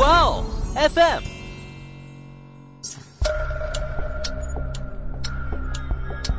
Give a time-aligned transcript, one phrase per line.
[0.00, 1.20] 哇哦，FM。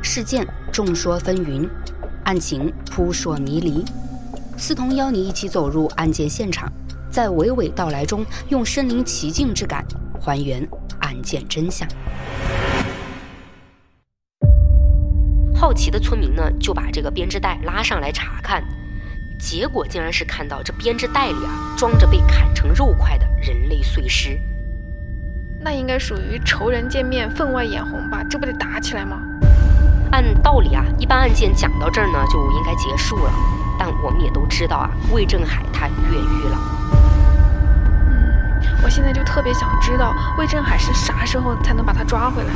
[0.02, 1.70] 事件众说纷纭，
[2.24, 3.84] 案情扑朔迷离。
[4.58, 6.68] 思彤邀你一起走入案件现场，
[7.08, 9.86] 在娓娓道来中，用身临其境之感
[10.20, 10.68] 还原
[10.98, 11.88] 案件真相。
[15.54, 18.64] 好奇的村民呢，就把这个编织袋拉上来查看，
[19.38, 24.38] 结果竟然是看到这编织袋里啊，装着被砍成肉块的人类碎尸。
[25.58, 28.22] 那应该属于仇人见面分外眼红吧？
[28.30, 29.20] 这不得打起来吗？
[30.12, 33.32] 按道理啊，一般案件讲到这儿呢，就应该结束了。
[33.76, 36.58] 但我们也都知道啊，魏振海他越狱了。
[38.06, 42.50] 嗯，我现在就特别想知道魏振海是啥时候才能把他抓回来。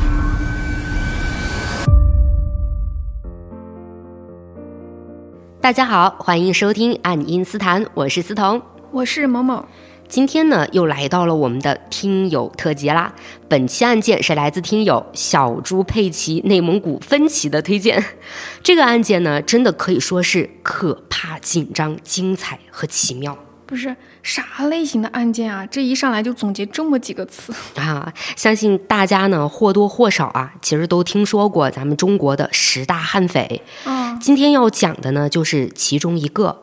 [5.61, 8.63] 大家好，欢迎收听《爱因斯坦》，我是思彤，
[8.93, 9.65] 我是某某。
[10.09, 13.13] 今天呢，又来到了我们的听友特辑啦。
[13.49, 18.03] 本期案件是来自听友小猪佩奇内蒙古分歧的推荐。
[18.63, 23.37] 这个案件呢，真的可以说是可怕、紧张、精彩和奇妙。
[23.67, 25.67] 不是啥类型的案件啊？
[25.67, 28.13] 这一上来就总结这么几个词 啊！
[28.37, 33.61] 相信大家呢或多或少啊，其实都听说过咱们中国的十大悍匪。
[33.85, 36.63] 嗯，今天要讲的呢，就是其中一个。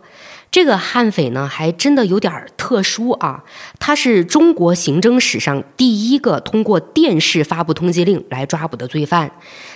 [0.54, 3.44] 这个悍匪呢，还真的有点特殊啊！
[3.80, 9.32] 他是中国刑侦史上第一个通过电视发布通缉令来抓捕的罪犯，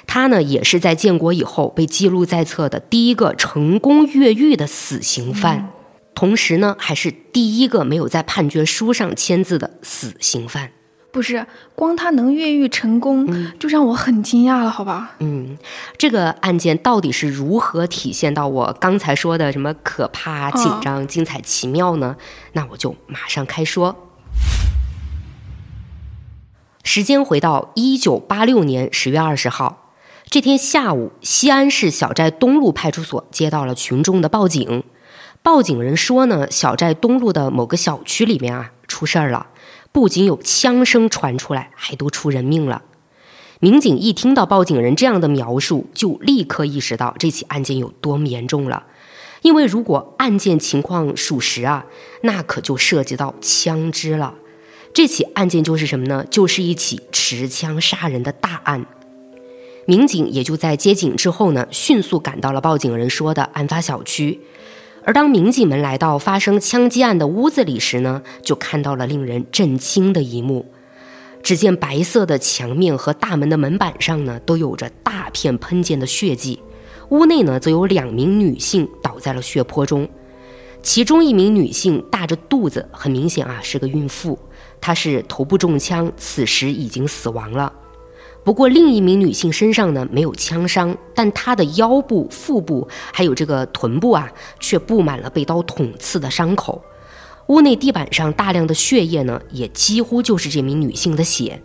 [0.05, 5.71] 他呢，也是在建国以后被记录在册的第一个成功越狱的死刑犯，
[6.13, 10.73] 同时呢，还是第一个没有在判决书上签字的死刑犯。
[11.17, 15.15] 不是光他能越狱成功，就让我很惊讶了，好吧？
[15.17, 15.57] 嗯，
[15.97, 22.15] 这个案件到底是如何体现到我刚才说的什么可怕、紧张、精彩、奇妙呢？
[22.53, 23.95] 那我就马上开说。
[26.83, 29.95] 时间回到一九八六年十月二十号
[30.29, 34.83] 这天下午，西安市小寨东路派出所接到了群众的报警，
[35.41, 39.47] 报警人说呢，小寨东路的某个小区里面啊出事儿了。
[39.97, 42.83] 不仅有枪声传出来，还都出人命了。
[43.59, 48.85] 民警一听到报警人这样的描述，就立刻意识到这起案件有多么严重了。
[49.41, 51.87] 因为如果案件情况属实啊，
[52.21, 54.35] 那可就涉及到枪支了。
[54.93, 56.23] 这起案件就是什么呢？
[56.29, 58.85] 就是一起持枪杀人的大案。
[59.87, 64.41] 民警也就在接警之后呢，迅速赶到了报警人说的案发小区。
[65.03, 70.65] 而当民警们来到发生枪击案的屋子里时呢，就看到了令人震惊的一幕。
[71.41, 76.61] 只见白色的墙面和大门的门板上呢，都有着大片喷溅的血迹。
[77.09, 80.09] 屋内呢，则有两名女性倒在了血泊中，
[80.83, 84.37] 其中一名女性大着肚子，很明显啊是个孕妇，
[84.81, 87.71] 她是头部中枪，此时已经死亡了。
[88.47, 96.81] 不过，另一名女性身上呢没有枪伤，但她的腰部、腹部还有这个臀部啊，却布满了被刀捅刺的伤口。
[97.47, 101.61] 屋内地板上大量的血液呢，也几乎就是这名女性的血。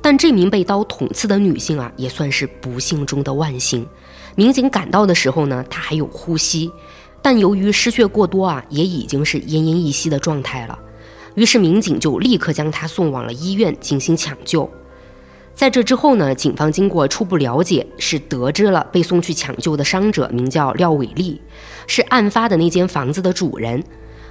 [0.00, 3.84] 但这名被刀捅刺的女性啊，也算是不幸中的万幸。
[4.36, 6.70] 民警赶到的时候呢，她还有呼吸，
[7.20, 10.78] 但由于失血过多啊，也已经是奄奄一息的状态了。
[11.34, 14.70] 于是民警就立刻将她送往了医院进行抢救。
[15.60, 21.38] 在这之后呢，警方经过初步了解，是得知了被送去抢救的伤者名叫廖伟丽，
[21.86, 23.84] 是案发的那间房子的主人。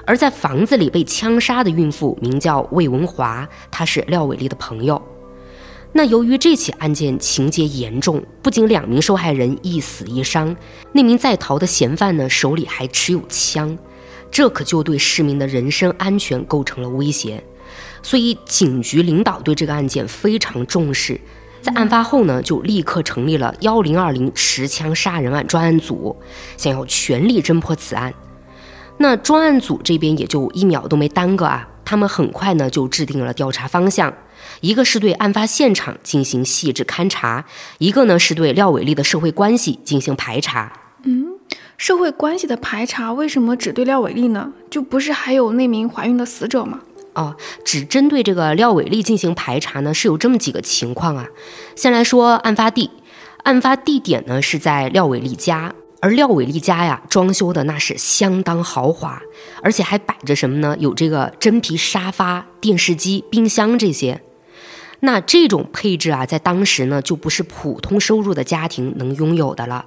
[0.08, 5.00] 而在房子里被枪杀的孕妇名叫魏文华，她是廖伟丽的朋友。
[5.94, 10.58] 那由于这起案件情节严重，不仅两名受害人一死一伤，
[10.92, 13.78] 那名在逃的嫌犯呢手里还持有枪，
[14.32, 17.44] 这可就对市民的人身安全构成了威胁。
[18.02, 21.20] 所以，警局领导对这个案件非常重视，
[21.62, 26.16] 在案发后呢，就立刻成立了幺零二零持枪杀人案专案组，
[26.58, 28.14] 想要全力侦破此案。
[28.98, 34.14] 那专案组这边也就一秒都没耽搁啊，他们很快呢就制定了调查方向，
[34.62, 37.46] 一个是对案发现场进行细致勘查，
[37.78, 40.74] 一个呢是对廖伟丽的社会关系进行排查。
[41.04, 41.28] 嗯，
[41.78, 44.52] 社会关系的排查为什么只对廖伟丽呢？
[44.70, 46.82] 就不是还有那名怀孕的死者吗？
[47.20, 47.36] 哦，
[47.66, 51.28] 只针对这个廖伟丽进行排查呢，是有这么几个情况啊。
[51.76, 52.90] 先来说案发地，
[53.44, 59.22] 案发地点呢是在廖伟丽家，而廖伟丽家呀，装修的那是相当豪华，
[59.62, 60.78] 而且还摆着什么呢？
[60.80, 64.22] 有这个真皮沙发、电视机、冰箱这些。
[65.02, 69.86] 那这种配置啊，在当时呢，就不是普通收入的家庭能拥有的了。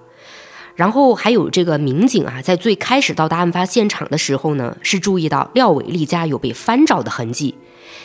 [0.74, 7.54] 然后还有这个民警啊，在最开始到达案发现场的时候呢，是注意到廖伟丽家有被翻找的痕迹。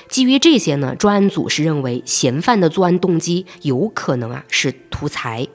[0.09, 5.47] 基于这些呢，专案组是认为嫌犯的作案动机有可能啊是图财。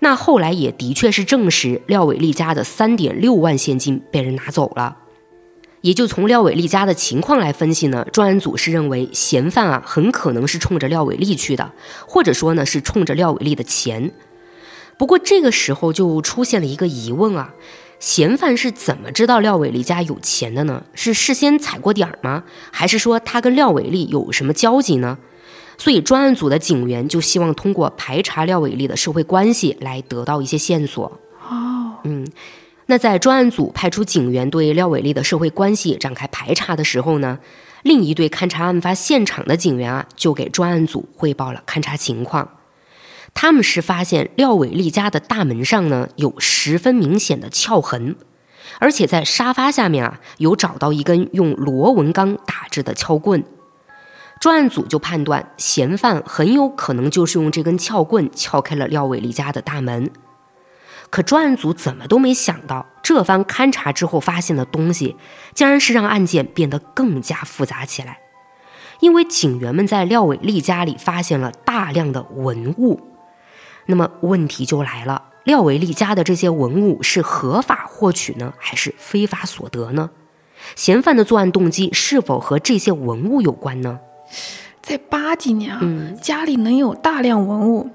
[0.00, 4.98] 那后来也的确是证实，廖伟丽家的三点六万现金被人拿走了。
[5.80, 11.72] 也就从廖伟丽家的情况来分析呢，专案组是认为嫌犯啊很可能是冲着廖伟丽去的，
[12.06, 14.10] 或者说呢是冲着廖伟丽的钱。
[14.96, 17.54] 不过这个时候就出现了一个疑问啊，
[17.98, 20.84] 嫌犯是怎么知道廖伟丽家有钱的呢？
[20.94, 22.44] 是事先踩过点儿吗？
[22.70, 25.18] 还是说他跟廖伟丽有什么交集呢？
[25.76, 31.20] 所以专案组的警员就希望通过排查廖伟丽的社会关系来得到一些线索。
[31.48, 32.24] 哦，嗯，
[32.86, 37.40] 那在专案组派出警员对廖伟丽的社会关系展开排查的时候呢，
[37.82, 42.48] 另一队勘察案发现场的警员啊就给专案组汇报了勘查情况。
[43.34, 48.16] 他们是发现廖伟丽家的大门上呢有十分明显的撬痕，
[48.78, 53.44] 而且在沙发下面啊有找到一根用螺纹钢打制的撬棍。
[54.40, 60.10] 专案组就判断嫌犯很有可能就是用这根撬棍撬开了廖伟丽家的大门。
[61.10, 65.16] 可专案组怎么都没想到，这番勘查之后发现的东西，
[65.54, 68.18] 竟然是让案件变得更加复杂起来。
[69.00, 73.13] 因为警员们在廖伟丽家里发现了大量的文物。
[73.86, 80.10] 那么问题就来了，廖伟丽家的这些文物是合法获取呢，还是非法所得呢？
[80.74, 84.00] 嫌犯的作案动机是否和这些文物有关呢？
[84.80, 85.82] 在八几年啊，
[86.20, 87.90] 家里能有大量文物，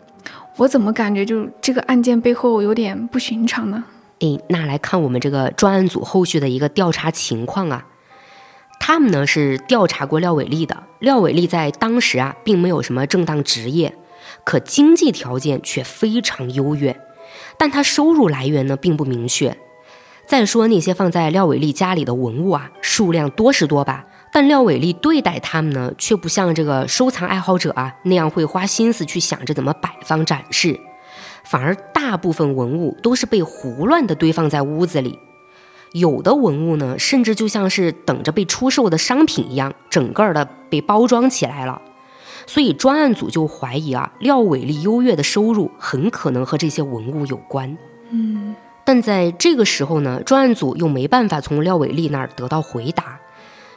[0.57, 3.83] 我怎么感觉就这个案件背后有点不寻常呢？
[4.19, 7.85] 诶，那来看我们这个专案组后续的一个调查情况啊，
[8.79, 13.95] 他们呢是调查过廖伟丽的，廖伟丽在当时啊并没有什么正当职业。
[14.49, 16.99] 可经济条件却非常优越，
[17.55, 19.55] 但他收入来源呢并不明确。
[20.25, 30.79] 再说那些放在廖伟丽家里的文物啊，数量多是多吧，但廖伟丽对待他们呢，却不像这个收藏爱好者啊那样会花心思去想着怎么摆放展示，
[31.43, 35.19] 反而大部分文物都是被胡乱的堆放在屋子里，
[35.91, 41.79] 有的文物呢，甚至就像是等着被出售的商品一样，整个的被包装起来了。
[42.49, 47.77] 所以专案组就怀疑啊，廖伟丽优越的收入很可能和这些文物有关。
[48.09, 53.19] 嗯，但在这个时候呢，专案组又没办法从廖伟丽那儿得到回答，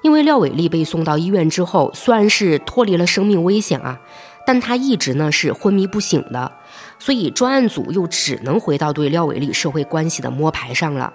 [0.01, 4.01] 因为廖伟丽被送到医院之后，虽然是脱离了生命危险啊，
[4.47, 6.51] 但她一直呢是昏迷不醒的，
[6.99, 11.13] 所以专案组又只能回到对廖伟丽社会关系的摸排上了。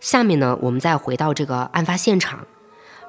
[0.00, 2.46] 下面呢，我们再回到这个案发现场。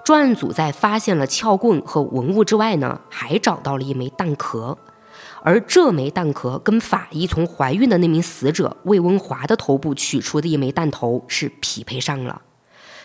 [0.03, 4.77] 专案组在发现了撬棍和文物之外呢，还找到了一枚弹壳，
[5.43, 12.41] 而这枚弹壳跟法医从怀孕的那名死者魏文华的头部取出的一枚弹头是匹配上了。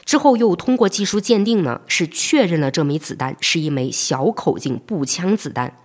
[0.04, 5.76] 之后又通过技术鉴定呢，是确认了这枚子弹是一枚小口径步枪子弹。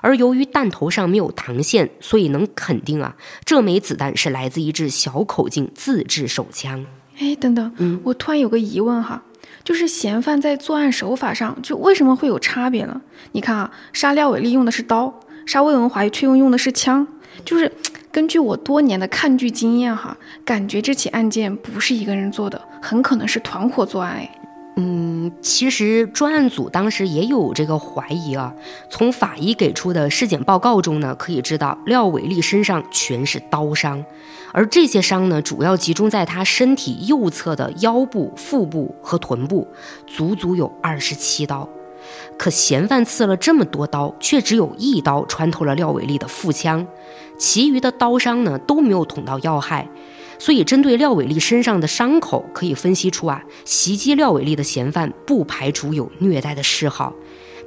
[0.00, 6.84] 而由于弹头上没有膛线，所以能肯定啊，这枚子弹是来自一支小口径自制手枪。
[7.18, 9.22] 哎，等等，嗯，我突然有个疑问哈。
[9.64, 13.00] 就是嫌犯在作案手法上，就为什么会有差别呢？
[13.32, 17.06] 你看啊，杀廖伟丽用的是刀，杀魏文华却用用的是枪。
[17.44, 17.70] 就是
[18.12, 24.12] 根据我多年的看剧经验哈，感觉这起案件不是一个人做的，很可能是团伙作案。
[24.16, 24.38] 哎。
[24.76, 28.54] 嗯，其实专案组当时也有这个怀疑啊。
[28.88, 34.02] 从法医给出的尸检报告中呢，可以知道廖伟丽身上全是刀伤，
[34.50, 39.68] 而这些伤呢，主要集中在她身体右侧的腰部、腹部和臀部，
[40.06, 41.68] 足足有二十七刀。
[42.38, 46.86] 可嫌犯刺了这么多刀，却只有一刀穿透了廖伟丽的腹腔，
[47.38, 49.86] 其余的刀伤呢都没有捅到要害。
[50.42, 57.14] 所以，针对廖伟丽身上的伤口，可以分析出啊，袭击廖伟丽的嫌犯不排除有虐待的嗜好。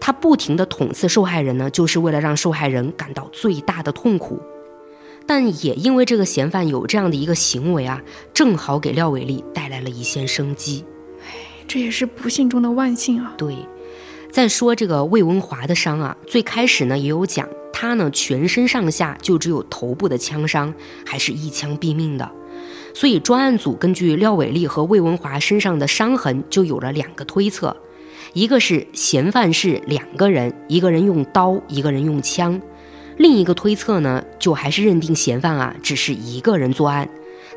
[0.02, 4.42] 他不停地捅刺受害人呢，就是为了让受害人感到最大的痛苦。
[5.26, 8.02] 但也因为这个嫌犯有这样的一个行为啊，
[8.34, 10.84] 正好给廖伟丽带来了一线生机。
[11.26, 11.34] 哎，
[11.70, 13.34] 这也是不幸中的万幸啊。
[13.38, 13.56] 对，
[14.30, 20.74] 再说这个魏文华的伤啊，最开始呢也有讲，他呢全身上下就只有头部的枪伤，
[21.06, 22.30] 还是一枪毙命的。
[22.96, 27.76] 所以专案组根据廖伟丽和魏文华身上的伤痕，就有了两个推测：
[28.32, 32.58] 一个是嫌犯是两个人，一个人用刀，一个人用枪；
[33.18, 37.10] 另一个推测呢，就还是认定嫌犯啊只是一个人作案，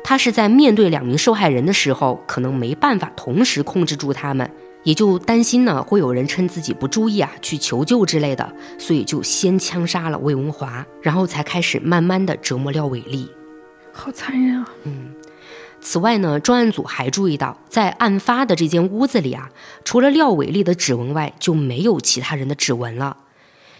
[0.03, 4.51] 他是在面对两名受害人的时候，可能没办法同时控制住他们，
[4.83, 13.29] 也就担心呢会有人趁自己不注意啊去求救之类的，所以就先枪杀了魏文华，然后才开始慢慢的折磨廖伟丽。
[13.93, 14.69] 好残忍啊！
[14.83, 15.13] 嗯。
[15.81, 19.49] 此外呢，专案组还注意到，在案发的这间屋子里啊，
[19.83, 23.17] 除了廖伟丽的指纹外，就没有其他人的指纹了。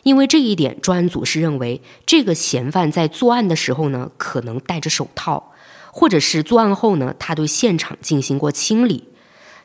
[0.03, 5.51] 因为这一点，专案组是认为这个嫌犯在作案的时候呢，可能戴着手套，
[5.91, 9.09] 或者是作案后呢，他对现场进行过清理。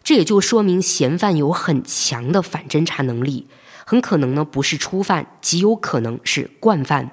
[0.02, 3.46] 这也就说明嫌犯有很强的反侦查能力，
[3.86, 7.12] 很可能呢不是初犯，极有可能是惯犯。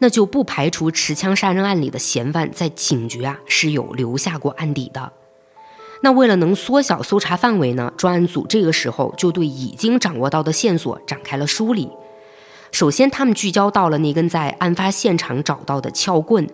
[0.00, 5.12] 那就不排除持枪杀人案里的嫌犯在警局啊是有留下过案底的。
[6.02, 11.90] 那为了能缩小搜查范围呢，专案组这个时候就对已经掌握到的线索展开了梳理。
[12.72, 16.48] 首先，他们聚焦到了那根在案发现场找到的撬棍。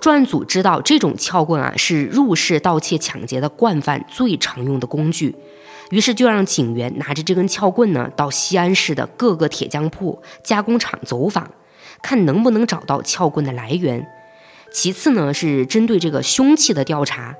[0.00, 5.34] 专案组知道这种撬棍啊是入室盗窃抢劫的惯犯最常用的工具，
[5.90, 11.50] 于是就让警员拿着这根撬棍呢到西安市的各个铁匠铺、加工厂走访。
[12.02, 14.06] 看能不能找到撬棍的来源。
[14.70, 17.34] 其次呢，是针对这个凶器的调查，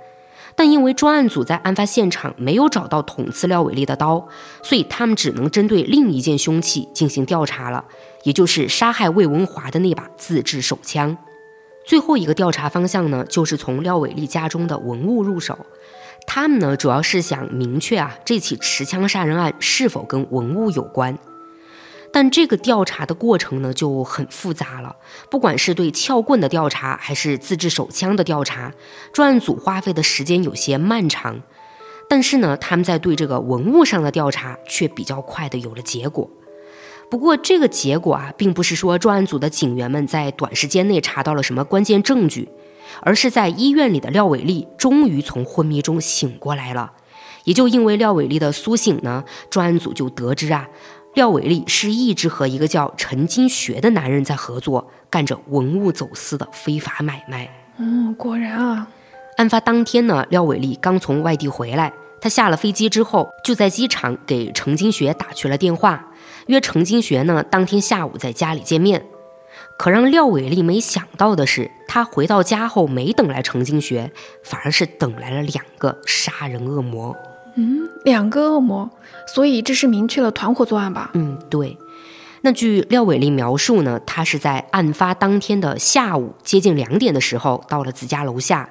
[0.57, 4.27] 但因为专案组在案发现场没有找到捅刺廖伟丽的刀，
[4.63, 7.85] 所以他们只能针对另一件凶器进行调查了，
[8.23, 11.17] 也就是杀害魏文华的那把自制手枪。
[11.87, 15.59] 最后一个调查方向呢，就是从廖伟丽家中的文物入手。
[16.27, 21.19] 他们呢，主要是想明确啊，这起持枪杀人案是否跟文物有关。
[22.13, 24.97] 但这个调查的过程呢就很复杂了，
[25.31, 28.73] 不管是对撬棍的调查，还是自制手枪的调查，
[29.13, 31.43] 专案组花费的时间有些漫长。
[32.09, 36.31] 但是呢，他们在对这个文物上的调查却比较快的有了结果。
[37.11, 42.49] 不过这个结果啊，并不是说专案组的警员们在短时间内查到了什么关键证据，
[43.03, 46.93] 而是在医院里的廖伟丽终于从昏迷中醒过来了。
[47.45, 50.69] 也就因为廖伟丽的苏醒呢，专案组就得知啊。
[51.19, 57.51] 廖伟丽是一直和一个叫陈金学的男人在合作，干着文物走私的非法买卖。
[57.77, 58.87] 嗯，果然啊。
[59.37, 66.07] 案发当天呢，廖伟丽刚从外地回来，他下了飞机之后，就在机场给程金学打去了电话，
[66.47, 69.05] 约程金学呢当天下午在家里见面。
[69.77, 74.13] 可让廖伟丽没想到的是，他回到家后没等来程金学，
[74.45, 77.17] 反而是等来了两个杀人恶魔。
[77.61, 78.89] 嗯，两个恶魔，
[79.27, 81.11] 所以这是明确了团伙作案吧？
[81.15, 81.77] 嗯，对。
[82.43, 88.71] 那据廖伟丽描述呢，他是在案发当天的下午接近两点的时候到了自家楼下，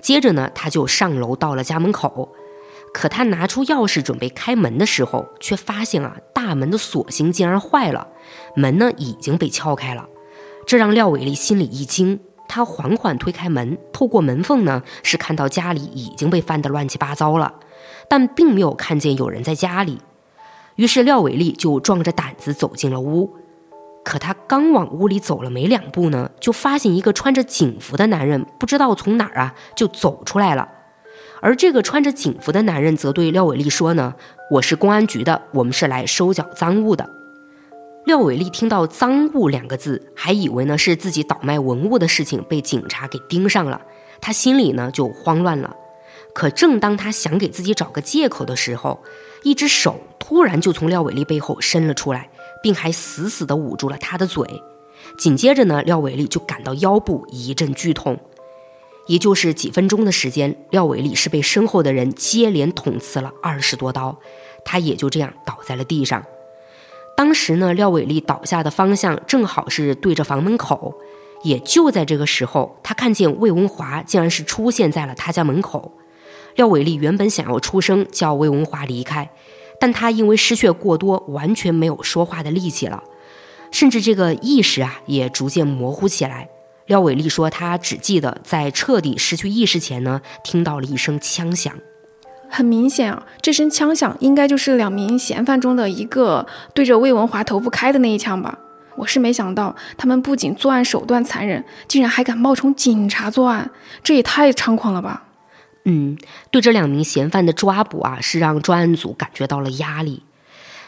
[0.00, 2.32] 接着呢他就上楼到了家门口，
[2.94, 8.08] 可他拿出钥匙准备开门的时候，却发现啊大门的锁芯竟然坏了，
[8.56, 10.08] 门呢已经被撬开了，
[10.66, 12.18] 这让廖伟丽心里一惊。
[12.48, 17.54] 他缓缓推开门，透过门缝呢是看到家里已经被翻得乱七八糟了。
[18.08, 19.98] 但并没有看见有人在家里，
[20.76, 23.34] 于是廖伟丽就壮着胆子走进了屋。
[24.04, 30.68] 可他刚往屋里走了没两步呢，就发现一个穿着警服的男人不知道从哪儿啊就走出来了。
[31.40, 34.14] 而这个穿着警服的男人则对廖伟丽说呢
[34.50, 37.08] ：“我是公安局的，我们是来收缴赃物的。”
[38.06, 43.80] 廖伟丽听到“赃物”两个字，还以为呢是自己倒卖文物的事情被警察给盯上了，
[44.20, 45.76] 他心里呢就慌乱了。
[46.34, 49.02] 可正当他想给自己找个借口的时候，
[49.42, 52.30] 一只手突然就从廖伟丽背后伸了出来，
[52.62, 54.62] 并还死死地捂住了他的嘴。
[55.18, 58.18] 紧接着呢，廖伟丽就感到腰部一阵剧痛。
[59.08, 64.16] 也就是几分钟的时间，廖伟丽是被身后的人接连捅刺了二十多刀，
[64.64, 66.24] 他也就这样倒在了地上。
[67.16, 70.94] 当时呢，廖伟丽倒下的方向正好是对着房门口。
[71.42, 75.92] 也就在这个时候，他看见魏文华竟然是出现在了他家门口。
[76.56, 79.30] 廖伟丽原本想要出声叫魏文华离开，
[79.80, 83.02] 但他因为失血过多，完全没有说话的力气了，
[83.70, 86.48] 甚至这个意识啊也逐渐模糊起来。
[86.86, 91.72] 廖伟丽说，他只记得在彻底失去意识前呢，听到了一声枪响。
[92.50, 98.58] 很明显啊，这声枪响应该就是两名嫌犯中的一个对着魏文华头部开的那一枪吧。
[98.96, 103.70] 我是没想到，他们不仅作案手段残忍，竟然还敢冒充警察作案，
[104.04, 105.24] 这也太猖狂了吧！
[105.84, 106.16] 嗯，
[106.50, 110.22] 对这两名嫌犯的抓捕啊，是让专案组感觉到了压力。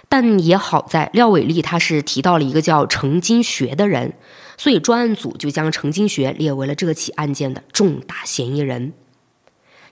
[0.08, 4.12] 但也好在廖伟丽他是提到了一个叫程金学的人，
[4.56, 8.92] 所以专案组就将程金学列为了这起案件的重大嫌疑人。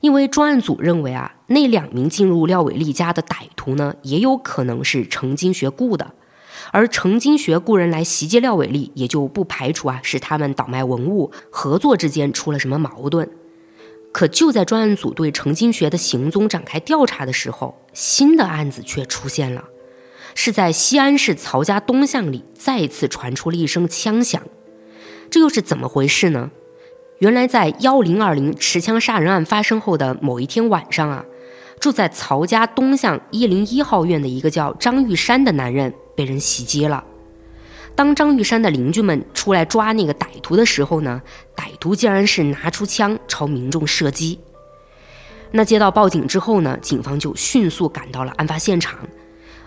[0.00, 6.12] 因为专案组认为啊，那两名进入廖伟丽家的歹徒呢，也有可能是程金学雇的，
[6.70, 13.28] 而程金学雇人来袭击廖伟丽，也就不排除啊是他们倒卖文物合作之间出了什么矛盾。
[14.12, 19.64] 可就在专案组对程金学的行踪展开调查的时候，新的案子却出现了，
[20.34, 24.42] 是在西安市曹家东巷里再次传出了一声枪响，
[25.30, 26.50] 这又是怎么回事呢？
[27.18, 31.24] 原来在幺零二零持枪杀人案发生后的某一天晚上啊，
[31.80, 37.04] 住在曹家东巷一零一号院的一个叫张玉山的男人被人袭击了。
[38.02, 41.22] 当张玉山的邻居们出来抓那个歹徒的时候呢，
[41.54, 44.40] 歹徒竟然是拿出枪朝民众射击。
[45.52, 48.98] 那接到报警之后呢，警方就迅速赶到了案发现场。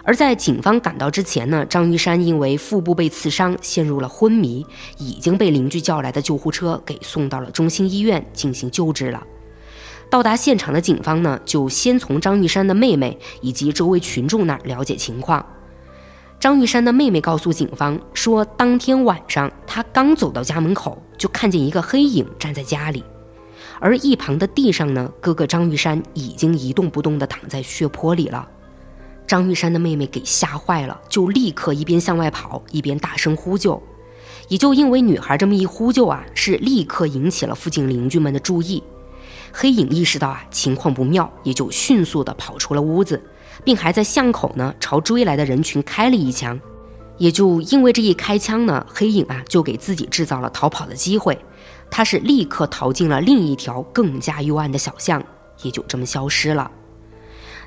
[0.04, 4.66] 而在警方赶到之前呢，张玉山因为腹部被刺伤，陷入了昏迷，
[4.98, 9.24] 已经被邻居叫来的救护车给送到了中心医院进行救治了。
[10.10, 15.46] 到达现场的警方呢，就先从张玉山的妹妹以及周围群众那儿了解情况。
[16.46, 23.04] 张玉山的妹妹告诉警方说，当天晚上他刚走到家门口，就看见一个黑影站在家里，
[23.80, 28.48] 而一旁的地上呢，哥哥张玉山已经一动不动地躺在血泊里了。
[29.26, 33.82] 张玉山的妹妹给吓坏了，就立刻一边向外跑，一边大声呼救。
[34.48, 38.84] 也就因为女孩这么一呼救啊，是立刻引起了附近邻居们的注意。
[39.52, 43.20] 黑影意识到啊情况不妙，也就迅速地跑出了屋子。
[43.66, 46.58] 并还在巷口呢，朝追来的人群开了一枪，
[47.18, 51.38] 也就因为这一开枪呢，黑影啊就给自己制造了逃跑的机会，
[51.90, 55.22] 他是立刻逃进了另一条更加幽暗的小巷，
[55.64, 56.72] 也就这么消失了。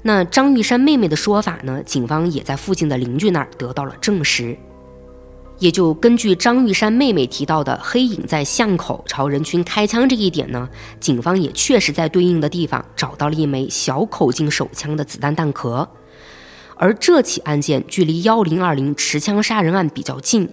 [0.03, 4.57] 那张玉山妹妹的说法呢，警方也在附近的邻居那儿得到了证实，
[5.59, 10.69] 也就根据张玉山妹妹提到的黑影在巷口朝人群开枪这一点呢，
[11.01, 15.89] 警方也确实在对应的地方找到了一枚小口径手枪的子弹弹壳。
[16.77, 20.49] 而这起案件距离幺零二零持枪杀人案比较近，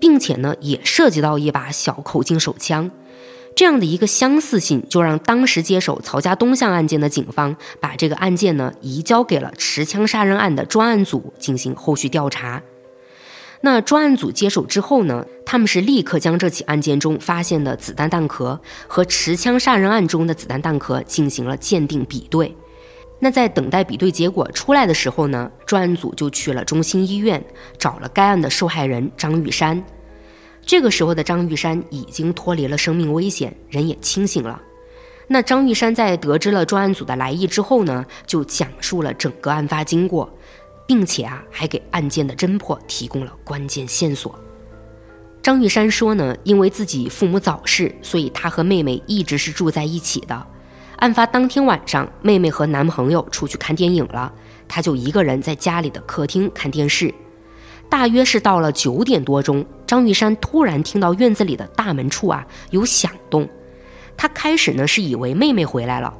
[0.00, 2.90] 并且呢也涉及到一把小口径手枪，
[3.54, 12.62] 这样的一个相似性，就让当时接手曹家东巷案件的警方把这个案件呢移交给了持枪杀人案的专案组进行后续调查。
[13.60, 22.54] 那专案组接手之后呢，他们是立刻将这起案件中发现的子弹弹壳和持枪杀人案中的子弹弹壳进行了鉴定比对。
[23.18, 27.44] 那在等待比对结果出来的时候呢，专案组就去了中心医院，
[27.76, 29.82] 找了该案的受害人张玉山。
[30.64, 34.62] 这个时候的张玉山已经脱离了生命危险，人也清醒了。
[35.26, 40.32] 那张玉山在得知了专案组的来意之后呢，就讲述了整个案发经过，
[40.88, 44.36] 并且啊，还给案件的侦破提供了关键线索。
[45.42, 50.46] 张玉山说呢，因为自己父母早逝，所以他和妹妹一直是住在一起的。
[50.96, 54.32] 案发当天晚上，妹妹和男朋友出去看电影了，
[54.66, 57.14] 他就一个人在家里的客厅看电视。
[57.90, 63.48] 大约是到了九点多钟，张玉山突然听到院子里的大门处啊有响动。
[64.16, 66.12] 他开始呢是以为妹妹回来了，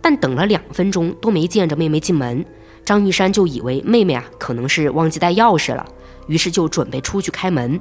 [0.00, 2.44] 但等了两分钟都没见着妹妹进门，
[2.84, 5.86] 张玉山就以为妹妹啊可能是忘记带钥匙了，
[6.26, 7.80] 于是就准备出去开门。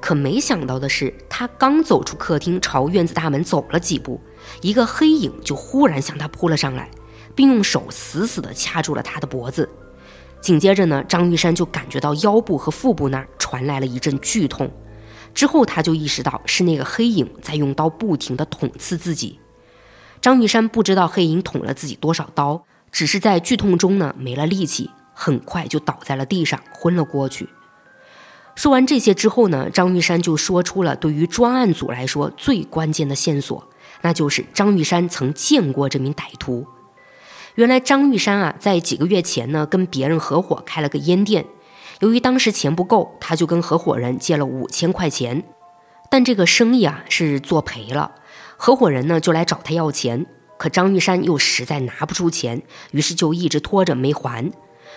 [0.00, 4.20] 可没想到的是，他刚走出客厅，朝院子大门走了几步。
[4.60, 6.90] 一个黑影就忽然向他扑了上来，
[7.34, 9.68] 并用手死死地掐住了他的脖子。
[10.40, 14.70] 紧接着呢，张玉山就感觉到腰部和腹部那儿传来了一阵剧痛。
[15.34, 19.38] 之后他就意识到是那个黑影在用刀不停地捅刺自己。
[20.20, 22.64] 张玉山不知道黑影捅了自己多少刀，
[22.96, 27.50] 只是在剧痛中呢没了力气，很快就倒在了地上，昏了过去。
[28.54, 33.68] 说完这些之后呢，张玉山就说出了对于专案组来说最关键的线索。
[34.00, 36.66] 那就是张玉山曾见过这名歹徒。
[37.56, 41.44] 原来张玉山啊，在几个月前呢，跟别人合伙开了个烟店。
[42.00, 45.44] 由于当时钱不够，他就跟合伙人借了五千块钱。
[46.08, 48.12] 但这个生意啊是做赔了，
[48.56, 50.24] 合伙人呢就来找他要钱，
[50.56, 54.50] 可张玉山又实在拿不出钱，于是就一直拖着没还。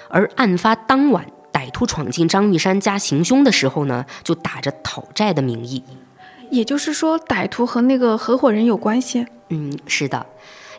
[0.09, 5.83] 而案发当晚，歹徒闯进张玉山家行凶的时候呢，就打着讨债的名义。
[6.49, 9.27] 也就是说，歹徒和那个合伙人有关系。
[9.49, 10.25] 嗯，是的，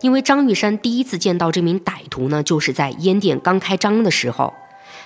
[0.01, 4.53] 因为张玉山第一次见到这名歹徒呢，就是在烟店刚开张的时候。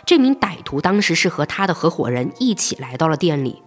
[0.07, 3.63] 这名歹徒当时是和他的合伙人一起来到了店里，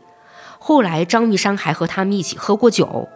[0.60, 3.10] 后来张玉山还和他们一起喝过酒。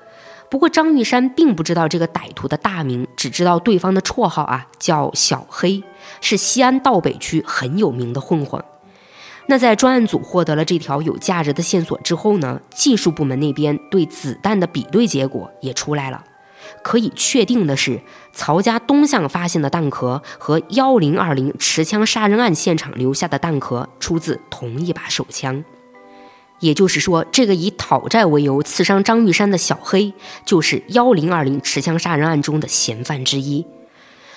[0.51, 5.81] 不过张玉山并不知道这个歹徒的大名，只知道对方的绰号啊叫小黑，
[6.19, 8.61] 是西安道北区很有名的混混。
[9.47, 16.21] 那在专案组获得了这条有价值的线索之后呢，技术部门那边对子弹的比对结果也出来了。
[16.83, 18.01] 可以确定的是，
[18.33, 25.63] 曹家东巷发现的弹壳和幺零二零持枪杀人案现场留下的弹壳出自同一把手枪。
[26.61, 30.13] 也就是说，这个以讨债为由刺伤张玉山的小黑，
[30.45, 33.65] 就是幺零二零持枪杀人案中的嫌犯之一。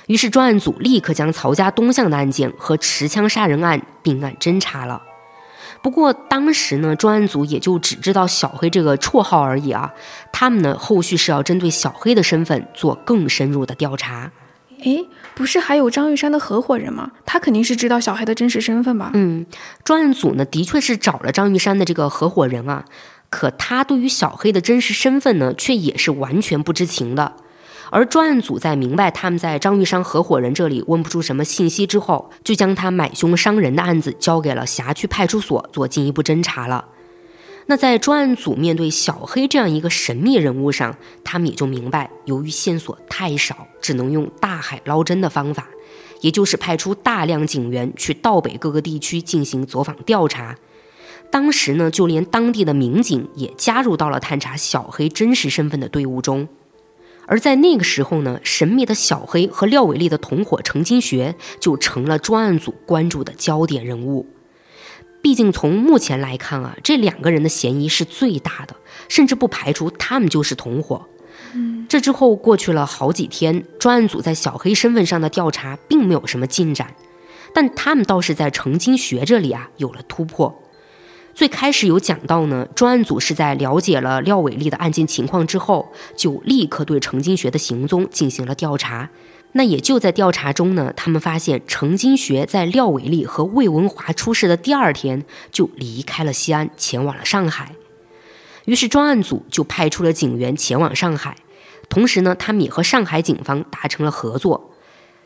[0.06, 5.00] 于是专案组立刻将曹家东巷的案件和持枪杀人案并案侦查了。
[5.82, 9.92] 不过当时呢，专案组也就只知道小黑这个绰号而已啊。
[10.32, 14.32] 他们呢，后续是要针对小黑的身份做更深入的调查。
[14.84, 17.10] 诶，不是还有张玉山的合伙人吗？
[17.26, 19.10] 他肯定是知道小黑的真实身份吧？
[19.14, 19.44] 嗯，
[19.82, 22.84] 专案组呢，的确是找了张玉山的这个合伙人啊。
[23.30, 27.32] 可他对于小黑的真实身份呢，却也是完全不知情的。
[27.90, 36.84] 而专案组在明白他们在张玉山合伙人这里问不出什么信息之后，就将他买凶伤人的案子交给了辖区派出所做进一步侦查了。
[37.66, 45.68] 那在专案组面对小黑这样一个神秘人物上，他们也就明白，由于线索太少，只能用大海捞针的方法，
[46.20, 50.56] 也就是派出大量警员去道北各个地区进行走访调查。
[51.30, 56.46] 当时呢，就连当地的民警也加入到了探查小黑真实身份的队伍中。
[57.26, 64.26] 而在那个时候呢，神秘的小黑和廖伟丽的同伙程金学就成了专案组关注的焦点人物。
[65.24, 68.76] 毕竟从目前来看啊，这两个人的嫌疑是最大的，
[69.08, 71.08] 甚至不排除他们就是同伙。
[71.54, 76.94] 嗯，这之后过去了好几天，专案组在小黑身份上的调查并没有什么进展，
[77.54, 80.60] 但他们倒是在程金学这里啊有了突破。
[81.34, 89.08] 最开始有讲到呢，专案组是在了解了廖伟丽的案件情况之后，就立刻对程金学的行踪进行了调查。
[89.56, 97.72] 那也就在调查中呢，他们发现程金学在廖伟丽和魏文华出事的第二天就离开了西安，前往了上海。
[98.64, 101.36] 于是专案组就派出了警员前往上海，
[101.88, 104.72] 同时呢，他们也和上海警方达成了合作。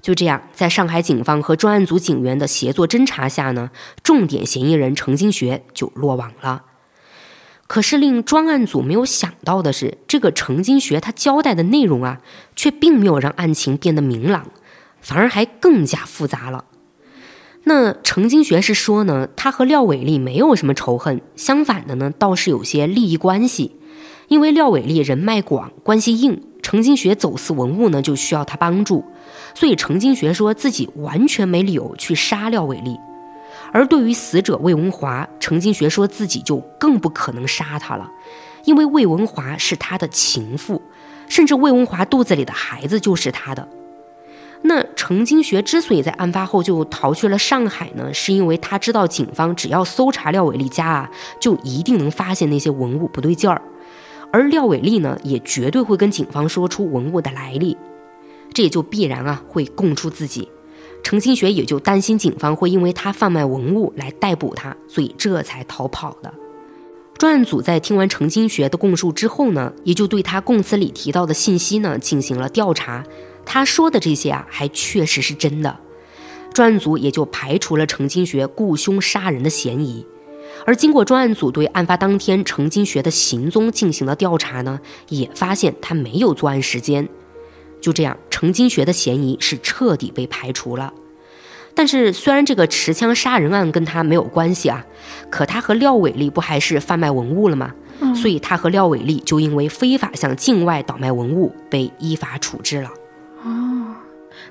[0.02, 3.70] 就这样，在上海警方和专案组警员的协作侦查下呢，
[4.02, 6.64] 重点嫌疑人程金学就落网了。
[7.68, 12.20] 可是令专案组没有想到的是，这个程金学他交代的内容啊，
[12.56, 14.48] 却并没有让案情变得明朗，
[15.00, 16.64] 反而还更加复杂了。
[17.64, 23.76] 那程金学是说呢，他和廖伟丽没有什么仇恨，相反的呢，倒是有些利益关系。
[24.28, 29.04] 因为廖伟丽人脉广，关系硬，程金学走私文物呢，就需要他帮助。
[29.54, 32.96] 所以程金学说自己完全没理由去杀廖伟丽，
[33.72, 38.10] 而对于死者魏文华，程金学说自己就更不可能杀他了，
[38.64, 40.80] 因为魏文华是他的情妇，
[41.28, 43.68] 甚至魏文华肚子里的孩子就是他的。
[44.62, 53.62] 那程金学之所以在案发后就逃去了上海呢，是因为他知道警方只要搜查廖伟丽家啊，就一定能发现那些文物不对劲儿，
[54.32, 57.76] 而廖伟丽呢，也绝对会跟警方说出文物的来历。
[58.52, 60.50] 这也就必然啊会供出自己，
[61.08, 66.30] 程金学也就担心警方会因为他贩卖文物来逮捕他，所以这才逃跑的。
[67.16, 73.02] 专案组在听完程金学的供述之后呢，也就对他供词里提到的信息呢进行了调查。
[73.46, 75.78] 他说的这些啊，还确实是真的。
[76.52, 80.04] 专案组也就排除了程金学雇凶杀人的嫌疑。
[80.66, 87.08] 而经过专案组对案发当天程金学的行踪进行了调查呢，也发现他没有作案时间。
[87.80, 90.92] 就这样，程金学的嫌疑是彻底被排除了。
[91.74, 94.84] 但是，虽然这个持枪杀人案跟他没有关系啊，
[95.30, 97.72] 可他和廖伟丽不还是贩卖文物了吗？
[98.14, 102.90] 所以，他和廖伟丽就因为非法向境外倒卖文物被依法处置了。
[103.44, 103.94] 哦，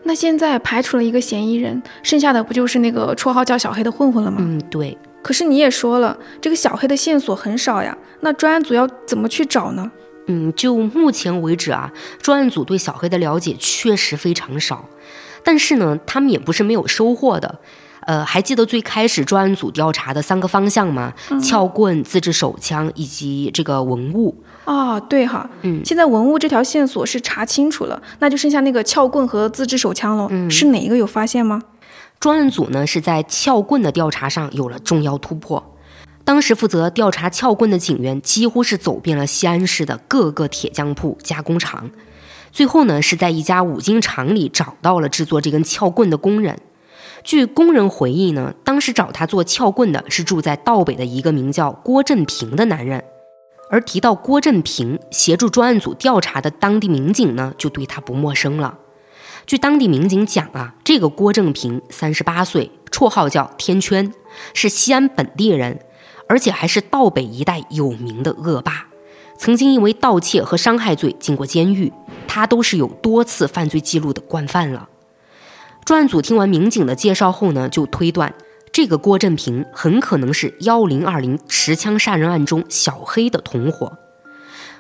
[0.04, 4.38] 那现在排除了一个嫌疑人，剩下的不就是那个绰号叫小黑的混混了吗？
[4.40, 4.98] 嗯，对。
[5.22, 9.92] 可是你也说了，这个小黑的线索很少呀，那专案组要怎么去找呢？
[10.28, 14.86] 嗯，就目前为止啊，专案组对小黑的了解确实非常少，
[15.44, 17.60] 但是呢，他们也不是没有收获的。
[18.02, 21.14] 呃，还记得最开始专案组调查的三个方向吗？
[21.44, 24.34] 撬棍、自制手枪以及这个文物。
[24.64, 30.28] 哦，对哈，嗯，现在文物这条线索是查清楚了，那就剩下那个撬棍和自制手枪喽。
[30.32, 31.62] 嗯，是哪一个有发现吗？
[32.18, 35.77] 专案组呢是在撬棍的调查上有了重要突破。
[36.28, 41.90] 当时负责调查撬棍的警员几乎是走遍了西安市的各个铁匠铺、加工厂，
[42.52, 46.60] 最后呢是在一家五金厂里找到了制作这根撬棍的工人。
[47.24, 53.02] 据工人回忆呢，当时找他做撬棍的是住在道北的一个名叫郭振平的男人。
[53.72, 58.78] 而提到郭振平协助专案组调查的当地民警呢，就对他不陌生了。
[59.46, 64.12] 据当地民警讲啊，这个郭振平三十八岁，绰号叫天圈，
[64.54, 65.80] 是西安本地人。
[66.28, 68.88] 而且还是道北一带有名的恶霸，
[69.38, 71.92] 曾经因为盗窃和伤害罪进过监狱，
[72.28, 74.90] 他都是有多次犯罪记录的惯犯了。
[75.86, 78.34] 专案组听完民警的介绍后呢，就推断
[78.74, 83.98] 这个郭振平很可能是幺零二零持枪杀人案中小黑的同伙。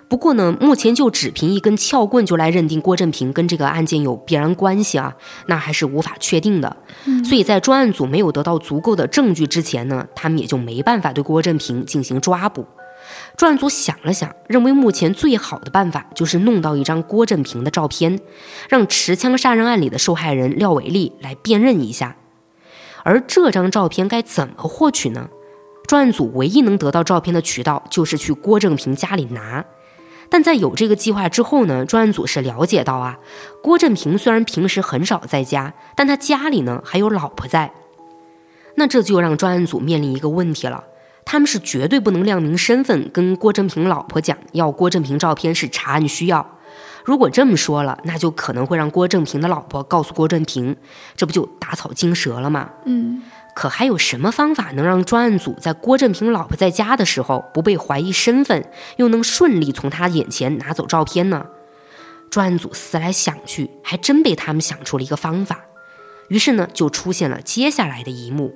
[0.09, 5.13] 不过呢，目前就只凭一根撬棍就来认定郭振平跟这个案件有必然关系啊，
[5.47, 6.77] 那还是无法确定的。
[7.25, 12.65] 所以在专案组没有得到足够的证据之前呢，他们也就没办法对郭振平进行抓捕。
[13.35, 18.19] 专案组想了想，认为目前最好的办法就是弄到一张郭振平的照片，
[18.69, 22.15] 让持枪杀人案里的受害人廖伟丽来辨认一下。
[23.03, 25.29] 而这张照片该怎么获取呢？
[25.85, 29.63] 专案组唯一能得到照片的渠道就是去郭振平家里拿。
[30.29, 33.17] 但在有这个计划之后呢，专案组是了解到啊，
[33.61, 37.71] 郭振平虽然平时很少在家，但他家里呢还有老婆在。
[38.75, 40.83] 那这就让专案组面临一个问题了，
[41.25, 46.45] 他们是绝对不能亮明身份，跟郭振平老婆讲要郭振平照片是查案需要。
[47.03, 50.75] 如果这么说了，那就可能会让郭振平的老婆告诉郭振平，
[51.15, 52.69] 这不就打草惊蛇了吗？
[52.85, 53.21] 嗯。
[53.57, 58.63] 可还有什么方法能让专案组在郭振平老婆在家的时候不被怀疑身份，
[58.97, 61.47] 又能顺利从他眼前拿走照片呢？
[62.29, 65.61] 专案组思来想去，还真被他们想出了一个方法。
[66.29, 68.53] 于是呢，就出现了接下来的一幕。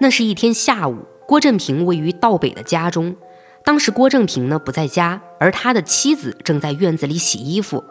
[0.00, 3.16] 那是一天下午，郭振平位于道北的家中，
[3.64, 7.82] 当时郭振平呢不在家，而他的妻子正在院子里洗衣服。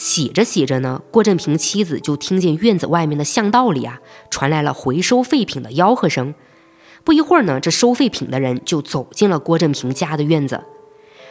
[0.00, 6.34] 洗着洗着呢，郭振平妻子就听见院子外面的巷道里啊传来了回收废品的吆喝声。
[7.04, 10.64] 不一会儿呢，这收废品的人就走进了郭振平家的院子。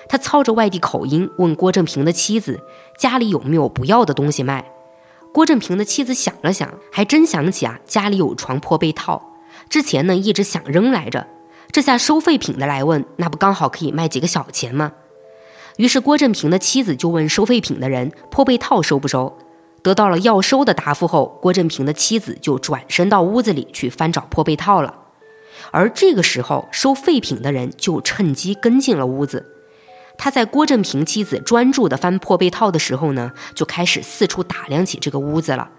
[0.07, 2.59] 他操着外地口音问郭振平的妻子
[2.99, 4.71] ：“家里有没有不要的东西卖？”
[5.33, 9.33] 郭振平的妻子想了想，还真想起啊，家里有床破被套，
[9.67, 11.25] 之前呢一直想扔来着。
[11.71, 14.91] 这下收废品的来问，那不刚好可以卖几个小钱吗？
[15.79, 19.37] 于是郭振平的妻子就问收废品的人：“破被套收不收？”
[19.81, 24.93] 得到了要收的答复后，郭振平的妻子就转身到屋子里去翻找破被套了。
[25.71, 29.45] 而这个时候，收废品的人就趁机跟进了屋子。
[30.17, 35.69] 他在郭振平妻子专注地翻破被套的时候呢，就开始四处打量起这个屋子了。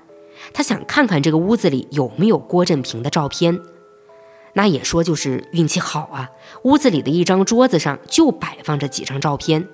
[0.54, 3.60] 他想看看这个屋子里有没有郭振平的照片。
[4.54, 6.30] 那也说就是运气好啊，
[6.62, 9.68] 屋子里的一张桌子上就摆放着几张照片。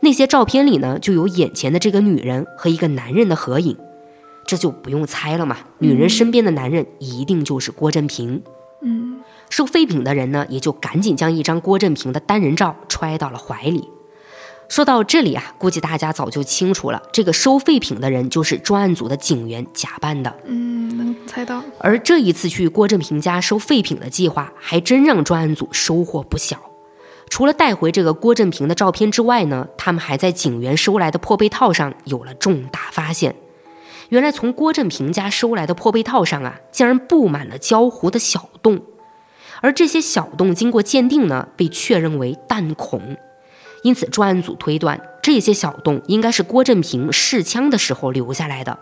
[0.00, 3.76] 那些照片里呢，就有眼前的这个女人和一个男人的合影，
[4.46, 5.58] 这就不用猜了嘛。
[5.78, 8.42] 女人身边的男人一定就是郭振平。
[8.82, 13.88] 嗯，收废品的人呢，也就赶紧将一张郭振平的单人照揣到了怀里。
[14.70, 20.34] 说到这里啊，估计大家早就清楚了，这个收废品的人就是专案组的警员假扮的。
[20.46, 21.60] 嗯，能猜到。
[21.80, 26.69] 而这一次去郭振平家收废品的计划，还真让专案组收获不小。
[27.30, 33.34] 除了带回这个郭振平的照片之外呢，他们还在警员收来的破被套上有了重大发现。
[34.10, 38.82] 原来从郭振平家收来的破被套上啊，竟然布满了焦糊的小洞，
[39.60, 43.16] 而这些小洞经过鉴定呢，被确认为弹孔。
[43.84, 48.78] 因此，专案组推断这些小洞应该是郭振平试枪的时候留下来的。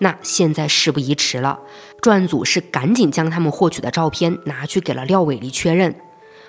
[0.00, 1.60] 那现在事不宜迟了，
[2.02, 5.94] 专案组是赶紧将他们获取的照片拿去给了廖伟丽确认。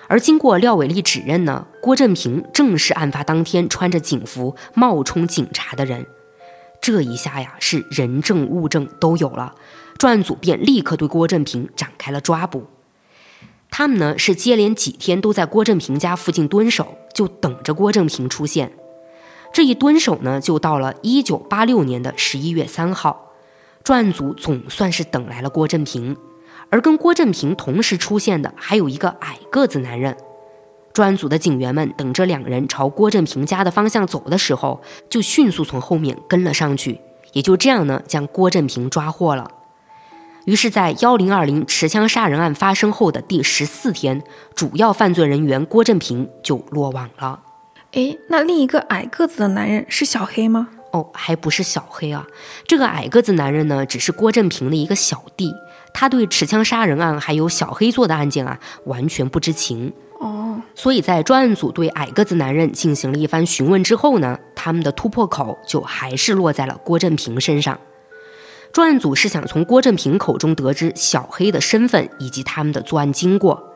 [0.08, 6.06] 而经过廖伟丽指认呢，郭振平正是案发当天穿着警服冒充警察的人。
[6.80, 9.54] 这一下呀，是人证物证都有了，
[9.98, 12.66] 专案组便立刻对郭振平展开了抓捕。
[13.70, 18.72] 他们呢是接连几天都在郭振平家附近蹲守，就等着郭振平出现。
[19.52, 23.32] 这一蹲守呢，就到了一九八六年的十一月三号，
[23.84, 26.16] 专案组总算是等来了郭振平。
[26.70, 30.16] 而跟郭振平同时出现的还有一个矮个子男人。
[30.92, 37.00] 专案组的警员们等着两人朝郭振平家的方向走的时候，就迅速从后面跟了上去，
[37.32, 39.50] 也就这样呢，将郭振平抓获了。
[40.44, 44.22] 于是，在幺零二零持枪杀人案发生后的第十四天，
[44.56, 47.42] 主要犯罪人员郭振平就落网了。
[47.92, 50.68] 诶，那另一个矮个子的男人是小黑吗？
[50.92, 52.26] 哦，还不是小黑啊，
[52.66, 55.52] 这个矮个子男人呢，只是郭振平的一个小弟。
[55.92, 60.60] 他对持枪杀人案还有小黑做的案件啊，完全不知情哦。
[60.74, 67.78] 所以在专案组对矮个子男人进行了一番询问之后呢，他们的突破口就还是落在了郭振平身上。
[68.72, 73.72] 专案组是想从郭振平口中得知小黑的身份以及他们的作案经过，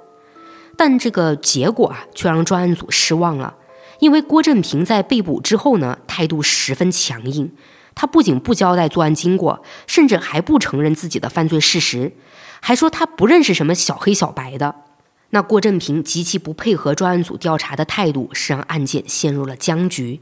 [0.77, 3.55] 但这个结果啊，却让专案组失望了。
[4.01, 7.53] 因为郭振平在被捕之后呢，态度十分强硬。
[7.95, 12.13] 他不仅不交代作案经过，甚至还不承认自己的犯罪事实，
[12.61, 14.75] 还说他不认识什么小黑小白的。
[15.31, 20.21] 那郭振平极其不配合专案组调查的态度，是让案件陷入了僵局。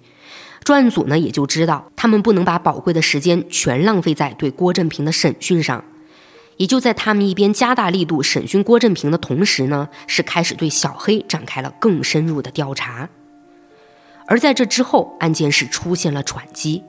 [0.63, 5.83] 专案组呢也就知道，他们不能把宝贵的时间全浪费在对郭振平的审讯上。
[6.59, 13.09] 也就在他们一边加大力度审讯郭振平的同时呢，是开始对小黑展开了更深入的调查。
[14.27, 16.83] 而在这之后，案件是出现了转机。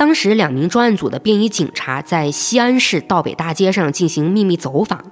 [0.00, 5.04] 当时，两名专案组的便衣警察在西安市道北大街上进行秘密走访，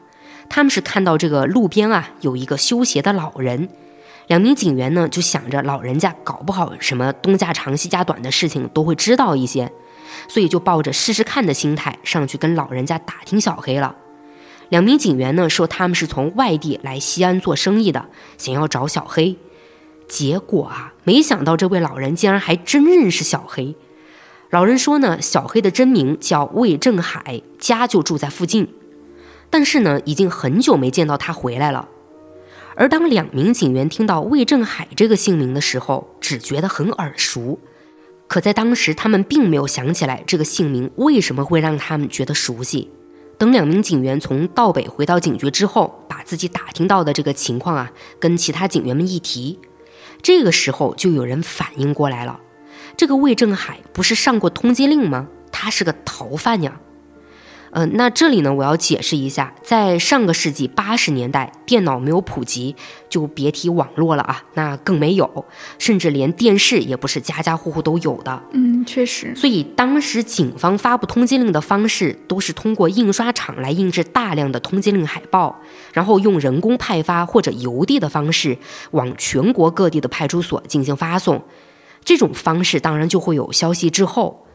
[0.48, 3.68] 他们是看到这个路边啊有一个修鞋的老人，
[4.28, 9.70] 两名警员呢就想着老人家搞不好什么东家长西家短的事情都会知道一些，
[10.26, 13.94] 所以就抱着试试看的心态上去跟老人家打听小黑了。
[14.70, 18.06] 两名警员呢说他们是从外地来西安做生意的，
[18.38, 19.36] 想要找小黑，
[20.08, 23.76] 结果啊没想到这位老人竟然还真认识小黑。
[24.50, 28.66] 老人说呢，小黑的真名叫魏正海，家就住在附近，
[29.50, 31.86] 但是呢，已经很久没见到他回来了。
[32.74, 37.58] 而当两名警员听到魏正海这个姓名的时候，只觉得很耳熟，
[38.26, 42.90] 可在当时他们并没有想起来这个姓名为什么会让他们觉得熟悉。
[43.36, 49.58] 等两名警员从道北回到警局之后，把自己打听到的这个情况啊，跟其他警员们一提，
[50.22, 52.40] 这个时候就有人反应过来了。
[52.98, 55.28] 这个魏正海不是上过通缉令吗？
[55.52, 56.80] 他是个逃犯呀。
[57.70, 62.74] 呃，那这里呢，我要解释一下，在上个世纪八十年代，电脑没有普及，
[63.08, 65.44] 就别提网络了啊，那更没有，
[65.78, 68.42] 甚至连电视也不是家家户户都有的。
[68.50, 69.32] 嗯，确实。
[69.36, 75.60] 所以当时警方发布通缉令的方式，都是通过印刷厂来印制大量的通缉令海报，
[75.92, 78.58] 然后用人工派发或者邮递的方式，
[78.90, 81.40] 往全国各地的派出所进行发送。
[82.08, 84.46] 这种方式当然就会有消息滞后。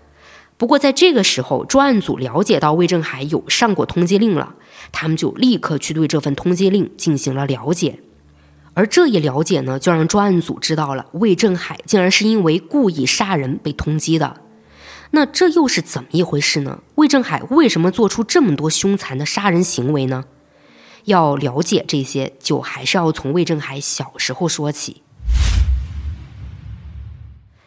[0.57, 4.55] 不过在这个时候，专案组了解到魏正海有上过通缉令了，
[4.91, 7.99] 他们就立刻去对这份通缉令进行了了解。
[8.73, 14.37] 而这一了解呢，就让专案组知道了魏正海竟然是因为故意杀人被通缉的。
[15.11, 16.79] 那这又是怎么一回事呢？
[16.95, 20.25] 魏正海为什么做出这么多凶残的杀人行为呢？
[21.03, 25.03] 要了解这些，就还是要从魏正海小时候说起。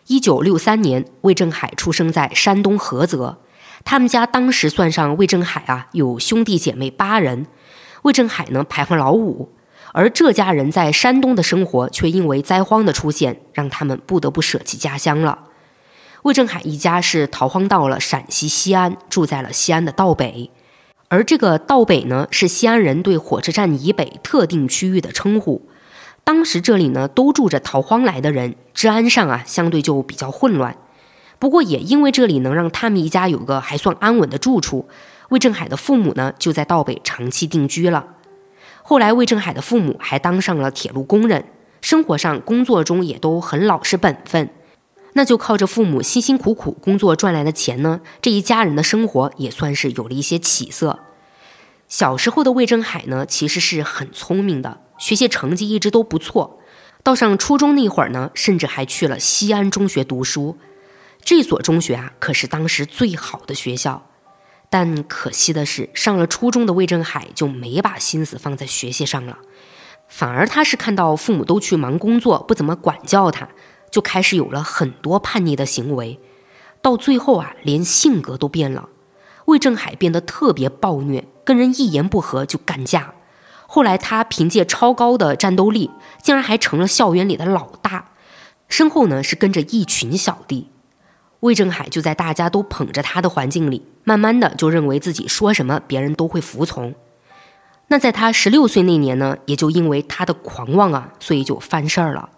[0.09, 3.39] 一九六三年，魏正海出生在山东菏泽。
[3.85, 7.47] 他们家当时算上魏正海啊，有兄弟姐妹八人。
[8.03, 9.51] 魏正海呢排行老五，
[9.93, 15.41] 而这家人在山东的生活却因为灾荒的出现，让他们不得不舍弃家乡了。
[16.23, 20.53] 魏正海一家是逃荒到了陕西西安，住在了西安的道北。
[21.09, 25.69] 而这个道北呢，是西安人对火车站以北特定区域的称呼。
[26.27, 30.77] 当时这里呢都住着逃荒来的人，治安上啊相对就比较混乱。
[31.39, 34.89] 不过也因为这里能让他们一家有个还算安稳的住处，
[35.29, 38.09] 魏正海的父母呢就在道北长期定居了。
[38.83, 41.45] 后来魏正海的父母还当上了铁路工人，
[41.81, 44.51] 生活上工作中也都很老实本分。
[45.13, 50.99] 那就靠着父母辛辛苦苦工作赚来的钱呢，这一家人的生活也算是有了一些起色。
[51.87, 54.81] 小时候的魏正海呢，其实是很聪明的。
[54.99, 56.59] 学习成绩一直都不错，
[57.03, 60.57] 到上初中那会儿呢，甚至还去了西安中学读书。
[61.23, 64.07] 这所中学啊，可是当时最好的学校。
[64.69, 69.39] 但可惜的是，上了初中的魏正海就没把心思放在学习上了，
[70.09, 73.49] 反而他是看到父母都去忙工作，不怎么管教他，
[73.91, 76.19] 就开始有了很多叛逆的行为。
[76.83, 78.89] 到最后啊，连性格都变了。
[79.47, 83.15] 魏正海变得特别暴虐，跟人一言不合就干架。
[83.67, 85.91] 后来，他凭借超高的战斗力，
[86.23, 88.13] 竟然还成了校园里的老大，
[88.69, 90.71] 身后呢是跟着一群小弟。
[91.41, 96.95] 魏正海就在大家都捧着他的环境里，慢慢的就认为自己说什么别人都会服从。
[97.89, 102.31] 那在他十六岁那年呢，也就因为他的狂妄啊，所以就犯事儿了。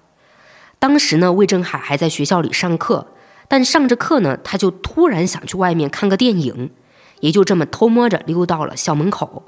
[0.79, 3.07] 当时呢，魏正海还在学校里上课，
[3.47, 6.71] 但上着课呢，他就突然想去外面看个电影，
[7.21, 9.45] 也就这么偷摸着溜到了校门口。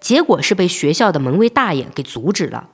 [0.00, 2.68] 结果是被学校的门卫大爷给阻止了，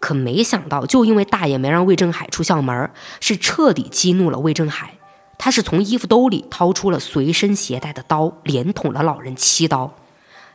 [0.00, 4.94] 可没想到，就因为大爷没让魏正海出校门，是彻底激怒了魏正海。
[5.36, 9.94] 他是从衣服兜里掏出了随身携带的刀，连捅了老人七刀，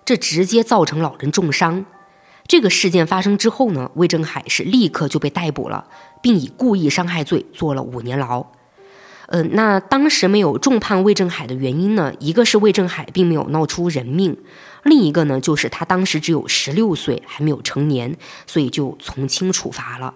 [0.05, 1.85] 这直接造成老人重伤。
[2.47, 5.85] 这个事件发生之后呢，魏正海是立刻就被逮捕了，
[6.21, 8.45] 并以故意伤害罪坐了五年牢。
[9.27, 12.11] 呃，那当时没有重判魏正海的原因呢？
[12.19, 14.35] 一个是魏正海并没有闹出人命，
[14.89, 20.15] 另一个呢就是他当时只有十六岁，还没有成年，所以就从轻处罚了。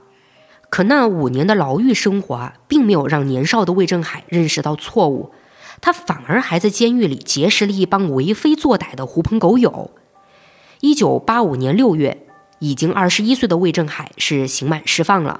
[0.69, 5.31] 可那五年的牢狱生活啊，并没有让年少的魏正海认识到错误，
[5.79, 9.91] 他反而还在监狱里结识了一帮为非作歹的狐朋狗友。
[10.81, 12.25] 一九八五年六月，
[12.57, 15.39] 已经二十一岁的魏正海是刑满释放了，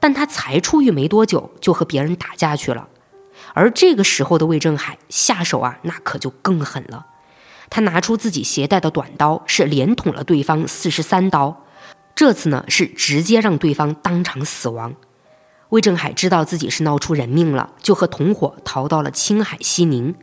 [0.00, 2.88] 但他才出狱没多久，就和别人打架去了。
[3.52, 7.06] 而这个时候的魏正海下手啊，那可就更狠了。
[7.74, 11.64] 他拿出自己携带的短刀，是连捅了对方四十三刀。
[12.14, 14.94] 这次呢，是直接让对方当场死亡。
[15.70, 20.14] 魏正海知道自己是闹出人命了，就和同伙逃到了青海西宁。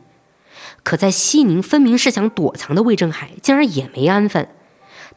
[0.84, 4.48] 可在西宁，分明是想躲藏的魏正海，竟然也没安分。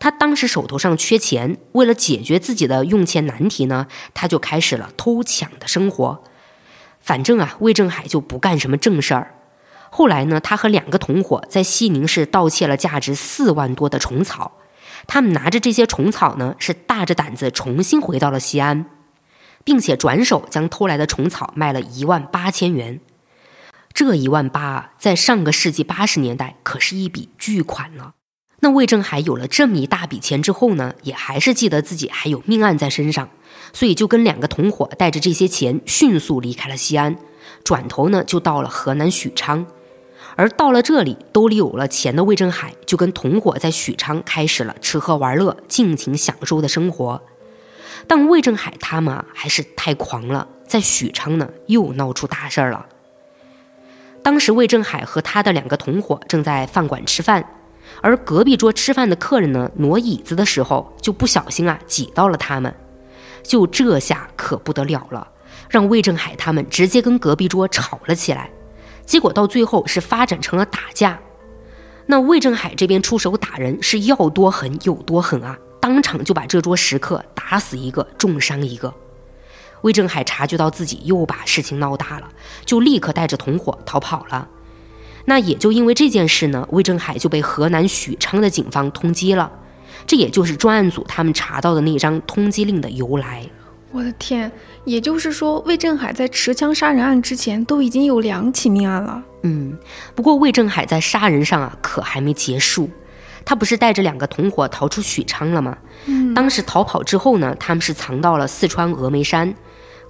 [0.00, 6.24] 他当时手头上缺钱，为了解决自己的用钱难题呢，他就开始了偷抢的生活。
[6.98, 9.34] 反正啊，魏正海就不干什么正事儿。
[9.94, 14.52] 后来呢，他和两个同伙在西宁市盗窃了价值四万多的虫草。
[15.06, 18.86] 他们拿着这些虫草呢，是大着胆子重新回到了西安，
[19.64, 23.00] 并且转手将偷来的虫草卖了一万八千元。
[23.92, 28.14] 这一万八啊，在上个世纪八十年代可是一笔巨款了。
[28.60, 33.28] 那魏正海有了这么一大笔钱之后呢，也还是记得自己还有命案在身上，
[33.74, 37.14] 所以就跟两个同伙带着这些钱迅速离开了西安，
[37.62, 39.66] 转头呢就到了河南许昌。
[40.36, 47.22] 而到了这里，兜里有了钱的魏正海就跟同伙在许昌开始了吃喝玩乐、尽情享受的生活。
[48.06, 52.86] 但魏正海他们还是太狂了，在许昌呢又闹出大事儿了。
[54.22, 57.44] 当时魏正海和他的两个同伙正在饭馆吃饭，
[58.00, 62.74] 而隔壁桌吃饭的客人呢挪椅子的时候就不小心啊挤到了他们，
[63.42, 65.28] 就这下可不得了了，
[65.68, 68.50] 让魏正海他们直接跟隔壁桌吵了起来。
[69.04, 71.18] 结果到最后是发展成了打架，
[72.06, 75.58] 那魏正海这边出手打人是要多狠有多狠啊！
[75.80, 78.92] 当场就把这桌食客打死一个，重伤一个。
[79.82, 82.28] 魏正海察觉到自己又把事情闹大了，
[82.64, 84.48] 就立刻带着同伙逃跑了。
[85.24, 89.50] 那也就因为这件事呢，魏正海就被河南许昌的警方通缉了。
[90.06, 93.48] 这也就是专案组他们查到的那张通缉令的由来。
[93.92, 94.50] 我的天，
[94.84, 99.22] 也就是说，魏振海在持枪杀人案之前都已经有两起命案了。
[99.42, 99.78] 嗯，
[100.14, 102.88] 不过魏振海在杀人上啊，可还没结束。
[103.44, 105.76] 他不是带着两个同伙逃出许昌了吗？
[106.06, 109.54] 嗯，当时逃跑之后呢，他们是藏到了四川峨眉山。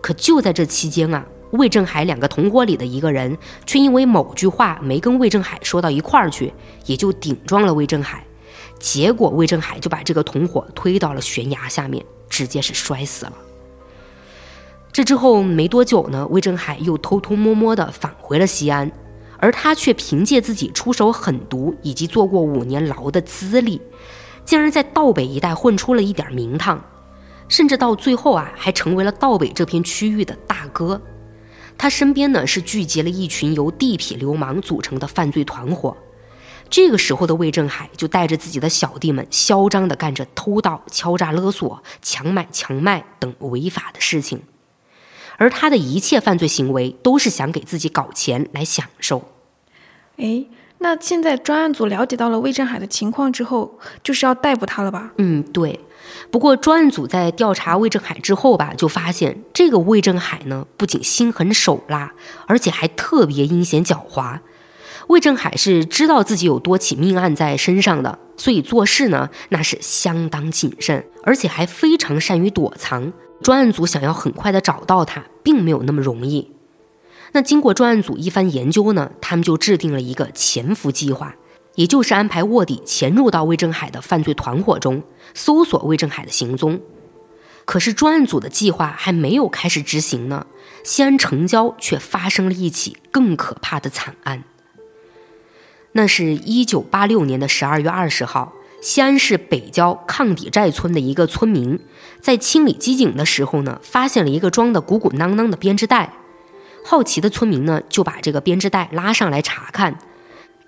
[0.00, 6.52] 可就在这期间啊，魏振海两个同伙里的一个人，却因为某句话没跟魏振海说到一块儿去，
[6.86, 8.24] 也就顶撞了魏振海。
[8.78, 13.32] 结果魏振海就把这个同伙推到了悬崖下面，直接是摔死了。
[14.92, 18.92] 这之后没多久呢，魏振海又偷偷摸摸地返回了西安，
[19.38, 23.80] 而他却凭借自己出手狠毒以及做过五年牢的资历，
[24.44, 26.84] 竟然在道北一带混出了一点名堂，
[27.48, 31.00] 甚至到最后啊，还成为了道北这片区域的大哥。
[31.78, 35.96] 他身边呢是聚集了一群由地痞流氓组成的犯罪团伙。
[36.68, 44.42] 这个时候的魏振海就带着自己的小弟们，嚣张地干着偷盗、敲诈勒索、强买强卖等违法的事情。
[45.42, 49.24] 而他的一切犯罪行为都是想给自己搞钱来享受。
[50.16, 50.44] 哎，
[50.78, 55.10] 那现在专案组了解到了魏振海的情况之后，就是要逮捕他了吧？
[55.18, 55.80] 嗯，对。
[56.30, 62.12] 不过专案组在调查魏振海之后吧，就发现这个魏振海呢，不仅心狠手辣，
[62.46, 64.38] 而且还特别阴险狡猾。
[65.08, 73.12] 魏振海是知道自己有多起命案在身上的，所以做事呢，那是相当谨慎，而且还非常善于躲藏。
[73.42, 76.50] 专案组想要很快的找到他，并没有那么容易。
[77.32, 81.34] 那经过专案组一番研究呢，他们就制定了一个潜伏计划，
[81.74, 85.02] 也就是安排卧底潜入到魏振海的犯罪团伙中，
[85.34, 86.80] 搜索魏振海的行踪。
[87.64, 90.46] 可是专案组的计划还没有开始执行呢，
[90.84, 94.44] 西安城郊却发生了一起更可怕的惨案。
[95.92, 98.52] 那是一九八六年的十二月二十号。
[98.82, 101.78] 西安市北郊抗底寨村的一个村民，
[102.20, 106.12] 在清理机井的时候呢，发现了一个装的鼓鼓囊囊的编织袋。
[106.84, 109.96] 好奇的村民呢，就把这个编织袋拉上来查看，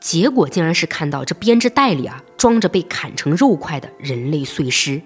[0.01, 5.03] 结果竟然是看到这编织袋里啊，装着被砍成肉块的人类碎尸。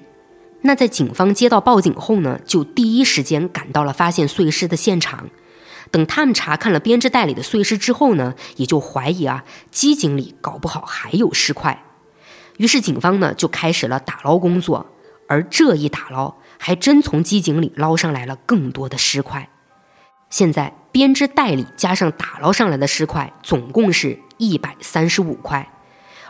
[0.60, 5.30] 那在警方接到报警后呢，就第一时间赶到了发现碎尸的现场。
[5.90, 11.86] 等他们查看了编织袋里的碎尸之后呢，也就怀疑啊，机井里搞不好还有尸块。
[12.58, 14.86] 于是警方呢就开始了打捞工作，
[15.26, 19.48] 而这一打捞，还真从机井里捞上来了更多的尸块。
[20.28, 25.72] 现在编织袋里加上打捞上来的尸块，总共是一百三十五块，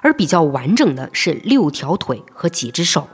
[0.01, 3.09] 而比较完整的是六条腿和几只手。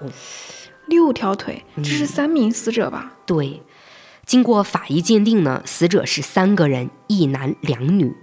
[0.87, 3.15] 六条腿，这是三名死者吧？
[3.25, 3.63] 对，
[4.27, 8.15] 经过法医鉴定呢，死者是三个人，一男两女。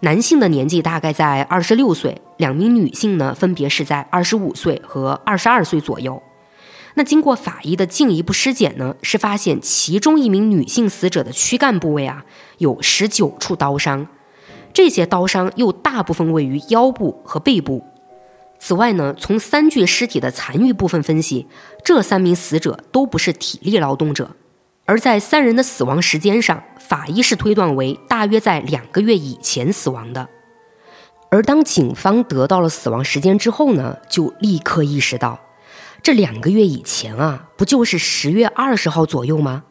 [0.00, 6.22] 男性的年纪大概在二十六岁，两名女性呢分别是在二十五岁和二十二岁左右。
[6.94, 12.24] 那经过法医的进一步尸检呢，是发现其中一名女性死者的躯干部位啊
[12.58, 14.06] 有十九处刀伤，
[14.72, 17.84] 这些刀伤又大部分位于腰部和背部。
[18.60, 21.48] 此外呢，从三具尸体的残余部分分析，
[21.84, 24.30] 这三名死者都不是体力劳动者。
[24.88, 30.26] 而在三人的死亡时间上，法医是推断为大约在两个月以前死亡的。
[31.30, 35.40] 而当警方得到了死亡时间之后呢，就立刻意识到，
[36.02, 39.64] 这两个月以前啊，不就是十月二十号左右吗？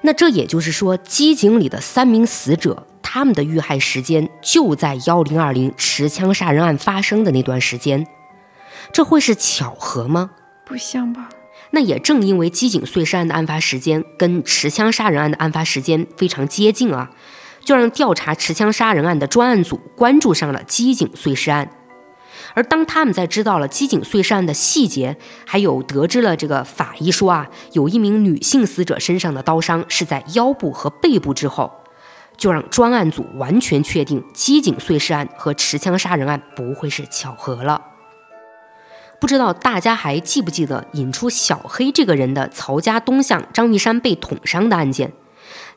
[0.00, 8.04] 那这也就是说，机井里的三名死者，他们的遇害时间就在幺零二零持枪杀人案发生的那段时间，
[8.92, 10.32] 这会是巧合吗？
[10.64, 11.28] 不像吧。
[11.70, 17.10] 那也正因为机井碎尸案的案发时间跟持枪杀人案的案发时间非常接近啊，
[17.64, 21.70] 就让调查持枪杀人案的专案组关注上了机井碎尸案。
[22.54, 31.70] 而当他们在知道了机井碎尸案的细节，还有得知了这个法医说啊，有一名女性死者身上的刀伤是在腰部和背部之后，
[32.36, 37.82] 就让专案组完全确定机井碎尸案和持枪杀人案不会是巧合了。
[39.20, 45.12] 不知道大家还记不记得引出小黑这个人的曹家东巷张玉山被捅伤的案件？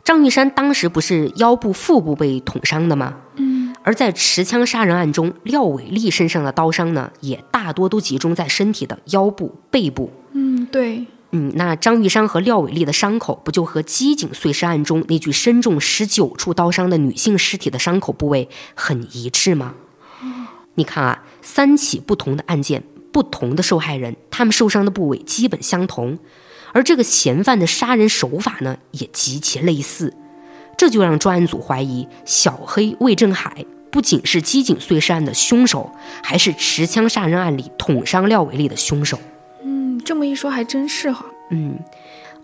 [0.03, 3.17] 张玉山当时不是腰部、腹部被捅伤的吗？
[3.35, 3.75] 嗯。
[3.83, 10.11] 而在持枪杀人案中，廖伟丽身上的刀伤呢，也大多都集中在身体的腰部、背部。
[10.33, 11.07] 嗯，对。
[11.31, 19.75] 嗯，那张玉山和廖伟丽的伤口，不就和机警碎尸案中那具身中十九处刀伤的女性尸体的伤口部位很一致吗？
[20.75, 26.17] 你看啊，三起不同的案件，不同的受害人，他们受伤的部位基本相同，
[26.73, 30.13] 而这个嫌犯的杀人手法呢，也极其类似。
[30.77, 35.91] 这就让专案组怀疑小黑魏振海不仅是机井碎尸案的凶手，
[36.23, 39.19] 还是持枪杀人案里捅伤廖伟丽的凶手。
[39.63, 41.25] 嗯，这么一说还真是哈。
[41.51, 41.77] 嗯，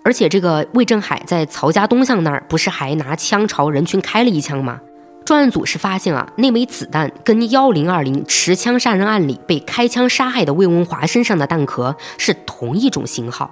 [0.04, 4.82] 而且这个魏振海在曹家东巷那儿不是还拿枪朝人群开了一枪吗？
[5.26, 13.50] 专案组是发现啊，那枚子弹跟幺零二零持枪杀人案里被开枪杀害的魏文华身上的弹壳是同一种型号。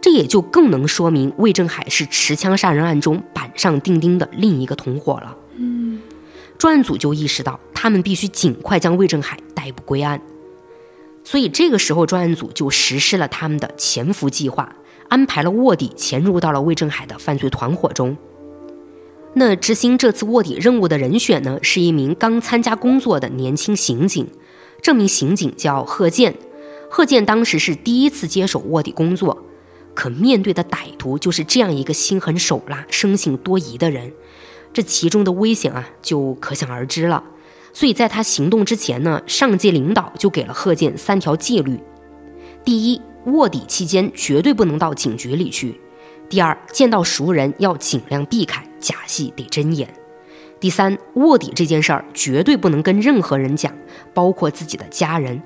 [0.00, 5.36] 这也就更能说明魏振海是持枪杀人案中板上钉钉的另一个同伙了。
[5.56, 6.00] 嗯，
[6.58, 10.20] 专案组就意识到，他们必须尽快将魏振海逮捕归案。
[11.22, 14.74] 所以这个时候，专案组就实施了他们的潜伏计划，
[15.08, 18.16] 安排了卧底潜入到了魏振海的犯罪团伙中。
[19.38, 24.26] 那执行这次卧底任务的人选呢，是一名刚参加工作的年轻刑警。
[24.82, 26.34] 这名刑警叫贺建，
[26.90, 29.44] 贺建当时是第一次接手卧底工作。
[29.94, 34.12] 可面对的歹徒就是这样一个心狠手辣、生性多疑的人，
[34.72, 37.22] 这其中的危险啊，就可想而知了。
[37.72, 41.78] 所以在他行动之前呢，上级领导就给了贺建三条戒律：
[42.64, 45.78] 第一，卧底期间绝对不能到警局里去；
[46.28, 49.88] 第二，见到熟人要尽量避开，假戏得真演；
[50.60, 53.72] 第三，卧底这件事儿绝对不能跟任何人讲，
[54.12, 55.42] 包括自己的家人。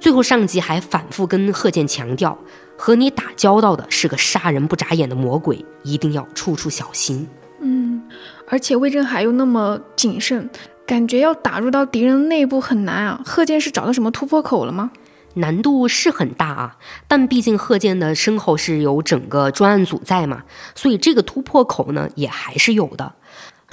[0.00, 2.38] 最后，上级还反复跟贺建强调。
[2.80, 7.26] 和你打交道的是个杀人不眨眼的魔鬼，一定要处处小心。
[7.60, 8.00] 嗯，
[8.46, 10.48] 而且魏振海又那么谨慎，
[10.86, 13.20] 感觉要打入到敌人内部很难啊。
[13.24, 14.92] 贺建是找到什么突破口了吗？
[15.34, 16.76] 难度是很大啊，
[17.06, 20.42] 但毕竟贺建的身后是有整个专案组在嘛，
[20.74, 23.14] 所以这个突破口呢也还是有的。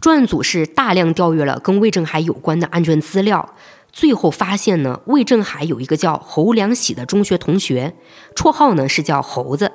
[0.01, 3.53] 专案组是大量调阅了跟魏振海有关的案卷资料。
[3.91, 7.95] 最后发现呢，魏振海有一个叫侯良喜的中学同学，
[8.35, 9.71] 绰号呢是叫猴子。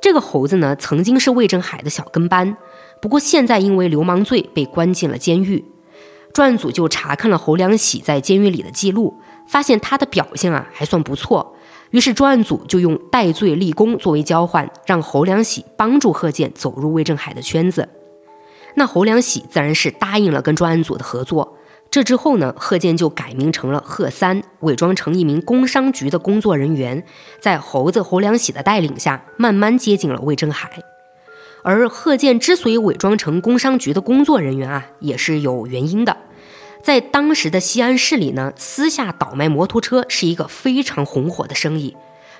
[0.00, 2.56] 这个猴子呢曾经是魏振海的小跟班，
[3.02, 5.62] 不过现在因为流氓罪被关进了监狱。
[6.32, 9.20] 专案组就查看了侯良喜在监狱里的记录，
[9.50, 11.56] 发现他的表现啊还算不错。
[11.90, 17.88] 于是专案组就用戴罪立功作为交换，让侯良喜帮助贺建走入魏振海的圈子。
[18.76, 21.56] 那侯良喜自然是答应了跟专案组的合作。
[21.90, 27.04] 这之后呢，贺建就改名成了贺三，伪装成一名工商局的工作人员，
[27.40, 30.70] 在猴子侯良喜的带领下，慢慢接近了魏振海。
[31.64, 36.16] 而贺建之所以伪装成工商局的工作人员啊，也是有原因的。
[36.82, 41.96] 在当时的西安市里呢，私下倒卖摩托车是一个非常红火的生意，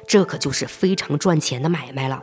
[0.07, 2.23] 这可就是非常赚钱的买卖了。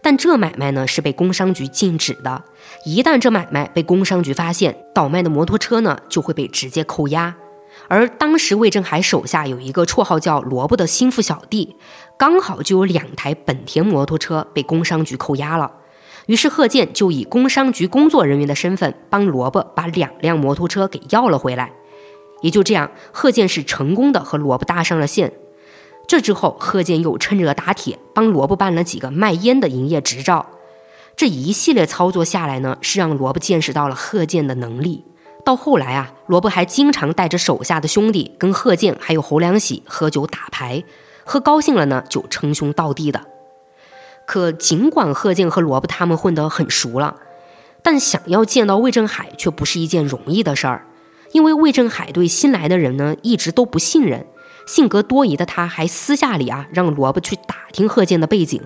[0.00, 2.44] 但这买卖呢是被工商局禁止的，
[2.84, 7.34] 一旦这买卖被工商局发现，倒卖的摩托车呢就会被直接扣押。
[7.88, 11.76] 而当时魏振海手下有一个绰号叫萝卜的心腹小弟，
[12.16, 15.72] 刚好就有两台本田摩托车被工商局扣押了。
[16.28, 21.72] 于是贺建就以工商局工作人员的身份帮萝卜把两辆摩托车给要了回来。
[22.42, 25.32] 也就这样，贺建是成功的和萝卜搭上了线。
[26.06, 30.46] 这之后，贺建又趁热打铁，帮萝卜办了几个卖烟的营业执照。
[31.16, 35.04] 这一系列操作下来呢，是让萝卜见识到了贺建的能力。
[35.46, 40.84] 到后来啊，萝卜还经常带着手下的兄弟跟贺建还有侯良喜喝酒打牌，
[41.24, 43.37] 喝高兴了呢，就称兄道弟的。
[44.28, 47.16] 可尽管贺建和萝卜他们混得很熟了，
[47.82, 50.84] 但想要见到魏振海却不是一件容易的事儿，
[51.32, 54.26] 因为魏振海对新来的人呢一直都不信任，
[54.66, 58.60] 性格多疑的他还私下里啊让萝卜去打听贺建的背景。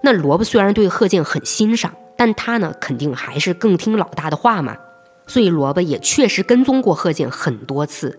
[0.00, 4.78] 那萝卜虽然对贺建很欣赏，但他呢肯定还是更听老大的话嘛，
[5.26, 8.18] 所以萝卜也确实跟踪过贺建很多次。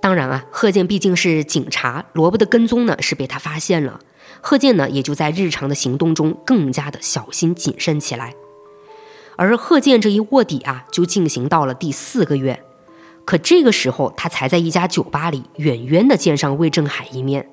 [0.00, 3.98] 当然啊，贺建毕竟是警察，萝卜的跟踪呢是被他发现了。
[4.48, 8.32] 贺建呢，也就在日常的行动中更加的小心谨慎起来。
[9.34, 12.62] 而贺建这一卧底啊，就进行到了第四个月。
[13.24, 17.48] 可这个时候，他才在一家酒吧里远远的见上魏振海一面。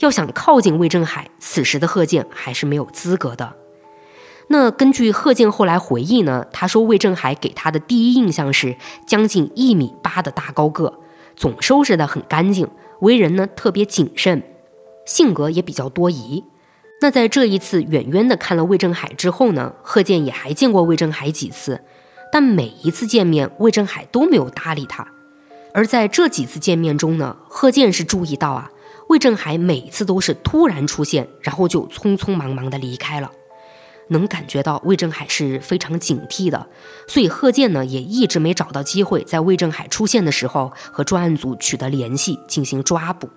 [0.00, 3.54] 要想靠近魏振海，此时的贺建还是没有资格的。
[4.48, 8.74] 那根据贺建后来回忆呢，他说魏振海给他的第一印象是
[9.06, 10.98] 将近一米八的大高个，
[11.36, 12.68] 总收拾得很干净，
[12.98, 14.42] 为人呢特别谨慎。
[15.04, 16.44] 性格也比较多疑。
[17.00, 21.82] 那在这一次远远的看了魏振海之后呢，贺建也还见过魏振海几次，
[22.30, 25.06] 但每一次见面，魏振海都没有搭理他。
[25.74, 28.70] 而在这几次见面中呢，贺建是注意到啊，
[29.08, 33.32] 魏振海每次都是突然出现，然后就匆匆忙忙的离开了，
[34.08, 36.68] 能感觉到魏振海是非常警惕的。
[37.08, 43.28] 所以贺建呢，也一直没找到机会在魏振海出现的时候和专案组取得联系，进行抓捕。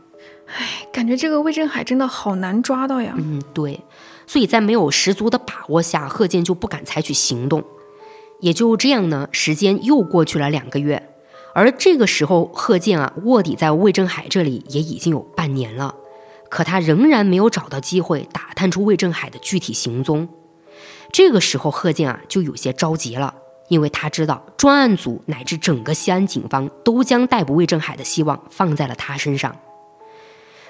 [0.48, 3.14] 唉，感觉这个魏振海真的好难抓到呀。
[3.18, 3.82] 嗯，对，
[4.28, 7.64] 所以在没有十足的把握下，贺建就不敢采取行动。
[8.42, 11.10] 也就这样呢，时间又过去了两个月，
[11.54, 15.96] 而这个时候，贺建啊卧底在魏振海这里也已经有半年了，
[16.50, 20.28] 可他仍然没有找到机会打探出魏振海的具体行踪。
[21.12, 23.34] 这个时候，贺建啊就有些着急了，
[23.70, 29.56] 因为他知道专案组乃至整个西安警方都将逮捕魏振海的希望放在了他身上。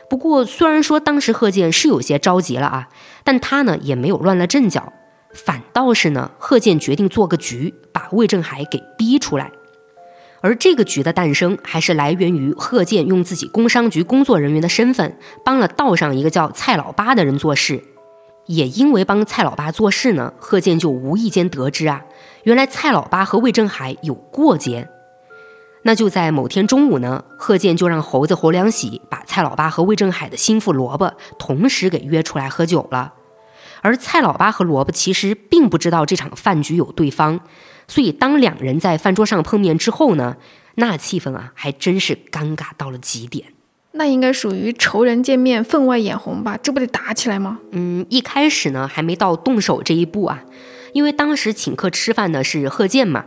[0.10, 2.90] 不过，虽然说当时贺建是有些着急了啊，
[3.24, 4.94] 但他呢也没有乱了阵脚，
[5.34, 9.52] 反倒是呢，贺建决定做个局，把魏振海给逼出来。
[10.42, 17.84] 而这个局的诞生，还是来源于贺建用自己工商局工作人员的身份，帮了道上一个叫蔡老八的人做事。
[18.46, 22.04] 也因为帮蔡老八做事呢，贺建就无意间得知啊，
[22.44, 24.88] 原来蔡老八和魏振海有过节。
[25.88, 33.14] 那就在某天中午呢，贺建就让猴子侯良喜把蔡老八和魏正海的心腹萝卜同时给约出来喝酒了。
[33.82, 37.40] 而蔡老八和萝卜其实并不知道这场饭局有对方，
[37.88, 40.38] 所以当两人在饭桌上碰面之后呢，
[40.74, 43.50] 那气氛啊还真是尴尬到了极点。
[43.92, 46.58] 那应该属于仇人见面分外眼红吧？
[46.58, 47.60] 这不得打起来吗？
[47.74, 50.42] 嗯，一开始呢还没到动手这一步啊，
[50.94, 53.26] 因为当时请客吃饭的是贺建嘛。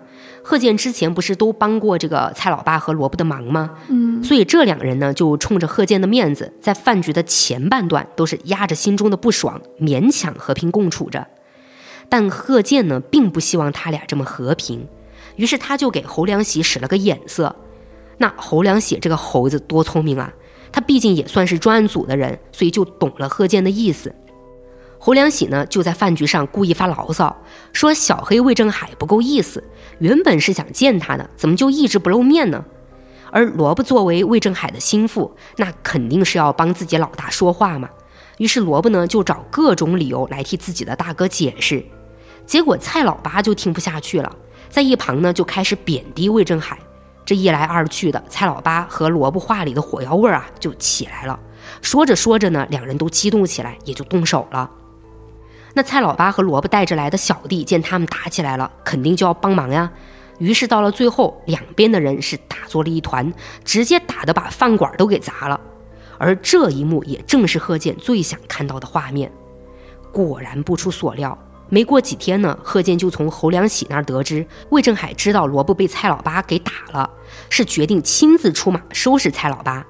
[0.48, 3.68] 贺建之前不是都帮过这个蔡老八和萝卜的忙吗？
[3.88, 11.26] 嗯，所以这两人呢，就冲着贺建的面子，在饭局的前半段都是压着心中的不爽，勉强和平共处着。
[12.08, 14.88] 但贺建呢，并不希望他俩这么和平，
[15.36, 17.54] 于是他就给侯良喜使了个眼色。
[18.16, 20.32] 那侯良喜这个猴子多聪明啊，
[20.72, 24.14] 他毕竟也算是专案组的人，所以就懂了贺建的意思。
[24.98, 27.36] 侯良喜呢，就在饭局上故意发牢骚，
[27.74, 29.62] 说小黑魏正海不够意思，
[29.98, 32.64] 原本是想见他的，怎么就一直不露面呢？
[33.30, 37.90] 而萝卜作为魏振海的心腹，那肯定是要帮自己老大说话嘛。
[38.38, 41.84] 于是萝卜呢，就找各种理由来替自己的大哥解释。
[42.46, 44.34] 结果蔡老八就听不下去了，
[44.70, 46.78] 在一旁呢就开始贬低魏振海。
[47.26, 51.38] 这一来二去的，蔡老八和萝卜话里的火药味啊就起来了。
[51.82, 54.70] 说着说着呢，两人都激动起来，也就动手了。
[55.78, 59.88] 那蔡老八和萝卜带着来的小弟见他们打起来了，肯定就要帮忙呀。
[60.38, 63.32] 于是到了最后，两边的人是打作了一团，
[63.64, 65.60] 直接打得把饭馆都给砸了。
[66.18, 69.30] 而这一幕也正是贺建最想看到的画面。
[70.10, 77.08] 果然不出所料，没过几天呢，贺建就从侯良喜那儿得知魏振海知道萝卜被蔡老八给打了，
[77.48, 79.86] 是决定亲自出马收拾蔡老八。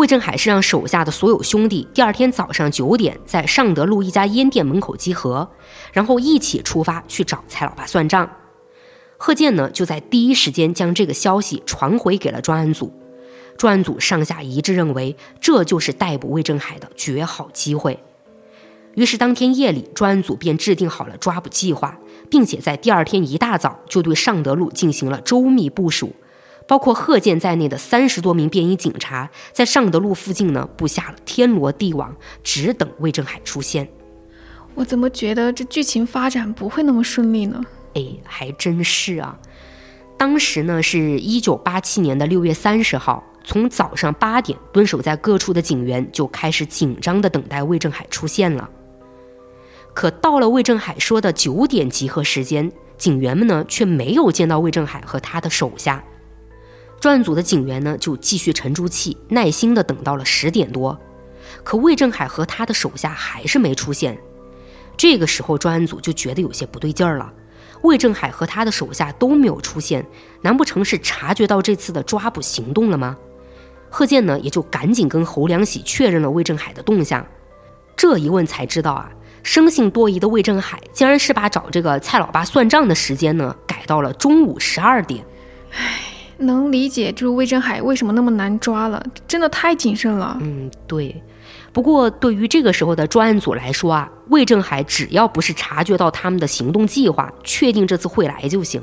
[0.00, 5.46] 魏振海是让手下的所有兄弟第二天早上九点在尚德路一家烟店门口集合，
[5.92, 8.30] 然后一起出发去找蔡老八算账。
[9.18, 12.90] 贺建呢就在第一时间将这个消息传回给了专案组，
[13.58, 18.02] 专案组上下一致认为这就是逮捕魏振海的绝好机会。
[18.94, 21.98] 于是当天夜里，专案组便制定好了抓捕计划，
[22.30, 26.14] 并且在第二天一大早就对尚德路进行了周密部署。
[26.70, 32.14] 包括贺建在内的三十多名便衣警察，在尚德路附近呢布下了天罗地网，
[32.44, 33.88] 只等魏正海出现。
[34.76, 37.60] 我怎么觉得这剧情发展不会那么顺利呢？
[37.94, 39.36] 哎，还真是啊！
[40.16, 48.70] 当时呢是一九八七年的六月三十号，从早上八点，蹲守在各处的警员就开始紧张地等待魏正海出现了。
[49.92, 56.04] 可到了魏正海说的九点集合时间，警员们呢却没有见到魏正海和他的手下。
[57.00, 60.96] 专案组的警员呢就继续沉住气，耐心的等到了十点多，
[61.64, 64.18] 可魏正海和他的手下还是没出现。
[64.98, 67.32] 这个时候，专案组就觉得有些不对劲儿了。
[67.80, 70.06] 魏正海和他的手下都没有出现，
[70.42, 73.16] 难不成是察觉到这次的抓捕行动了吗？
[73.88, 77.26] 贺建呢也就赶紧跟侯良喜确认了魏正海的动向。
[77.96, 79.10] 这一问才知道啊，
[79.42, 85.24] 生性多疑的魏正海竟然是把找这个蔡老八算账的时间呢改到了中午十二点。
[85.72, 86.02] 唉，
[86.40, 90.36] 能理解，就是魏正海为什么那么难抓了，真的太谨慎了。
[90.40, 91.22] 嗯，对。
[91.72, 98.82] 不过，对于这个时候的专案组来说啊，魏正海只要不是察觉到他们的行动计划，确定这次会来就行。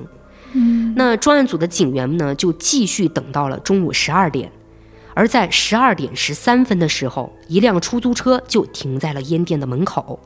[0.54, 4.50] 嗯，那专案组的警员们呢，就继续等到了中午十二点。
[5.14, 10.20] 而在十二点十三分的时候，一辆出租车就停在了烟店的门口。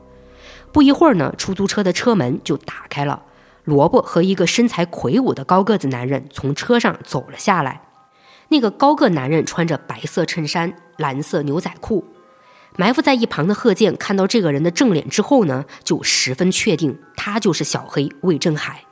[0.70, 3.20] 不一会儿呢，出租车的车门就打开了，
[3.64, 7.82] 萝卜和一个身材魁梧的高个子男人从车上走了下来。
[8.48, 12.04] 那个高个男人穿着白色衬衫、蓝色牛仔裤。
[12.76, 18.84] 埋伏在一旁的贺建看到这个人的正脸之后呢，就十分确定他就是小黑魏振海。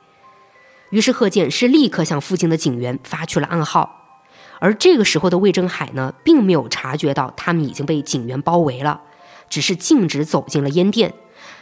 [0.91, 4.19] 于是贺建是立刻向附近的警员发去了暗号。
[4.59, 9.01] 而这个时候的魏振海呢，并没有察觉到他们已经被警员包围了，
[9.49, 11.13] 只是径直走进了烟店。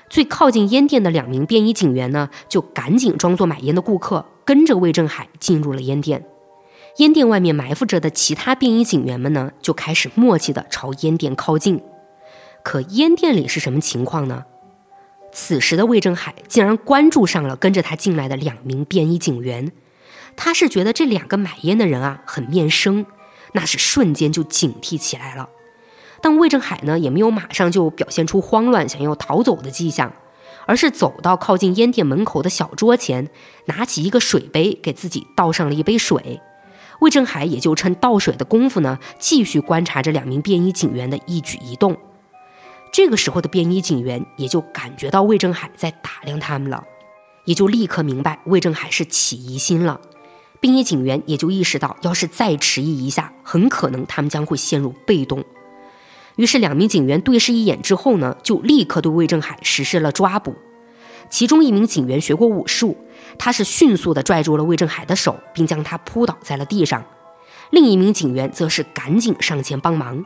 [0.09, 6.25] 最靠近烟店的两名便衣警员呢，就赶紧装作买烟的顾客，跟着魏正海进入了烟店。
[6.97, 11.81] 烟店外面埋伏着的其他便衣警员们呢，就开始默契地朝烟店靠近。
[12.63, 14.45] 可烟店里是什么情况呢？
[15.31, 19.71] 此时的魏正海竟然关注上了跟着他进来的两名便衣警员，
[20.35, 23.05] 他是觉得这两个买烟的人啊很面生，
[23.53, 25.47] 那是瞬间就警惕起来了。
[26.21, 30.11] 但魏正海呢也没有马上就表现出慌乱想要逃走的迹象，
[30.65, 33.29] 而是走到靠近烟店门口的小桌前，
[33.65, 36.41] 拿起一个水杯给自己倒上了一杯水。
[36.99, 41.95] 魏正海也就趁倒水的功夫呢，继续观察着两名便衣警员的一举一动。
[42.91, 46.83] 这个时候的便衣警员也就感觉到魏正海在打量他们了，
[47.45, 50.01] 也就立刻明白魏正海是起疑心了。
[50.59, 55.41] 便衣警员也就意识到，要是再迟疑一下，很可能他们将会陷入被动。
[56.39, 60.55] 于是两名警员对视一眼之后呢，就立刻对魏正海实施了抓捕。
[61.29, 62.95] 其中一名警员学过武术，
[63.37, 67.03] 他是迅速地拽住了魏正海的手，并将他扑倒在了地上。
[67.71, 70.23] 另一名警员则是赶紧上前帮忙。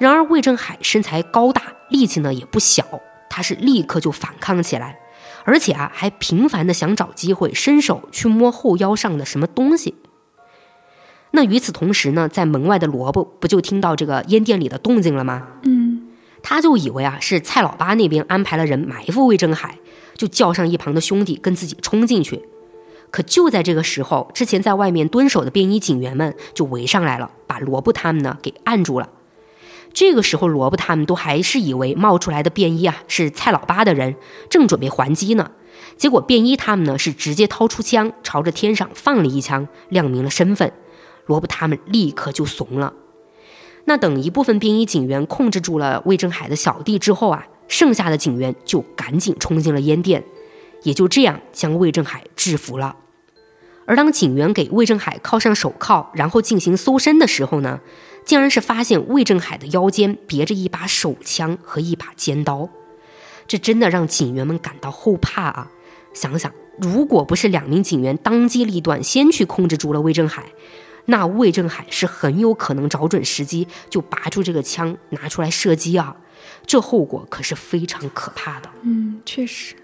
[0.00, 1.62] 然而魏正海身材高大。
[1.88, 2.84] 力气呢也不小，
[3.30, 4.98] 他是立刻就反抗起来，
[5.44, 9.94] 而且啊还频繁的想找机会伸手去摸后腰上的什么东西。
[11.32, 15.46] 那与此同时呢，在门外的萝卜不就听到这个烟店里的动静了吗？
[15.62, 16.08] 嗯，
[16.42, 19.78] 他就以为啊是蔡老八那边安排了人埋伏魏正海，
[20.16, 22.42] 就叫上一旁的兄弟跟自己冲进去。
[23.10, 29.08] 可就在这个时候，之前在外面蹲守的便衣警员们就围上来了，把萝卜他们呢给按住了。
[29.94, 34.16] 这个时候，萝卜他们都还是以为冒出来的便衣啊是蔡老八的人，
[34.50, 35.50] 正准备还击呢。
[35.96, 40.72] 结果便衣他们呢是直接掏出枪，朝着天上放了一枪，亮明了身份。
[41.28, 42.92] 罗布他们立刻就怂了。
[43.84, 50.24] 那等一部分便衣警员控制住了魏正海的小弟之后啊，剩下的警员就赶紧冲进了烟店，
[50.82, 52.96] 也就这样将魏正海制服了。
[53.86, 57.80] 而当警员给魏正海铐上手铐，然后进行搜身的时候呢？
[58.26, 62.68] 竟然是发现魏正海的腰间别着一把手枪和一把尖刀，
[63.46, 65.70] 这真的让警员们感到后怕啊！
[66.12, 70.44] 想想，如果不是两名警员当机立断，先去控制住了魏正海，
[71.10, 76.16] 那魏正海是很有可能找准时机就拔出这个枪拿出来射击啊！
[76.66, 78.68] 这后果可是非常可怕的。
[78.82, 79.74] 嗯，确实。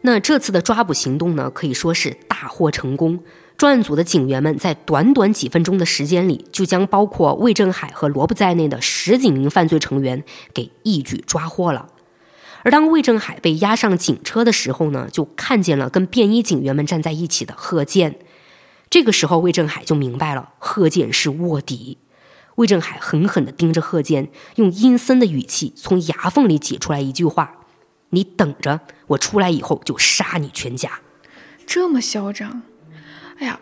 [0.00, 3.20] 那这次的抓捕行动呢，可以说是大获成功。
[3.56, 11.86] 专案组的警员们在短短几分钟的时间里，就将包括魏正海和罗布在内的十几名犯罪成员给一举抓获了。
[12.64, 18.16] 而当魏正海被押上警车的时候呢，就看见了跟便衣警员们站在一起的贺建。
[18.92, 21.96] 这个时候，魏正海就明白了贺建是卧底。
[22.56, 27.54] 魏正海狠狠地盯着贺建，用阴森的语气从牙缝里挤出来一句话
[28.12, 31.00] ：“你等着，我出来以后就杀你全家。”
[31.66, 32.60] 这么嚣张。
[33.38, 33.58] 哎呀，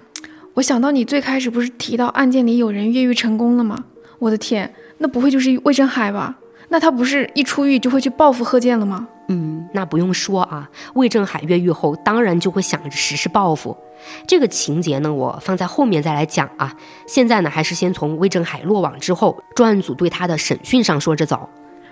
[0.55, 3.85] 我想到你最开始不是提到案件里有人越狱成功了吗？
[4.19, 6.37] 我的天，那不会就是魏正海吧？
[6.71, 9.07] 那他不是一出狱就会去报复贺建了吗？
[9.33, 13.77] 嗯，那不用说啊，魏正海越狱后当然就会想着实施报复。
[14.27, 16.75] 这个情节呢，我放在后面再来讲啊。
[17.07, 21.49] 现在呢，还是先从魏正海落网之后，专案组对他的审讯上说着走。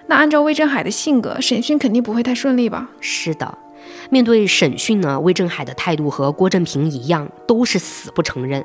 [0.08, 2.88] 那按照魏正海的性格，审讯肯定不会太顺利吧？
[3.00, 3.56] 是的，
[4.10, 8.64] 面对审讯呢，魏正海的态度和郭振平一样，都是死不承认。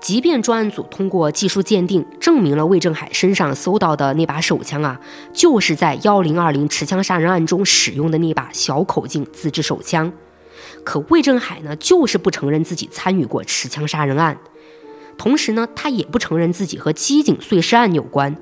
[0.00, 5.00] 即便专案组通过技术鉴定证明了魏振海身上搜到的那把手枪啊，
[5.32, 10.12] 就是在幺零二零持枪杀人案中使用的那把小口径自制手枪，
[10.84, 14.38] 可魏振海呢，就是不承认自己参与过持枪杀人案，
[15.18, 18.36] 同时呢，他也不承认自己和机井碎尸案有关。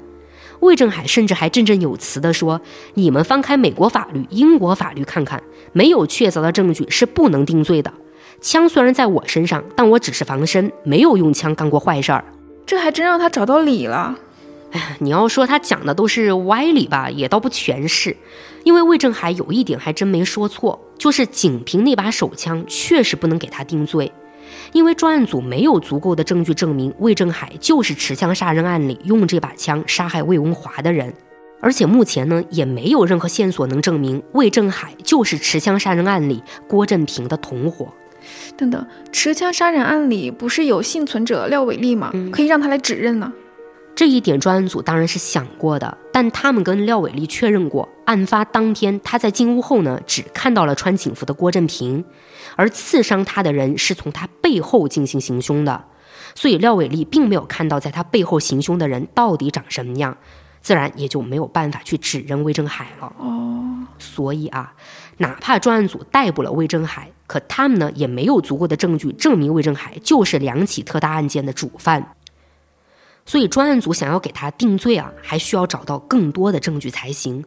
[0.61, 2.61] 魏振海甚至还振振有词地说
[2.94, 5.42] ：“你们翻开美国法律、英国法律看看，
[5.72, 7.92] 没有确凿的证据是不能定罪的。
[8.45, 12.22] 枪虽然在我身上，但我只是防身，没有用枪干过坏事儿。
[12.66, 14.14] 这还真让他找到理了。
[14.72, 18.14] 哎，你要说他讲的都是歪理吧，也倒不全是。
[18.62, 24.12] 因为魏正海有一点还真没说错，就是仅凭那把手枪，确实不能给他定罪。”
[24.74, 31.14] 因为专案组没有足够的证据证明魏正海就是持枪杀人案里用这把枪杀害魏文华的人，
[31.62, 37.88] 而且目前呢也没有任何线索能证明魏正海就是持枪杀人案里郭振平的同伙。
[38.57, 42.12] 等等，持枪杀人案里不是有幸存者廖伟丽吗？
[42.32, 43.32] 可以让他来指认呢。
[43.96, 52.05] 这一点专案组当然是想过的，但他们跟廖伟丽确认过，案发当天他在进屋后呢，只看到了穿警服的郭振平，
[52.57, 55.84] 而刺伤他的人是从他背后进行行凶的，
[56.34, 60.16] 所以廖伟丽并没有看到在他背后行凶的人到底长什么样，
[60.61, 63.12] 自然也就没有办法去指认魏振海了。
[63.18, 64.74] 哦，所以啊，
[65.18, 72.14] 哪怕专案组逮捕了魏振海，可他们呢也没有足够的证据证明魏振海就是两起特大案件的主犯。
[73.27, 77.45] 所以专案组想要给他定罪啊，还需要找到更多的证据才行。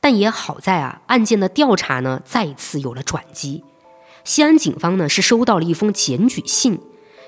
[0.00, 3.64] 但也好在啊，案件的调查呢再次有了转机。
[4.22, 6.78] 西安警方呢是收到了一封检举信，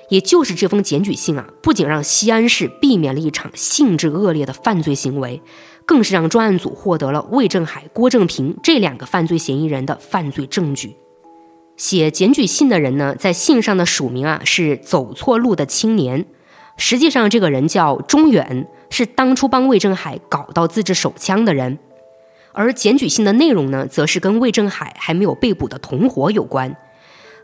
[0.09, 5.41] 也就是这封检举信啊，不仅让西安市避免了一场性质恶劣的犯罪行为，
[5.85, 10.95] 更是让专案组获得了魏振海、郭正平这两个犯罪嫌疑人的犯罪证据。
[11.77, 16.25] 写检举信的人呢，在信上的署名啊是走错路的青年。
[16.75, 21.77] 实际上，这个人叫钟远，是当初帮魏振海搞到自制手枪的人。
[22.51, 26.75] 而检举信的内容呢，则是跟魏振海还没有被捕的同伙有关。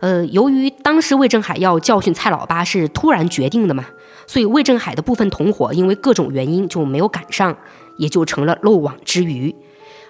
[0.01, 3.86] 呃，由于当时魏振海要教训蔡老八是突然决定的嘛，
[4.27, 7.55] 所以魏振海的部分同伙因为各种原因就没有赶上，
[7.97, 9.55] 也就成了漏网之鱼。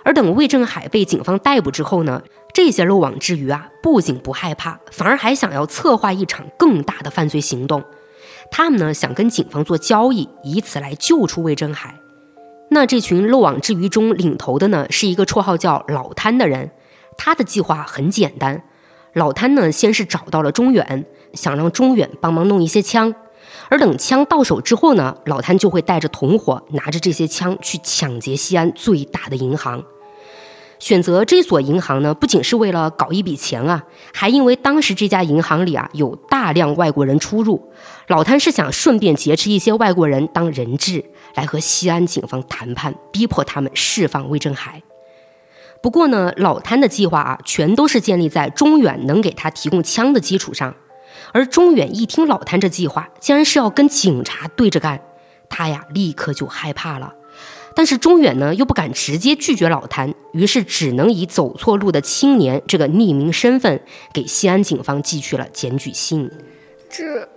[0.04, 2.22] 而等魏振海被警方逮捕之后呢，
[2.54, 7.84] 这些漏网之鱼啊，不仅不害怕，反而还想要策划一场更大的犯罪行动。
[8.52, 12.00] 他们呢想跟警方做交易，以此来救出魏振海。
[12.70, 16.70] 那这群漏网之鱼中领头的呢是一个绰号叫老贪的人，
[17.18, 18.64] 他的计划很简单。
[19.14, 23.16] 老贪呢先是找到了中远，想让中远帮忙弄一些枪，
[23.70, 29.84] 而等枪到手之后呢，老贪就会带着同伙拿着这些枪去抢劫西安最大的银行。
[30.84, 33.82] 选择这所银行呢，不仅是为了搞一笔钱啊，
[34.14, 37.72] 还因为当时这家银行里啊有大量外国人出入，
[38.08, 41.06] 老贪是想顺便劫持一些外国人当人质，
[41.36, 44.84] 来和西安警方谈判，逼迫他们释放魏振海。
[45.82, 50.76] 不过呢，老贪的计划啊，全都是建立在中远能给他提供枪的基础上，
[51.32, 55.00] 而中远一听老贪这计划，竟然是要跟警察对着干，
[55.48, 57.14] 他呀立刻就害怕了。
[57.76, 63.82] 但是中远呢又不敢直接拒绝老谭，于是只能以走错路的青年这个匿名身份
[64.14, 66.30] 给西安警方寄去了检举信。
[66.90, 67.28] 这，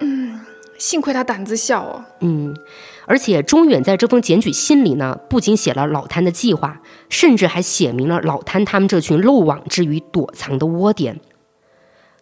[0.00, 0.40] 嗯，
[0.78, 2.04] 幸亏他胆子小哦。
[2.20, 2.54] 嗯，
[3.06, 11.18] 而且中远在这封检举信里呢，不仅写了老谭的计划，甚至还写明了老谭他们这群漏网之鱼躲藏的窝点。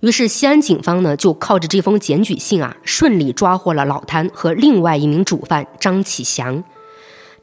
[0.01, 6.63] 于是西安警方呢就靠着这封检举信啊，顺利抓获了老谭和另外一名主犯张启祥。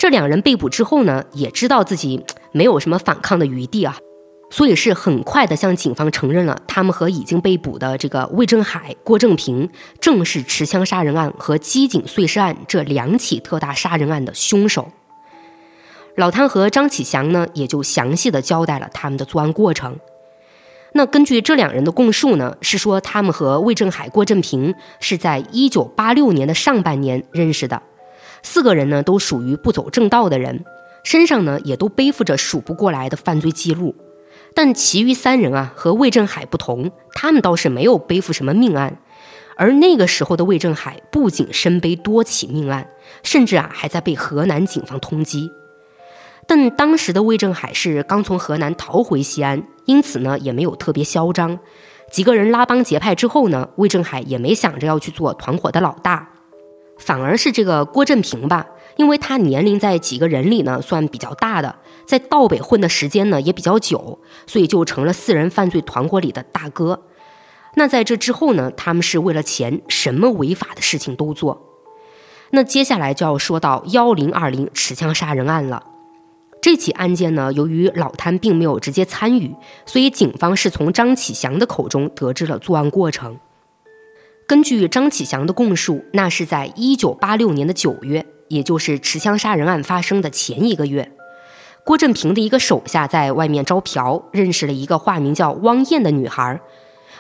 [0.02, 3.96] 这两人被捕之后呢，也知道自己没有什么反抗的余地啊，
[4.50, 14.90] 所以是很快的向警方承认了他们和已经被捕的这个魏振海、郭正平正是持枪杀人案和机井碎尸案这两起特大杀人案的凶手。
[16.16, 20.00] 老汤和张启祥呢，也就详细的交代了他们的作案过程。
[20.94, 27.84] 那根据这两人的供述呢，是说他们和魏振海、郭正平是在一九八六年的上半年认识的。
[28.44, 30.64] 四个人呢都属于不走正道的人，
[31.04, 33.96] 身上呢也都背负着数不过来的犯罪记录。
[34.54, 38.98] 但其余三人啊和魏振海不同，他们倒是没有背负什么命案。
[39.56, 42.90] 而那个时候的魏振海不仅身背多起命案，
[43.24, 45.50] 甚至啊还在被河南警方通缉。
[46.48, 51.60] 但当时的魏振海是刚从河南逃回西安，因此呢也没有特别嚣张。
[52.12, 56.28] 几个人拉帮结派之后呢，魏振海也没想着要去做团伙的老大。
[57.02, 61.76] 反而是这个郭振平吧，因为他年龄在几个人里呢算比较大的，
[62.06, 67.02] 在道北混的时间呢也比较久，所以就成了四人犯罪团伙里的大哥。
[67.76, 71.68] 那在这之后呢，他们是为了钱，什么违法的事情都做。
[72.52, 75.84] 那接下来就要说到幺零二零持枪杀人案了。
[76.62, 83.40] 这起案件呢，由于老贪并没有直接参与，所以警方是从张启祥的口中得知了作案过程。
[84.52, 91.10] 根据张启祥的供述，那是在一九八六年的九月，也就是持枪杀人案发生的前一个月，
[91.86, 96.60] 郭振平的一个手下在外面招嫖，认识了一个化名叫汪艳的女孩。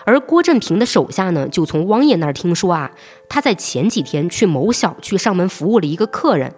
[0.03, 2.91] 而郭振平的手下呢，就从汪艳那儿听说啊，
[3.29, 6.53] 他在前几天去某小区上门服务了一个客人，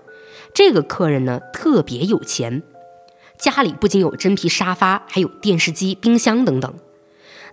[0.55, 2.63] 这个客人呢特别有钱。
[3.37, 6.73] 家里不仅有真皮沙发，还有电视机、冰箱等等。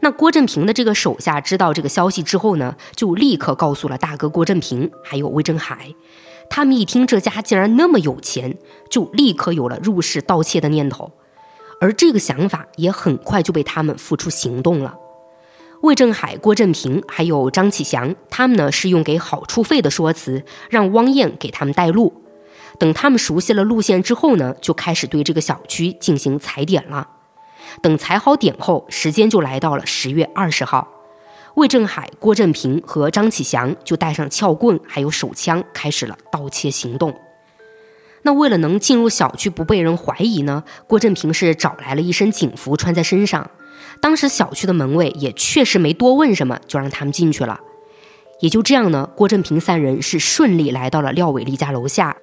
[0.03, 5.95] 那郭振平的这个手下知道这个消息之后呢，就立刻告诉了大哥郭振平，还有魏振海。
[6.49, 8.57] 他们一听这家竟然那么有钱，
[8.91, 11.13] 就立刻有了入室盗窃的念头。
[11.81, 14.97] 而这个想法也很快就被他们付出行动了。
[15.83, 22.23] 魏振海、郭振平还有张启祥，他们呢是用给好处费的说辞，让汪燕给他们带路。
[22.79, 27.09] 等他们熟悉了路线之后呢，就开始对这个小区进行踩点了。
[27.83, 30.89] 等踩好点后，时间就来到了十月二十号。
[31.55, 37.15] 魏振海、郭振平和张启祥就带上撬棍还有手枪，开始了盗窃行动。
[38.23, 43.51] 那为了能进入小区不被人怀疑呢，郭振平是找来了一身警服穿在身上。
[44.01, 47.59] 当时小区的门卫也确实没多问什么，就让他们进去了。
[48.41, 52.17] 也就这样呢，郭振平三人是顺利来到了廖伟丽家楼下。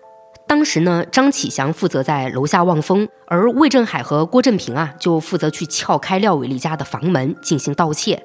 [0.47, 8.23] 当时呢，张启祥负责在楼下望风，而魏振海和郭振平啊，就负责去撬开廖伟丽家的房门进行盗窃。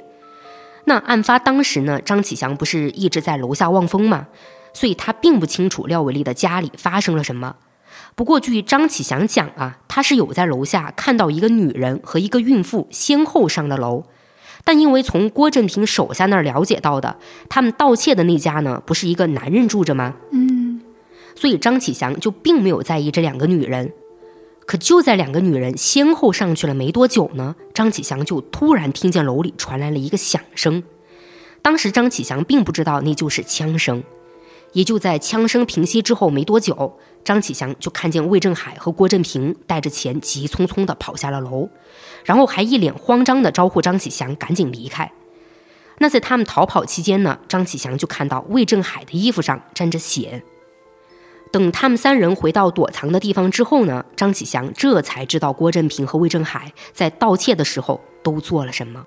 [0.85, 4.29] 那案发当时呢，张启祥不是一直在楼下望风吗？
[4.73, 7.57] 所以他并不清楚廖伟丽的家里发生了什么。
[8.15, 14.05] 不过据张启祥讲啊，他是有在楼下看到一个女人和一个孕妇先后上了楼，
[14.65, 17.17] 但因为从郭振平手下那儿了解到的，
[17.49, 20.15] 他们盗窃的那家呢，不是一个男人住着吗？
[20.31, 20.52] 嗯。
[21.35, 23.93] 所以张启祥就并没有在意这两个女人，
[24.67, 30.83] 可就在两个女人先后上去了没多久呢，张启祥就突然听见楼里传来了一个响声。
[31.63, 34.03] 当时张启祥并不知道那就是枪声，
[34.73, 41.69] 也就在枪声平息之后没多久，张启祥就看见魏振海和郭振平带着钱急匆匆地跑下了楼，
[42.25, 45.13] 然后还一脸慌张地招呼张启祥赶紧离开。
[45.99, 50.43] 那在他们逃跑期间呢，张启祥就看到魏振海的衣服上沾着血。
[51.53, 59.05] 等他们三人回到躲藏的地方之后呢，张启祥这才知道郭振平和魏振海在盗窃的时候都做了什么。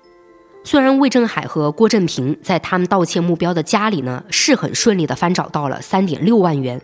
[0.62, 6.80] 虽然魏振海和郭振平在他们盗窃目标的家里呢是很顺利的翻找到了三点六万元，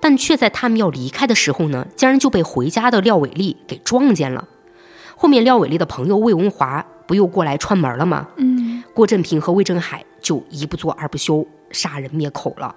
[0.00, 4.46] 但却在他们要离开的时候呢，竟然就被回家的廖伟丽给撞见了。
[5.16, 8.28] 后面廖伟丽的朋友魏文华不又过来串门了吗？
[8.36, 12.74] 嗯，郭振平和魏振海就一不做二不休，杀人灭口了。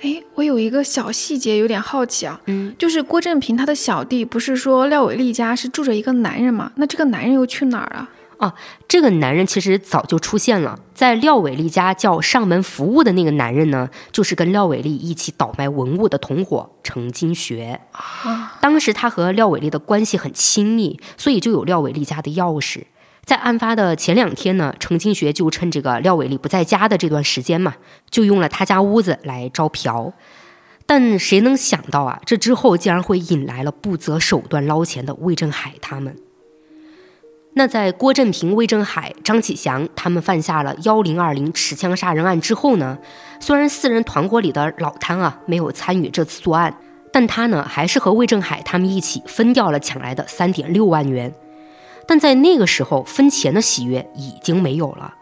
[0.00, 6.70] 哎，我有一个小细节有点好奇啊，嗯，就是郭振平他的小弟不是说廖伟丽家是住着一个男人吗？
[6.76, 8.08] 那这个男人又去哪儿了？
[8.36, 8.54] 啊，
[8.86, 17.80] 这个男人其实早就出现了，在廖伟丽家叫上门服务的那个男人呢，就是跟廖伟丽一起倒卖文物的同伙程金学。
[17.90, 22.84] 啊，当时他和廖伟丽的关系很亲密，所以就有廖伟丽家的钥匙。
[23.28, 27.74] 在案发的前两天呢，程金学就趁这个廖伟丽不在家的这段时间嘛，
[28.08, 30.14] 就用了他家屋子来招嫖。
[30.86, 36.16] 但谁能想到啊，这之后竟然会引来了不择手段捞钱的魏振海他们。
[37.52, 42.96] 那在郭振平、魏振海、张启祥他们犯下了幺零二零持枪杀人案之后呢，
[43.40, 46.74] 虽然四人团伙里的老贪啊没有参与这次作案，
[47.12, 51.30] 但他呢还是和魏振海他们一起分掉了抢来的三点六万元。
[52.08, 55.14] 但在那个时候，分钱的喜悦已经没有了，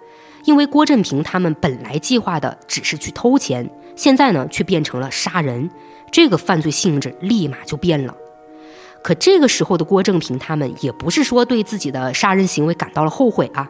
[0.45, 5.69] 因为郭振平他们本来计划的只是去偷钱，现在呢却变成了杀人，
[6.13, 8.15] 这个犯罪性质立马就变了。
[9.03, 13.69] 可这个时候的郭正平他们也不是说对自己的杀人行为感到了后悔啊，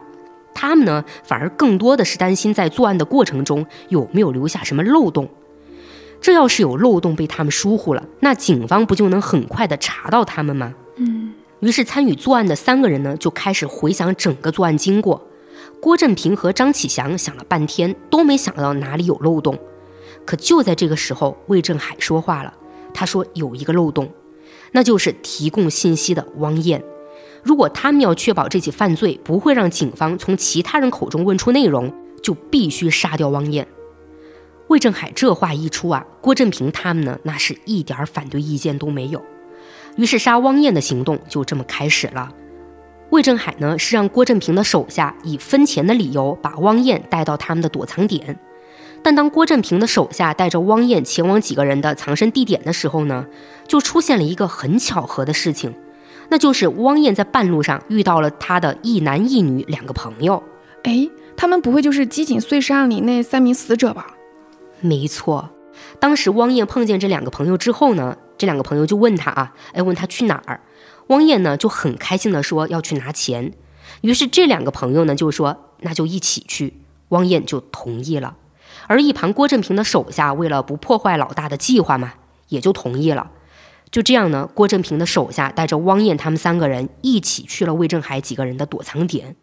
[0.53, 5.27] 他们呢反而更多的是担心在作案的过程中有没有留下什么漏洞。
[6.21, 10.73] 这要是有漏洞被他们疏忽了，那警方不就能很快的查到他们吗？
[10.97, 11.33] 嗯。
[11.59, 15.27] 于是，参与作案的三个人呢，就开始回想整个作案经过。
[15.81, 19.57] 郭振平和张启祥想了半天，都没想到哪里有漏洞。
[20.25, 22.53] 可就在这个时候，魏振海说话了。
[22.93, 24.11] 他说：“有一个漏洞，
[24.71, 26.83] 那就是提供信息的汪艳。
[27.43, 31.93] 如果他们要确保这起犯罪不会让警方从其他人口中问出内容，
[32.23, 33.67] 就必须杀掉汪艳。”
[34.67, 39.23] 魏振海这话一出啊，郭振平他们呢，那是一点反对意见都没有。
[39.97, 42.31] 于是杀汪燕的行动就这么开始了。
[43.09, 48.37] 魏振海呢，是让郭振平的手下以分钱的理由把汪燕带到他们的躲藏点。
[49.03, 53.25] 但当郭振平的手下带着汪燕前往几个人的藏身地点的时候呢，
[53.67, 55.73] 就出现了一个很巧合的事情，
[56.29, 60.43] 那就是汪燕在半路上遇到了他的一男一女两个朋友。
[60.83, 64.07] 哎，他们不会就是机警碎尸案里那三名死者吧？
[64.81, 65.49] 没错，
[65.99, 70.61] 当时汪燕碰见这两个朋友之后呢，这两个朋友就问他啊，哎，问他去哪儿？
[71.07, 73.53] 汪燕呢就很开心的说要去拿钱。
[74.01, 76.73] 于是这两个朋友呢就说那就一起去，
[77.09, 78.35] 汪燕就同意了。
[78.87, 82.13] 而一旁郭振平的手下为了不破坏老大的计划嘛，
[82.49, 83.31] 也就同意了。
[83.89, 89.35] 就这样呢，郭振平的手下带着汪燕他们三个人一起去了魏正海几个人的躲藏点。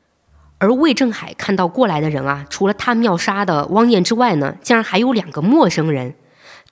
[0.59, 6.15] 而魏正海看到过来的人啊，除了他们要杀的汪燕之外呢，竟然还有两个陌生人。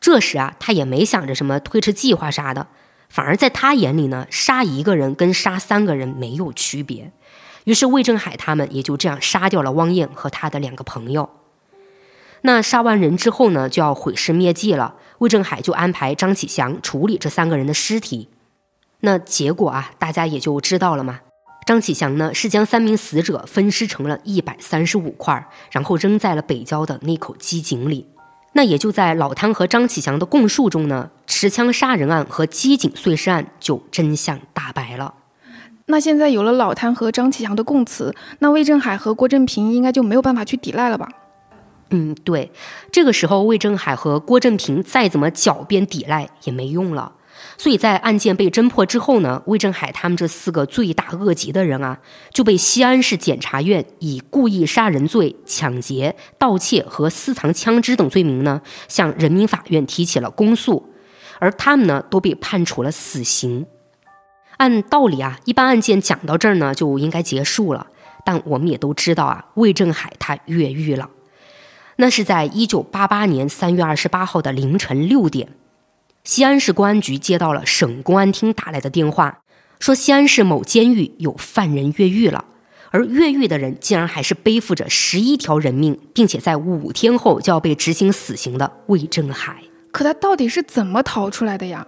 [0.03, 2.67] 这时啊，他也没想着什么推迟计划啥的，
[3.09, 7.13] 反而在他眼里呢，杀一个人跟杀三个人没有区别。
[7.65, 11.31] 于是魏正海他们也就这样杀掉了汪燕和他的两个朋友。
[12.41, 14.97] 那杀完人之后呢，就要毁尸灭迹了。
[15.19, 18.29] 魏正海就安排张启祥处理这三个人的尸体。
[19.03, 21.21] 那结果啊，大家也就知道了嘛。
[21.65, 28.09] 张启祥呢，是将三名死者分尸成了一百三十五块，然后扔在了北郊的那口机井里。
[28.53, 35.15] 那也就在老汤和张启祥的供述中呢，持枪杀人案和机警碎尸案就真相大白了。
[35.87, 41.09] 那现在有了老汤和张启祥的供词，那魏正海和郭振平应该就没有办法去抵赖了吧？
[41.91, 42.51] 嗯，对。
[42.91, 47.13] 这个时候，魏正海和郭振平再怎么狡辩抵赖也没用了。
[47.63, 52.01] 所以在案件被侦破之后呢，魏正海他们这四个罪大恶极的人啊，
[52.33, 60.93] 就被西安市检察院以故意杀人罪、抢劫、盗窃和私藏枪支等罪名呢，向人民法院提起了公诉，
[61.39, 63.65] 而他们呢，都被判处了死刑。
[64.57, 67.87] 按道理啊，一般案件讲到这儿呢，就应该结束了。
[68.25, 71.09] 但我们也都知道啊，魏正海他越狱了。
[71.95, 75.51] 那是在一九八八年三月二十八号的凌晨六点。
[76.25, 79.41] 西安市公安局接到了省公安厅打来的电话，
[79.81, 82.45] 说西安市某监狱有犯人越狱了，
[82.91, 89.65] 而越狱的人竟然还是背负着十一条人命，并且在五天后就要被执行死刑的魏正海。
[89.91, 91.85] 可他到底是怎么逃出来的呀？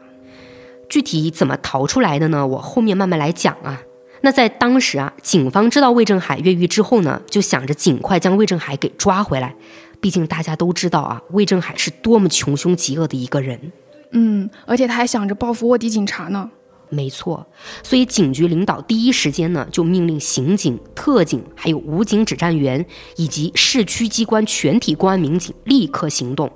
[0.88, 2.44] 具体怎么逃出来的呢？
[2.44, 3.82] 我后面慢慢来讲啊。
[4.22, 9.54] 那在当时啊，警方知道魏正海越狱之后呢，就想着尽快将魏正海给抓回来。
[10.00, 13.70] 毕竟大家都知道啊，魏正海是多么穷凶极恶的一个人。
[14.14, 16.50] 嗯，而且他还想着报复卧底警察呢。
[16.88, 17.44] 没错，
[17.82, 22.86] 所以警局领导第一时间呢，就命令刑警、特警，还有武警指战员
[23.16, 26.48] 以及市区机关全体公安民警立刻行动。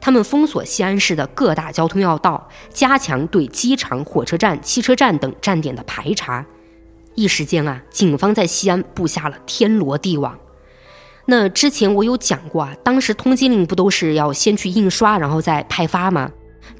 [0.00, 6.46] 他们封锁西安市的各大交通要道，加强对机场、火车站、汽车站等站点的排查。
[7.14, 10.38] 一时间啊，警方在西安布下了天罗地网。
[11.26, 16.30] 那之前我有讲过啊，当时通缉令不都是要先去印刷，然后再派发吗？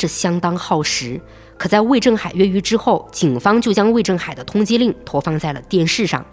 [0.02, 1.20] 这相当耗时，
[1.56, 6.26] 可在魏正海越狱之后，警方就将魏正海的通缉令投放在了电视上，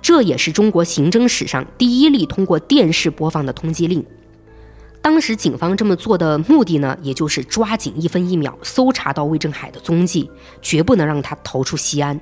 [0.00, 4.06] 这也是中国刑侦史上第一例通过电视播放的通缉令。
[5.02, 10.30] 当时警方这么做的目的呢，也就是抓紧一分一秒搜查到魏正海的踪迹，
[10.62, 12.20] 绝不能让他逃出西安。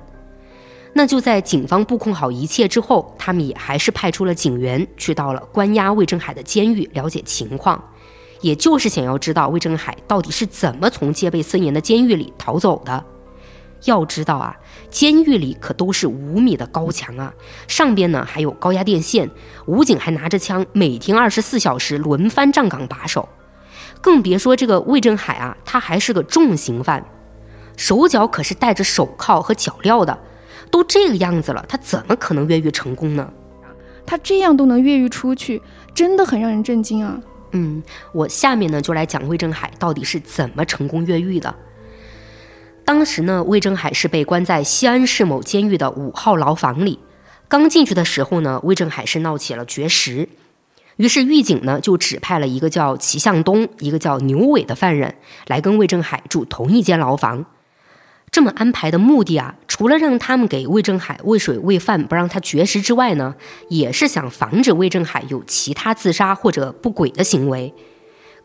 [0.93, 7.79] 那就在警方布控好一切之后，他们也还是派出了警员去到了关押魏正海的监狱了解情况。
[8.41, 13.03] 也就是想要知道魏振海到底是怎么从戒备森严的监狱里逃走的。
[13.85, 14.55] 要知道啊，
[14.89, 17.33] 监狱里可都是五米的高墙啊，
[17.67, 19.29] 上边呢还有高压电线，
[19.67, 23.29] 武警还拿着枪，每天二十四小时轮番站岗把守。
[24.01, 27.05] 更别说这个魏振海啊，他还是个重刑犯，
[27.75, 30.17] 手脚可是戴着手铐和脚镣的。
[30.69, 33.31] 都这个样子了，他怎么可能越狱成功呢？
[34.05, 35.61] 他这样都能越狱出去，
[35.93, 37.19] 真的很让人震惊啊！
[37.51, 41.55] 嗯，我下面呢就来讲魏正海到底是怎么成功越狱的。
[42.85, 46.99] 当时呢，魏正海是被关在西安市某监狱的五号牢房里。
[47.49, 50.29] 刚进去的时候呢，魏正海是闹起了绝食，
[50.97, 55.15] 于是狱警呢就指派了一个叫齐向东、一个叫牛伟的犯人
[55.47, 57.45] 来跟魏正海住同一间牢房。
[58.29, 63.35] 这么安排的目的啊，除了让他们给魏正海喂水喂饭，不让他绝食之外呢，
[63.69, 67.73] 也是想防止魏正海有其他自杀或者不轨的行为。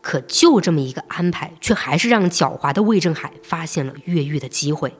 [0.01, 4.93] 可就这么一个安排，却还是让狡猾的魏正海发现了越狱的机会。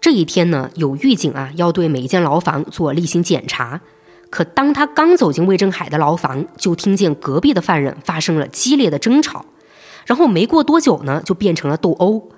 [0.00, 3.80] 这一天呢，有狱警啊要对每一间牢房做例行检查，
[4.28, 9.46] 可当他刚走进魏正海的牢房，就听见隔壁的犯人发生了激烈的争吵，
[10.04, 12.30] 然后没过多久呢，就变成了斗殴。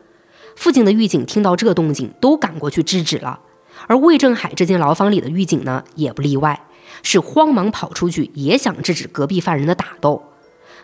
[0.56, 3.38] 附近的狱警听到这动静，都赶过去制止了。
[3.86, 6.60] 而魏正海这间牢房里的狱警呢，也不例外，
[7.02, 10.22] 是慌忙跑出去，也想制止隔壁犯人的打斗。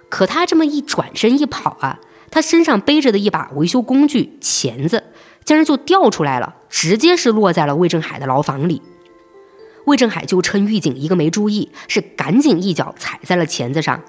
[0.08, 1.98] 可他这么一转身一跑啊，
[2.30, 5.02] 他身上背着的一把维修工具钳子，
[5.42, 8.82] 竟然就掉出来了，直接是落在了魏正海的牢房里。
[9.86, 14.00] 魏正海就趁狱警一个没注意，是赶紧一脚踩在了钳子上。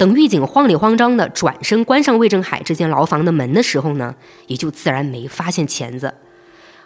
[0.00, 4.14] 等狱警慌里慌张的转身关上魏正海这间牢房的门的时候呢，
[4.46, 6.14] 也就自然没发现钳子。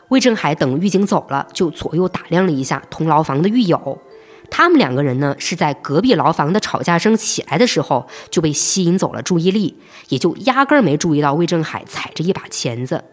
[0.09, 4.03] 魏正海等狱警走了，就左右打量了一下同牢房的狱友。
[4.51, 9.79] 他们两个人呢，是在隔壁牢房的吵架声起来的时候就被吸引走了注意力，
[10.09, 13.05] 也就压根儿没注意到魏正海踩着一把钳子。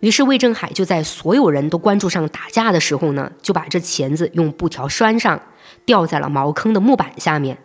[0.00, 5.40] 于是魏正海就在所有人都关注上打架的时候呢，就把这钳子用布条拴上，
[5.86, 7.56] 吊在了茅坑的木板下面，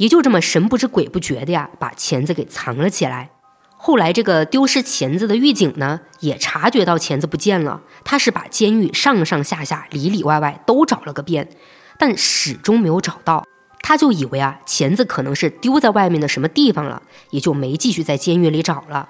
[0.00, 3.28] 也就这么神不知鬼不觉的呀，把钳子给藏了起来。
[3.76, 11.50] 后来这个丢失钳子的狱警呢，也察觉到钳子不见了，他是把监狱上上下下、里里外外都找了个遍，
[11.98, 13.44] 但始终没有找到。
[13.82, 19.06] 他就以为啊，钳子可能是丢在外面的什么地方了，也就没继续在监狱里找了。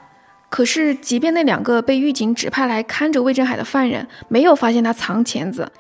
[0.48, 5.70] 可是，即便那两个被狱警指派来看着魏振海的犯人没有发现他藏钳子，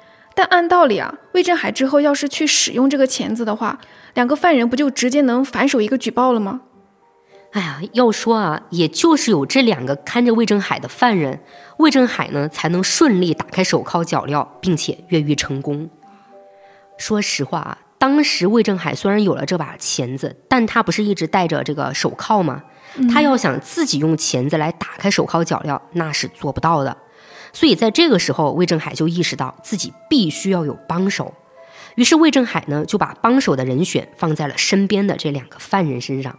[0.40, 3.78] 但按道理啊，魏振海之后要是去使用这个钳子的话，
[4.14, 6.62] 两个犯人不就直接能反手一个举报了吗？
[7.52, 11.40] 哎呀，要说啊，也就是有这两个看着魏振海的犯人，
[11.76, 15.90] 魏振海呢才能顺利打开手铐脚镣，并且越狱成功。
[16.96, 22.62] 说实话啊，当时魏振海虽然有了这把钳子，但他不是一直戴着这个手铐吗？
[23.12, 26.96] 他要想自己用钳子来打开手铐脚镣，那是做不到的。
[27.52, 31.34] 所以在这个时候，魏正海就意识到自己必须要有帮手。
[31.96, 36.38] 于是魏正海呢就把帮手的人选放在了身边的这两个犯人身上，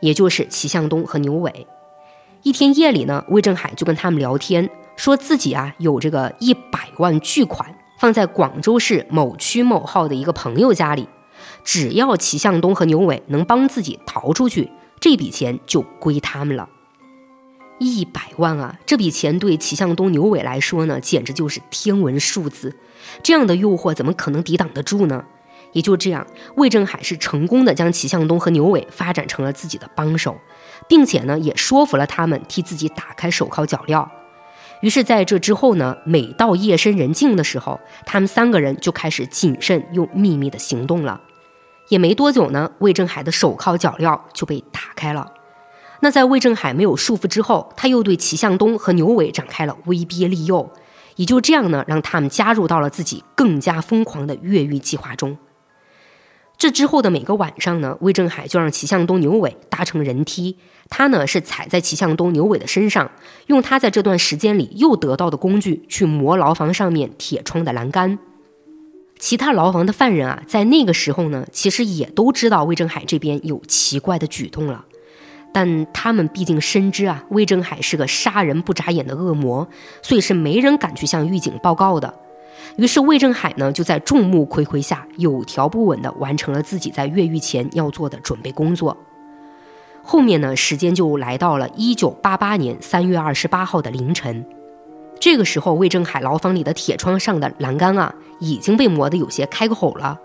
[0.00, 1.66] 也就是齐向东和牛伟。
[2.42, 11.08] 一天夜里呢，魏正海就跟他们聊天，说自己啊有这个一百万巨款放在广州市某区某号的一个朋友家里，
[11.62, 14.70] 只要齐向东和牛伟能帮自己逃出去。
[15.00, 16.68] 这笔钱就归他们了，
[17.84, 18.78] 一百万啊！
[18.86, 22.74] 这笔钱对齐向东、牛伟来说呢，简直就是天文数字。
[23.22, 25.22] 这样的诱惑怎么可能抵挡得住呢？
[25.72, 30.36] 也就这样，魏正海是成功的将齐向东和牛伟发展成了自己的帮手，
[30.88, 34.08] 并且呢，也说服了他们替自己打开手铐脚镣。
[34.80, 41.20] 于是，在这之后呢，每到夜深人静的时候，他们三个人就开始谨慎又秘密的行动了。
[41.88, 45.30] 也没多久呢，魏正海的手铐脚镣就被打开了。
[46.04, 50.70] 那在魏正海没有束缚之后，他又对齐向东和牛伟展开了威逼利诱，
[51.16, 55.38] 也就这样呢，让他们加入到了自己更加疯狂的越狱计划中。
[56.58, 60.58] 这之后的每个晚上呢，魏正海就让齐向东、牛伟搭乘人梯，
[60.90, 63.10] 他呢是踩在齐向东、牛伟的身上，
[63.46, 68.18] 用他在这段时间里又得到的工具去磨牢房上面铁窗的栏杆。
[69.18, 74.84] 其他牢房的犯人啊，在那个时候呢，其实也都知道魏正海这边有奇怪的举动了，
[75.54, 79.68] 但他们毕竟深知啊，魏正海是个杀人不眨眼的恶魔，
[80.02, 82.12] 所以是没人敢去向狱警报告的。
[82.76, 88.96] 于是魏正海呢，就在众目睽睽下，有条不紊地完成了自己在越狱前要做的准备工作。
[90.02, 94.44] 后面呢，时间就来到了一九八八年三月二十八号的凌晨。
[95.20, 100.18] 这个时候，魏正海牢房里的铁窗上的栏杆啊，已经被磨得有些开口了。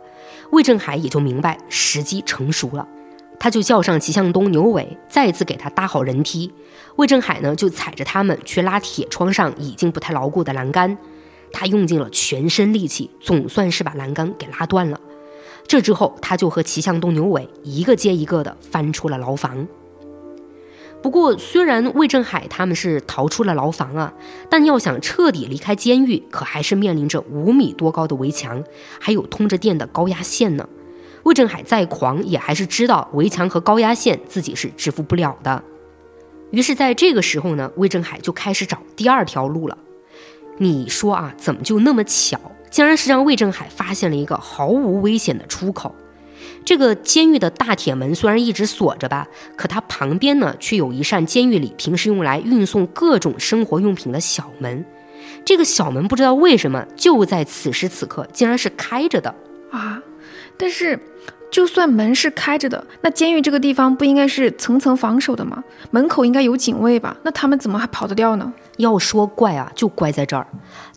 [0.52, 2.88] 魏正海也就明白时机成熟了，
[3.40, 6.52] 他就叫上齐向东、牛伟，再次给他搭好人梯。
[6.98, 10.98] 魏正海呢，就踩着他们去拉铁窗上已经不太牢固的栏杆。
[11.52, 15.00] 他用尽了全身力气，总算是把栏杆给拉断了。
[15.66, 19.68] 这之后，他就和齐向东、牛伟一个接一个的翻出了牢房。
[21.02, 24.14] 不过，虽然魏正海他们是逃出了牢房啊，
[24.50, 28.64] 但要想彻底离开监狱，可还是面临着五米多高的围墙，
[29.00, 30.68] 还有通着电的高压线呢。
[31.30, 35.62] 魏振海再狂，也还是知道围墙和高压线自己是支付不了的。
[36.50, 39.78] 于是，在这个时候呢，魏振海就开始找第二条路了。
[40.58, 42.40] 你说啊，怎么就那么巧，
[42.72, 45.94] 竟然是让魏振海发现了一个毫无危险的出口？
[46.66, 54.84] 这个监狱的大铁门虽然一直锁着吧，可它旁边呢却有一扇监狱里平时用来运送各种生活用品的小门。
[55.46, 59.36] 这个小门不知道为什么就在此时此刻竟然是开着的
[59.70, 60.02] 啊！
[60.58, 61.00] 但是
[61.52, 65.64] 就算门是开着的，那监狱这个地方不应该是层层防守的吗？
[65.92, 67.18] 门口应该有警卫吧？
[67.24, 68.54] 那他们怎么还跑得掉呢？
[68.78, 70.48] 要说怪啊，就怪在这儿。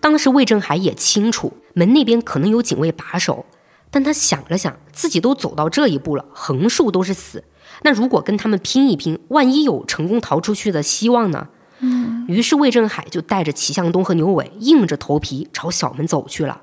[0.00, 3.44] 当时魏振海也清楚门那边可能有警卫把守。
[3.90, 7.44] 但他想了想，自己都走到这一步了，横竖都是死。
[7.82, 11.48] 那如果跟他们拼一拼，万一有成功逃出去的希望呢？
[11.80, 16.60] 嗯，于是魏振海就带着齐向东和牛伟，硬着头皮朝小门走去了。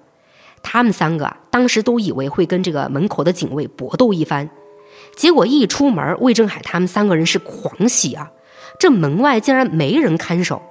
[0.62, 4.50] 他们三个啊，当时都以为会跟这个门口的警卫搏斗一番，
[5.16, 8.32] 结果一出门，魏振海他们三个人是狂喜啊！
[8.80, 10.62] 这门外竟然没人看守，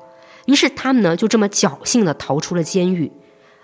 [0.47, 3.13] 于是他们呢就这么侥幸的逃出了监狱。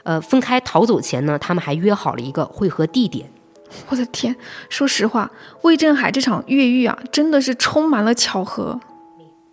[0.02, 3.30] 呃，分开逃走前呢，他们还约好了一个会合地点。
[3.88, 4.36] 我的天，
[4.68, 5.30] 说实话，
[5.62, 8.78] 魏振海这场越狱啊，真的是充满了巧合。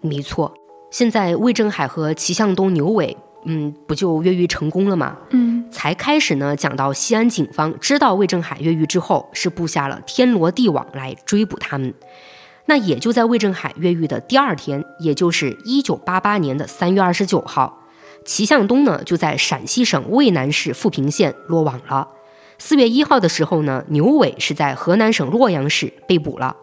[0.01, 0.53] 没错，
[0.91, 3.15] 现在魏振海和齐向东、牛伟，
[3.45, 5.17] 嗯，不就越狱成功了吗？
[5.31, 11.93] 嗯，才开始呢，讲到西安警方知道魏正海越狱之后，是布下了天罗地网来追捕他们。
[12.65, 17.83] 那也就在魏正海越狱的第二天，也就是一九八八年的三月二十九号，
[18.23, 22.07] 齐向东呢就在陕西省渭南市富平县落网了。
[22.59, 26.55] 四月一号的时候呢，牛伟是在河南省洛阳市被捕了。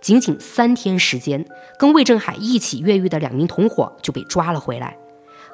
[0.00, 1.44] 仅仅三天时间，
[1.78, 4.96] 跟魏正海一起越狱的两名同伙就被抓了回来。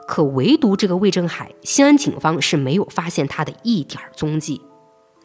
[0.08, 4.62] 可唯独这个魏振海，西安警方是没有发现他的一点踪迹。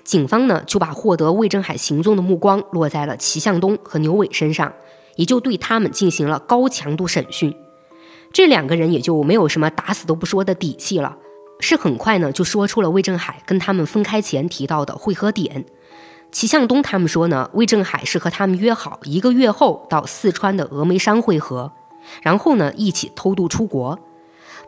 [0.03, 4.73] 警方呢就把获得魏振海行踪的目光落在了齐向东和牛伟身上，
[5.15, 7.55] 也就对他们进行了高强度审讯。
[8.33, 11.15] 这两个人也就没有什么打死都不说的底气了，
[11.61, 15.63] 是很快呢就说出了魏振海跟他们分开前提到的汇合点。
[16.33, 21.71] 齐向东他们说呢，魏振海是和他们约好一个月后到四川的峨眉山会合，
[22.21, 23.97] 然后呢一起偷渡出国。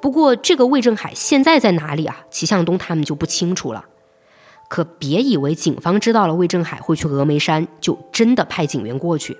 [0.06, 2.16] 不过这个魏振海现在在哪里啊？
[2.30, 3.86] 齐向东他们就不清楚了。
[4.70, 9.36] 可别以为警方知道了魏振海会去峨眉山，就真的派警员过去。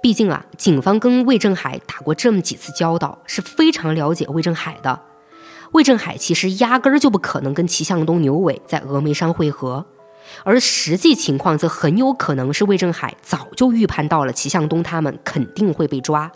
[0.00, 5.00] 毕竟啊，警方跟魏振海打过这么几次交道，是非常了解魏振海的。
[5.72, 9.84] 魏振海其实压根儿就不可能跟齐向东、牛伟在峨眉山会合。
[10.44, 16.30] 而实际情况则很有可能是魏振海早就预判到了齐向东他们肯定会被抓，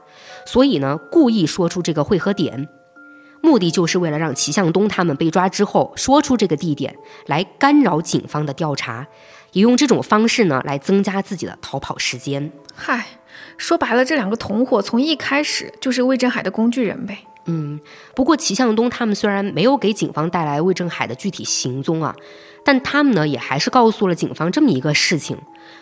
[0.45, 2.69] 所以呢，故意说出这个会合点，
[3.49, 6.95] 目的就是为了让齐向东他们被抓之后说出这个地点
[7.27, 9.07] 来干扰警方的调查，
[9.53, 12.53] 也用这种方式呢来增加自己的逃跑时间。
[12.75, 13.07] 嗨，
[13.57, 17.19] 说白了，这两个同伙从一开始就是魏振海的工具人呗。
[17.47, 17.81] 嗯，
[18.15, 22.15] 不过齐向东他们虽然没有给警方带来魏振海的具体行踪啊。
[22.65, 25.39] 但他们呢，也还是告诉了警方这么一个事情，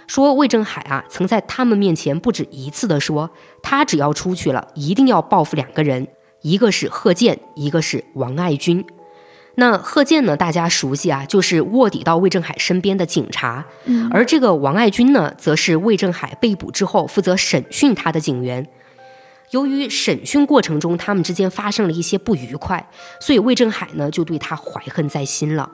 [0.06, 3.28] 说魏振海啊，曾在他们面前不止一次的说，
[3.60, 6.06] 他只要出去了，一定要报复两个人，
[6.46, 8.86] 一个是贺建，一个是王爱军。
[9.56, 13.64] 那贺建呢，大家熟悉啊，就是卧底到魏正海身边的警察，
[14.12, 18.64] 而这个王爱军呢，则是魏正海被捕之后负责审讯他的警员。
[19.50, 22.88] 由于审讯过程中他们之间发生了一些不愉快，
[23.20, 25.68] 所以魏正海呢，就对他怀恨在心了。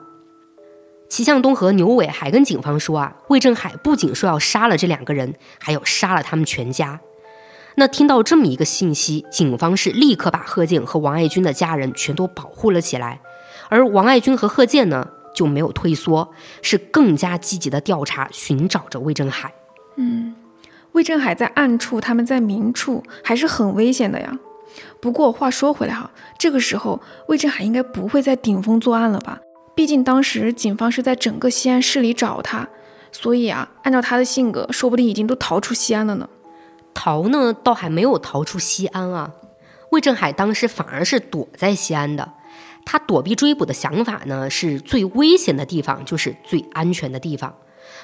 [1.10, 6.98] 齐向东和牛伟还跟警方说啊，魏正海不仅说要杀了这两个人，还要杀了他们全家。
[7.74, 13.20] 那听到这么一个信息，警方是立刻把贺建和王爱军的家人全都保护了起来，
[13.68, 16.30] 而王爱军和贺建呢就没有退缩，
[16.60, 19.52] 是更加积极的调查寻找着魏振海。
[19.96, 20.34] 嗯，
[20.92, 24.38] 魏振海在暗处，他们在明处，还是很危险的呀。
[25.00, 29.40] 不过话说回来哈，这个时候魏振海应该不会在顶峰作案了吧？
[29.74, 32.68] 毕竟当时警方是在整个西安市里找他，
[33.10, 36.28] 所以啊，按照他的性格，说不定已经都逃出西安了呢。
[36.94, 39.32] 逃呢，倒还没有逃出西安啊。
[39.90, 42.32] 魏振海当时反而是躲在西安的。
[42.84, 47.54] 他躲避追捕的想法呢，是最危险的地方就是最安全的地方。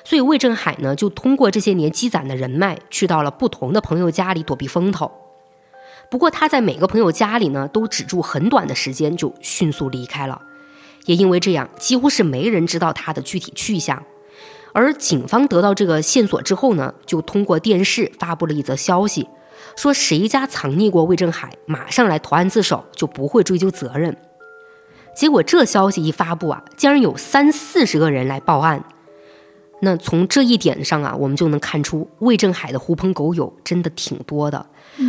[0.05, 5.11] 所以魏振海呢，就通过这些年积攒的人脉，去到了不同的朋友家里躲避风头。
[6.11, 10.41] 不过他在每个朋友家里呢，都只住很短的时间，就迅速离开了。
[11.07, 14.05] 也因为这样，几乎是没人知道他的具体去向。
[14.79, 19.29] 而警方得到这个线索之后呢，就通过电视发布了一则消息，
[19.77, 24.17] 说谁家藏匿过魏正海，马上来投案自首，就不会追究责任。
[25.17, 28.85] 结果这消息一发布啊，竟然有三四十个人来报案。
[29.81, 34.65] 那从这一点上啊，我们就能看出魏正海的狐朋狗友真的挺多的，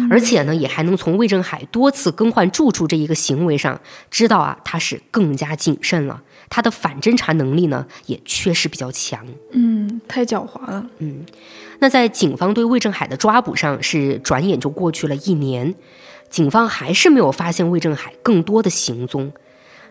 [0.09, 3.79] 而且呢，也还能从魏正海多次更换住处这一个行为上，
[4.09, 6.23] 知道啊，他是更加谨慎了。
[6.49, 9.25] 他的反侦查能力呢，也确实比较强。
[9.51, 10.85] 嗯，太狡猾了。
[10.97, 11.25] 嗯，
[11.79, 15.75] 那在警方对魏正海的抓捕上，是转眼就过去了一年，
[16.29, 19.31] 警方还是没有发现魏正海更多的行踪。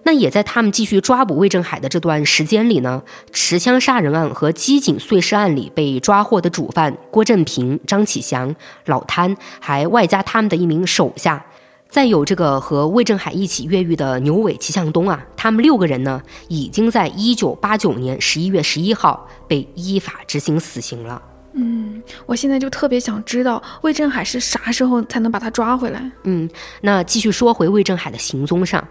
[0.05, 3.02] 那也在他们继续抓捕魏正海的这段时间里呢，
[3.32, 8.55] 持枪杀人案和机警碎尸案里被抓获的主犯郭振平、张启祥、
[8.86, 11.44] 老贪，还外加他们的一名手下，
[11.90, 21.20] 再有这个和魏振海一起越狱的牛伟、齐向东啊，他们六个人呢，已经在一九八九年十一月十一号被依法执行死刑了。
[21.55, 26.12] 嗯，我现在就特别想知道魏振海是啥时候才能把他抓回来？
[26.24, 26.48] 嗯，
[26.82, 28.86] 那继续说回魏振海的行踪上，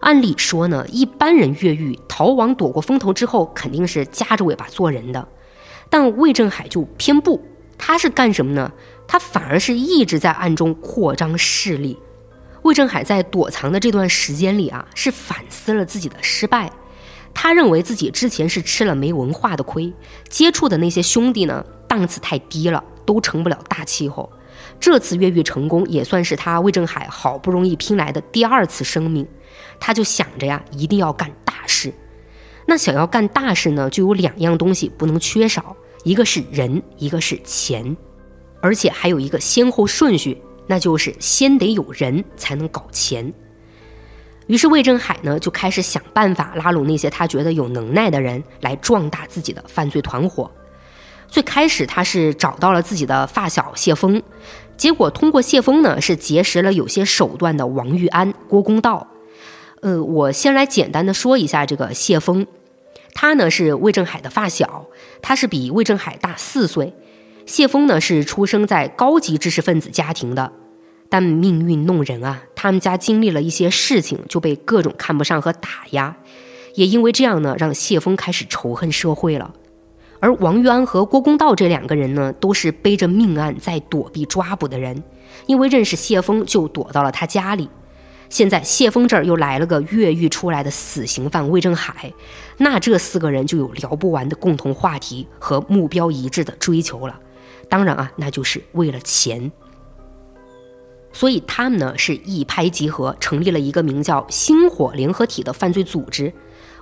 [0.00, 5.26] 按理说呢，一般人越狱逃亡躲过风头之后，肯定是夹着尾巴做人的，
[5.88, 7.42] 但魏振海就偏不，
[7.78, 8.70] 他是干什么呢？
[9.08, 11.98] 他反而是一直在暗中扩张势力。
[12.68, 16.70] 魏振海在躲藏的这段时间里啊，是反思了自己的失败。
[17.32, 19.90] 他认为自己之前是吃了没文化的亏，
[20.28, 24.30] 接触的那些兄弟呢，档次太低了，都成不了大气候。
[24.78, 29.26] 这次越狱成功，也算是他魏振海好不容易拼来的第二次生命。
[29.80, 31.90] 他就想着呀，一定要干大事。
[32.66, 35.74] 那想要干大事呢，就有两样东西不能缺少，
[36.04, 37.96] 一个是人，一个是钱，
[38.60, 40.42] 而且还有一个先后顺序。
[40.68, 43.32] 那就是先得有人才能搞钱。
[44.46, 50.50] 于是魏振海呢就开始想办法拉拢那些他觉得有能耐的人来壮大自己的犯罪团伙。
[51.26, 54.22] 最开始他是找到了自己的发小谢峰，
[54.78, 59.06] 结果通过谢峰呢是结识了有些手段的王玉安、郭公道。
[59.82, 62.46] 呃，我先来简单的说一下这个谢峰，
[63.12, 64.86] 他呢是魏振海的发小，
[65.20, 66.94] 他是比魏振海大四岁。
[67.48, 70.52] 谢峰呢是出生在高级知识分子家庭的，
[71.08, 76.14] 但命运弄人啊，他们家经历了一些事情，就被各种看不上和打压，
[76.74, 79.54] 也因为这样呢，让谢峰开始仇恨社会了。
[80.20, 85.02] 而王玉安和郭公道这两个人呢，都是背着命案在躲避抓捕的人，
[85.46, 87.70] 因为认识谢峰，就躲到了他家里。
[88.28, 92.12] 现在谢峰这儿又来了个越狱出来的死刑犯魏振海，
[92.58, 97.18] 那这四个人就有聊不完的共同话题和目标一致的追求了。
[97.68, 99.50] 当然啊，那就是为了钱。
[101.12, 106.32] 所以他们呢是一拍即合，成立了一个名叫“星火联合体”的犯罪组织。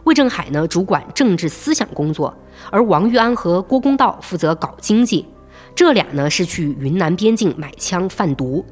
[0.05, 2.37] 魏振海呢主管政治思想工作，
[2.71, 5.27] 而王玉安和郭公道负责搞经济。
[5.75, 8.65] 这俩呢是去云南边境买枪贩毒。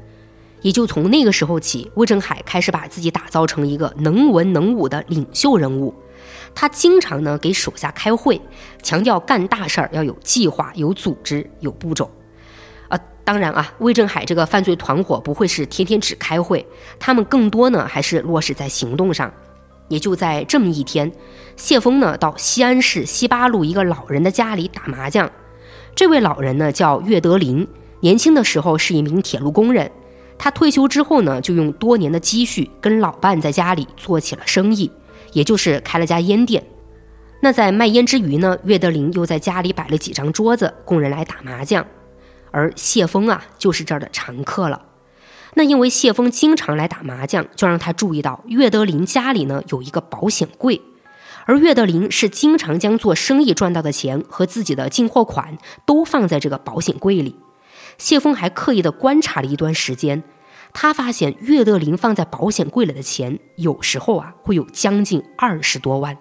[0.61, 5.93] 也就从那个时候起，魏振海开始把自己打造成一个能文能武的领袖人物。
[6.55, 8.41] 他经常呢给手下开会，
[8.81, 12.09] 强调干大事儿要有计划、有组织、有步骤。
[12.87, 16.65] 呃，当然啊，魏振海这个犯罪团伙不会是天天只开会，
[16.97, 19.31] 他们更多呢还是落实在行动上。
[19.87, 21.11] 也就在这么一天，
[21.55, 25.29] 谢峰呢到西安市西八路一个老人的家里打麻将。
[25.93, 27.67] 这位老人呢叫岳德林，
[27.99, 29.91] 年轻的时候是一名铁路工人，
[30.39, 34.89] 他退休之后呢就用多年的积蓄跟老伴在家里做起了生意。
[35.35, 36.63] 也就是开了家烟店，
[37.41, 41.85] 那在卖烟之余呢，岳德林又在家里摆了几张桌子供人来打麻将，
[42.51, 44.81] 而谢峰啊就是这儿的常客了。
[45.55, 50.81] 那因为谢峰经常来打麻将，就让他注意到岳德林家里呢有一个保险柜，
[51.43, 57.35] 而岳德林是经常将做生意赚到的钱和自己的进货款都放在这个保险柜里。
[57.97, 60.23] 谢峰还刻意的观察了一段时间。
[60.77, 66.17] 他发现岳德林放在保险柜里的钱，有时候啊会有将近二十多万。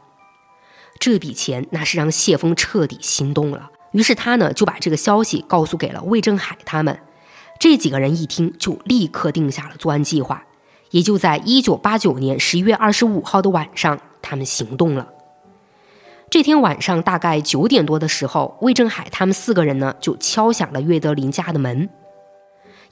[1.01, 3.71] 这笔钱那是让谢峰彻底心动了。
[3.91, 6.97] 于是他呢就把这个消息告诉给了魏正海他们。
[7.59, 10.45] 这几个人一听，就立刻定下了作案计划。
[10.93, 15.09] 也就在一九八九年十一月二十五号的晚上，他们行动了。
[16.31, 21.91] 这天晚上大概九点多的时候，魏正海他们四个人呢就敲响了岳德林家的门。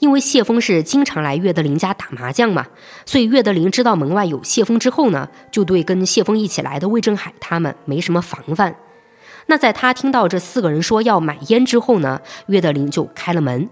[0.02, 2.66] 因为谢峰是经常来岳德林家打麻将嘛，
[3.06, 8.74] 所以岳德林知道门外有谢峰之后呢，就对跟谢峰一起来的魏振海他们没什么防范。
[9.46, 13.70] 那在他听到这四个人说要买烟之后呢，岳德林就开了门。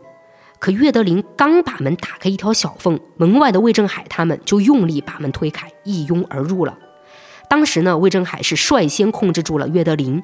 [0.61, 6.79] 可岳德林刚把门打开一条小缝，门外的魏振海他们就用力把门推开，一拥而入了。
[7.49, 10.23] 当时呢，魏振海是率先控制住了岳德林，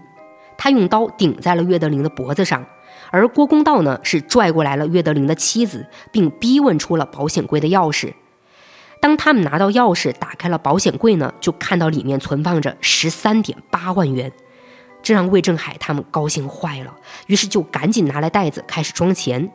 [0.56, 2.64] 他用刀顶在了岳德林的脖子上。
[3.10, 8.12] 而郭公道呢，是拽过来了岳德林的妻子，并逼问出了保险柜的钥匙。
[9.00, 14.32] 当他们拿到钥匙，打开了保险柜呢，就看到里面存放着十三点八万元，
[15.02, 16.94] 这让魏振海他们高兴坏了，
[17.26, 19.50] 于是就赶紧拿来袋子开始装钱。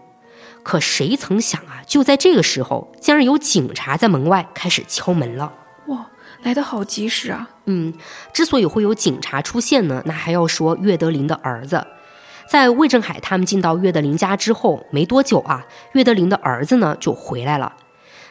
[0.64, 5.52] 可谁曾想啊，就在这个时候，竟然有警察在门外开始敲门了。
[5.88, 6.06] 哇，
[6.44, 7.50] 来得好及时啊！
[7.66, 7.92] 嗯，
[8.32, 11.86] 之所以会有警察出现呢，那还要说岳德林的儿子。
[12.52, 17.78] 在魏振海他们进到岳德林家之后没多久啊，岳德林的儿子呢就回来了。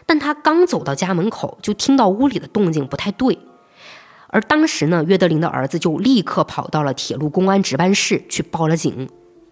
[0.05, 3.39] 但他刚走到家门口，就听到屋里的动静不太对。
[4.27, 9.09] 而当时呢，岳德林的儿子就立刻跑到了铁路公安值班室去报了警。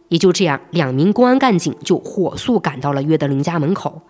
[0.08, 4.02] 也就这样，两名公安干警就火速赶到了岳德林家门口。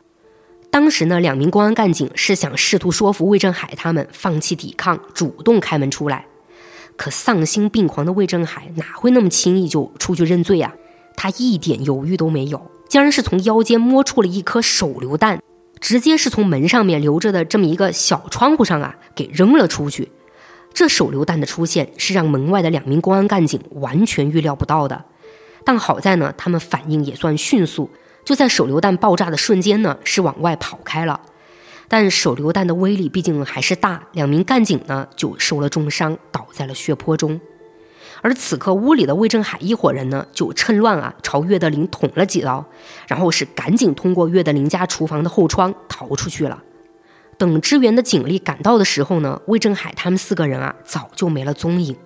[0.72, 6.26] 当时呢，两名公安干警是想试图说服魏振海他们放弃抵抗，主动开门出来。
[6.98, 10.74] 可丧心病狂的魏振海哪会那么轻易就出去认罪啊？
[11.16, 15.40] 他一点犹豫都没有，竟然是从腰间摸出了一颗手榴弹，
[15.80, 20.10] 直接是从门上面留着的这么一个小窗户上啊给扔了出去。
[20.74, 25.04] 这手榴弹的出现是让门外的两名公安干警完全预料不到的，
[25.64, 27.88] 但好在呢，他们反应也算迅速。
[28.24, 31.20] 就在手榴弹爆炸的瞬间呢，是往外跑开了，
[31.88, 37.40] 但手榴弹的威力毕竟还是大，两名干警呢就受了重伤，倒在了血泊中。
[38.20, 42.64] 而此刻屋里的魏振海一伙人呢，就趁乱啊朝岳德林捅了几刀，
[43.06, 46.62] 然后是赶紧通过岳德林家厨房的后窗逃出去了。
[47.38, 51.96] 等支援的警力赶到的时候呢，魏振海他们四个人啊早就没了踪影。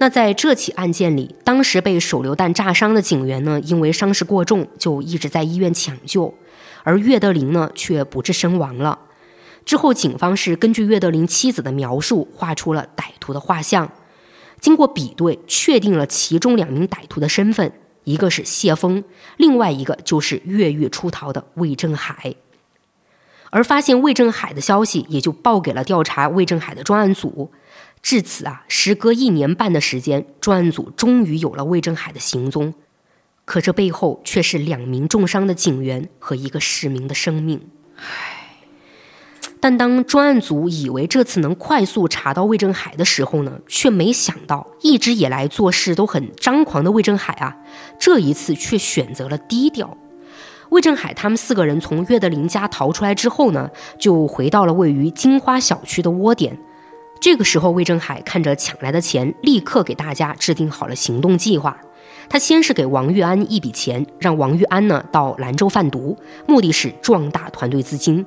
[0.00, 6.34] 那在这起案件里，当时被手榴弹炸伤的警员呢，因为伤势过重，就一直在医院抢救，
[6.82, 8.98] 而岳德林呢却不治身亡了。
[9.64, 13.92] 之后，警方是根据岳德林妻子的描述，画出了歹徒的画像，
[14.58, 17.72] 经过比对，确定了其中两名歹徒的身份，
[18.04, 19.04] 一个是谢峰，
[19.36, 22.34] 另外一个就是越狱出逃的魏振海。
[23.50, 27.50] 而发现魏振海的消息，也就报给了调查魏振海的专案组。
[28.00, 32.72] 至此啊，时隔一年半的时间，专案组终于有了魏振海的行踪。
[33.50, 37.60] 可这背后却是两名重伤的警员和一个市民的生命。
[37.96, 38.36] 唉。
[39.58, 47.56] 但当专案组以为这次能快速查到魏振海的时候呢，却没想到一直以来做事都很张狂的魏振海啊，
[47.98, 49.98] 这一次却选择了低调。
[50.68, 53.68] 魏振海他们四个人从岳德林家逃出来之后呢，
[53.98, 56.56] 就回到了位于金花小区的窝点。
[57.20, 61.76] 这个时候，魏振海看着抢来的钱，立刻给大家制定好了行动计划。
[62.30, 66.16] 他先是给王玉安一笔钱，让王玉安呢到兰州贩毒，
[66.46, 68.24] 目的是壮大团队资金。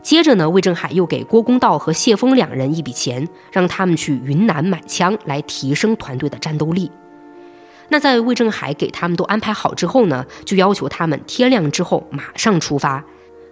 [0.00, 6.90] 接着呢，魏正海又给郭公道和谢峰两人一笔钱，让他们去云南买枪，来提升团队的战斗力。
[7.90, 13.04] 那在魏正海给他们都安排好之后呢，就要求他们天亮之后马上出发。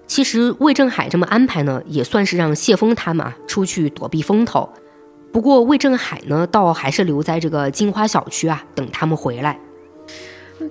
[0.07, 4.67] 其实魏正海这么安排呢，也算是让谢峰他们啊出去躲避风头。
[5.31, 9.59] 不过魏正海呢，倒还是留在这个金花小区啊，等他们回来。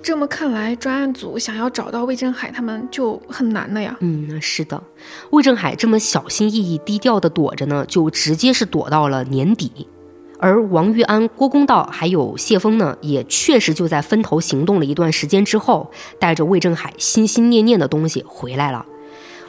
[0.02, 3.96] 这么看来，专案组想要找到魏振海他们就很难了呀。
[4.00, 4.82] 嗯，是的，
[5.30, 9.88] 魏振海这么小心翼翼、低调的躲着呢，就直接是躲到了年底。
[10.40, 18.84] 而王玉安、郭公道还有谢峰呢，也确实就在分头行动了一段时间之后，带着魏振海心心念念的东西回来了。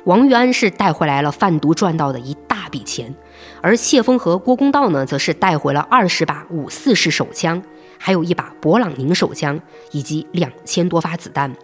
[0.05, 3.13] 王玉安是带回来了贩毒赚到的一大笔钱，
[3.59, 7.61] 而谢峰和郭公道呢，则是带回了二十把五四式手枪，
[7.97, 9.59] 还有一把勃朗宁手枪
[9.91, 11.55] 以及两千多发子弹。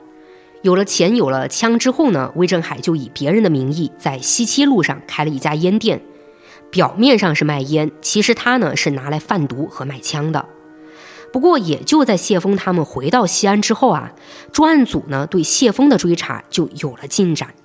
[0.61, 6.01] 有了钱，有了枪之后呢，魏振海就以别人的名义在西七路上开了一家烟店，
[6.69, 10.45] 表面上是卖烟，其实他呢是拿来贩毒和卖枪的。
[11.33, 14.11] 不过，也就在谢峰他们回到西安之后啊，
[14.51, 17.55] 专案组呢对谢峰的追查就有了进展。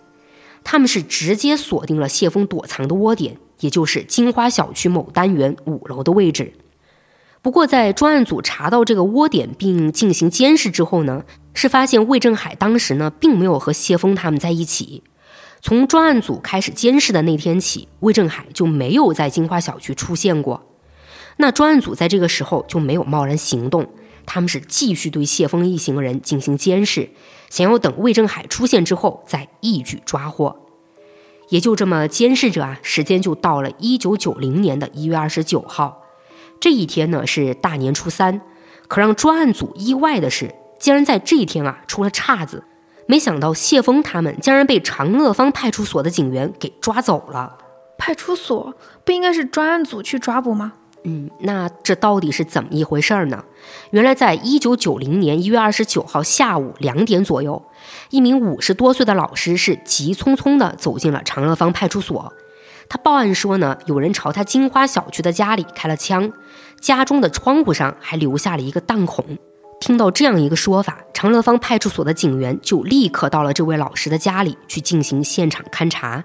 [0.64, 6.52] 他们是直接锁定了谢峰躲藏的窝点，也就是金花小区某单元五楼的位置。
[7.46, 11.22] 不过，在专案组查到这个窝点并进行监视之后呢，
[11.54, 15.04] 是发现魏振海当时呢并没有和谢峰他们在一起。
[15.62, 20.66] 从专案组开始监视的那天起，魏振海就没有在金花小区出现过。
[21.36, 23.86] 那专案组在这个时候就没有贸然行动，
[24.26, 27.10] 他们是继续对谢峰一行人进行监视。
[27.48, 30.56] 想要等魏振海出现之后再一举抓获，
[31.50, 36.02] 也就这么监视着啊，时间就到了一九九零年的一月二十九号，
[36.60, 38.40] 这一天呢是大年初三。
[38.88, 42.62] 可让专案组意外的是，竟然在这一天啊出了岔子，
[43.06, 47.58] 没想到谢峰他们竟然被长乐坊派出所的警员给抓走了。
[47.98, 48.74] 派出所
[49.04, 50.74] 不应该是专案组去抓捕吗？
[51.02, 53.44] 嗯，那这到底是怎么一回事儿呢？
[53.90, 57.60] 原来，在一九九零年一月二十九号下午两点左右，
[58.10, 62.32] 一名五十多岁的老师是急匆匆地走进了长乐坊派出所。
[62.88, 66.32] 他报案说呢，有人朝他金花小区的家里开了枪，
[66.80, 69.24] 家中的窗户上还留下了一个弹孔。
[69.80, 76.24] 听到这样一个说法，长乐坊派出所的警员就立刻到了这位老师的家里去进行现场勘查。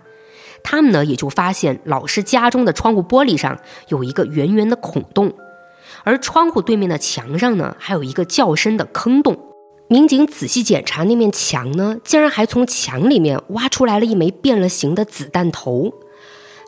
[0.64, 3.58] 他们呢也就发现老师家中的窗户玻璃上
[3.88, 5.34] 有一个圆圆的孔洞，
[6.04, 9.38] 而窗户对面的墙上呢还有一个较深的坑洞。
[9.90, 15.92] 民警仔细检查那面墙呢，竟然还从墙里面挖出来了一枚变了形的子弹头。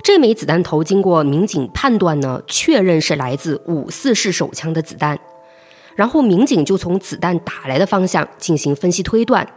[0.03, 5.17] 这枚子弹头经过民警判断呢，确认是来自五四式手枪的子弹。
[5.95, 9.47] 然后民警就从子弹打来的方向进行分析推断。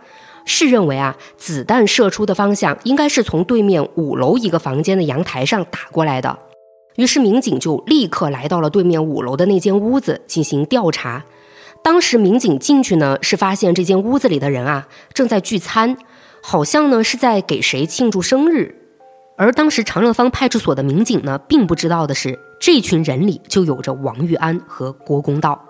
[0.45, 6.39] 是认为啊，子弹射出的方向应该是从对面五楼一个房间的阳台上打过来的。
[6.95, 11.25] 于是民警就立刻来到了对面五楼的那间屋子进行调查。
[11.83, 15.97] 当时民警进去呢，是发现这间屋子里的人啊正在聚餐，
[16.41, 18.86] 好像呢是在给谁庆祝生日。
[19.37, 25.63] 而当时长乐坊派出所的民警呢，并不知道的是，这群人里就有着王玉安和郭公道。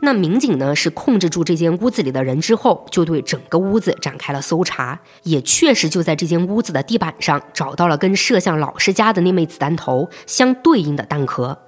[0.00, 11.58] 那民警呢是控制住这间屋子里的人之后，就对整个屋子展开了搜查，也确实就在这间屋子的地板上找到了跟摄像老师家的那枚子弹头相对应的弹壳。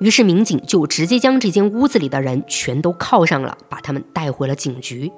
[0.00, 5.10] 于是民警就直接将这间屋子里的人全都铐上了，把他们带回了警局。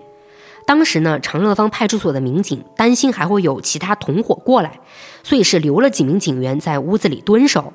[0.69, 4.81] 当时呢，长乐坊派出所的民警担心还会有其他同伙过来，
[5.23, 7.73] 所以是留了几名警员在屋子里蹲守。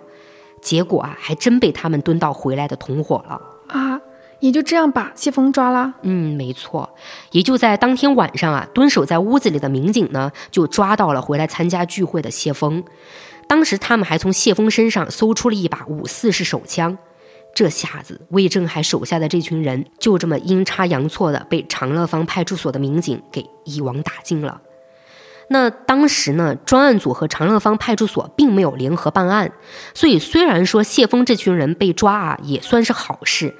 [0.61, 3.99] 结果啊，还真被他们蹲到回来的同伙了啊！
[4.41, 5.95] 也就这样把谢峰抓了。
[6.03, 6.87] 嗯，没错，
[7.31, 12.83] 也就在当天晚上啊，蹲守在屋子里的民警呢，就抓到了回来参加聚会的谢峰。
[13.47, 16.95] 当时他们还从谢峰身上搜出了一把五四式手枪。
[17.53, 24.61] 这下子，魏正海手下的这群人就这么阴差阳错的被长乐坊派出所的民警给一网打尽了。
[25.49, 29.51] 那当时呢，专案组和长乐坊派出所并没有联合办案，
[29.93, 33.53] 所以虽然说谢峰这群人被抓啊，也算是好事，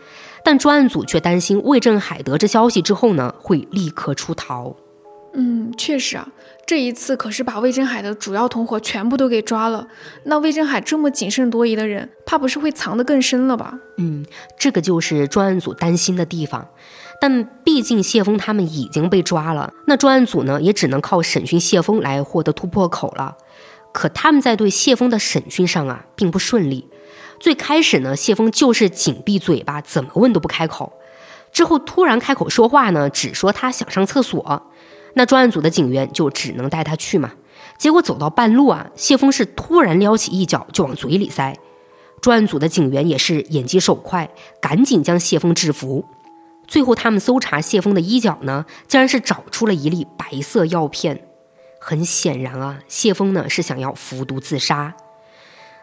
[0.44, 4.76] 但专案组却担心魏正海得知消息之后呢，会立刻出逃。
[5.36, 6.28] 嗯，确实啊。
[6.74, 9.88] 这一次可是把魏振海的主要同伙全部都给抓了。
[10.24, 13.78] 那魏振海这么谨慎多疑的人，怕不是会藏得更深了吧？
[14.00, 14.26] 嗯，
[14.58, 16.68] 这个就是专案组担心的地方。
[17.22, 23.38] 但毕竟谢峰他们已经被抓了，那专案组呢也只能靠审讯谢峰来获得突破口了。
[23.92, 26.90] 可他们在对谢峰的审讯上啊，并不顺利。
[27.40, 30.92] 最开始呢，谢峰就是紧闭嘴巴，怎么问都不开口。
[31.52, 34.72] 之后突然开口说话呢，只说他想上厕所。
[35.14, 37.32] 那专案组的警员就只能带他去嘛。
[37.78, 41.58] 结果走到半路啊，谢峰是突然撩起一脚就往嘴里塞。
[42.22, 44.30] 专案组的警员也是眼疾手快，
[44.62, 46.06] 赶紧将谢峰制服。
[46.68, 51.28] 最后他们搜查谢峰的衣角呢，竟然是找出了一粒白色药片。
[51.80, 54.96] 很显然啊，谢峰呢是想要服毒自杀。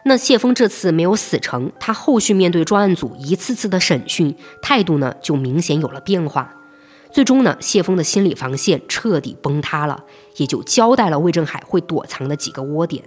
[0.03, 6.55] 那谢峰这次没有死成，他后续面对专案组一次次的审讯，态度呢就明显有了变化。
[7.11, 10.03] 最终呢，谢峰的心理防线彻底崩塌了，
[10.37, 13.03] 也就交代了魏正海会躲藏的几个窝点。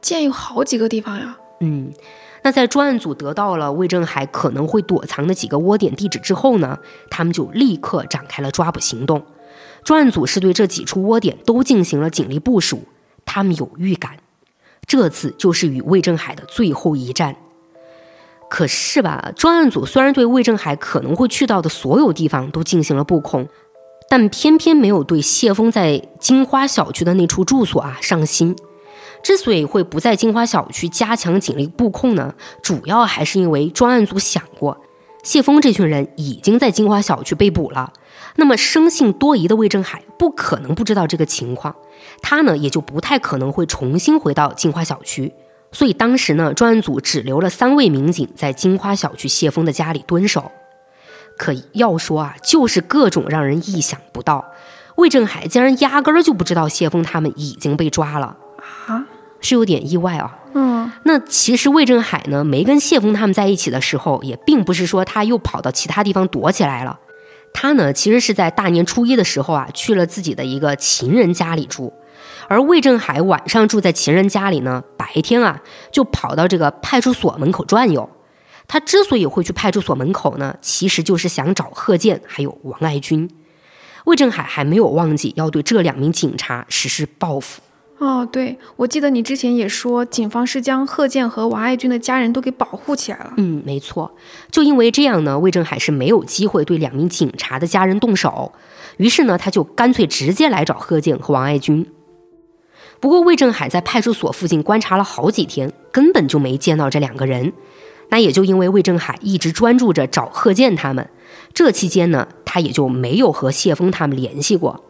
[0.00, 1.38] 竟然有好几个地方呀！
[1.60, 1.92] 嗯，
[2.42, 6.78] 那在专案组得到了魏正海可能会躲藏的几个窝点地址之后呢，
[7.10, 9.24] 他们就立刻展开了抓捕行动。
[9.84, 12.84] 专案组是对这几处窝点都进行了警力部署，
[13.24, 14.18] 他们有预感，
[14.86, 17.36] 这次就是与魏正海的最后一战。
[18.50, 23.48] 可是吧，专案组虽然对魏正海可能会去到的所有地方都进行了布控，
[24.08, 28.54] 但偏偏没有对谢峰在金花小区的那处住所啊上心。
[29.22, 34.76] 之所以会不在金花小区加强警力布控呢，主要还是因为专案组想过，
[35.22, 37.92] 谢峰这群人已经在金花小区被捕了，
[38.34, 41.76] 那么生性多疑的魏正海不可能不知道这个情况，
[42.20, 45.32] 他呢也就不太可能会重新回到金花小区。
[45.72, 50.50] 所以当时呢，专案组只留了三位民警在金花小区谢峰的家里蹲守。
[51.38, 54.52] 可要说啊，就是各种让人意想不到，
[54.96, 58.36] 魏正海竟然压根儿就不知道谢峰他们已经被抓了
[58.86, 59.06] 啊，
[59.40, 60.36] 是有点意外啊。
[60.52, 66.98] 嗯，那其实魏正海呢，没跟谢峰他们在一起的时候，也并不是说他又跑到其他地方躲起来了，
[67.54, 71.92] 他呢，其实是在大年初一的时候啊，去了自己的一个情人家里住。
[72.50, 75.62] 而魏振海晚上住在情人家里呢，白天啊
[75.92, 78.10] 就跑到这个派出所门口转悠。
[78.66, 83.30] 他之所以会去派出所门口呢，其实就是想找贺建还有王爱军。
[84.06, 87.62] 魏振海还没有忘记要对这两名警察实施报复。
[87.98, 93.32] 哦，对，我记得你之前也说，警方是将贺建和王爱军的家人都给保护起来了。
[93.36, 94.12] 嗯，没错，
[94.50, 98.50] 就因为这样呢，魏振海是没有机会对两名警察的家人动手。
[98.96, 101.86] 于是呢，他就干脆直接来找贺建和王爱军。
[103.00, 107.52] 不过，魏正海在派出所附近观察了好几天，根本就没见到这两个人。
[108.10, 111.08] 那也就因为魏正海一直专注着找贺建他们，
[111.54, 114.84] 这期间呢，他也就没有和谢峰他们联系过。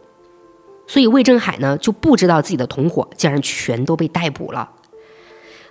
[0.87, 4.71] 所以，魏正海呢就不知道自己的同伙竟然全都被逮捕了。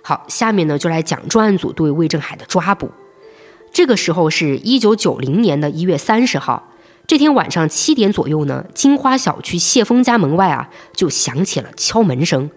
[0.01, 2.89] 好，下面呢就来讲专案组对魏正海的抓捕。
[3.71, 6.70] 这个时候是一九九零年的一月三十号。
[7.11, 12.49] 这天晚上七点左右呢，金花小区谢峰家门外啊，就响起了敲门声。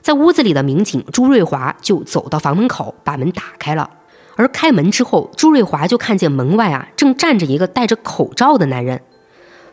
[0.00, 3.90] 在屋子里的民警朱瑞华就走到房门口，把门打开了。
[4.36, 9.02] 而开门之后，朱瑞华就看见门外啊，正站着一个戴着口罩的男人。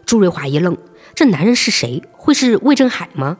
[0.05, 0.75] 朱瑞华一愣，
[1.15, 2.03] 这男人是谁？
[2.11, 3.37] 会是魏振海吗？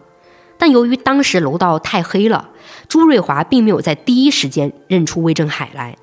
[0.58, 2.52] 但由于当时楼道太黑了，
[2.88, 5.98] 朱瑞华并没有在第一时间认出魏振海来。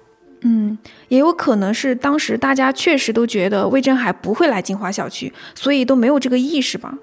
[0.46, 0.76] 嗯，
[1.08, 6.94] 也有可能是当时大家确实都觉得魏振海不会来金华小区，所以都没有这个意识吧。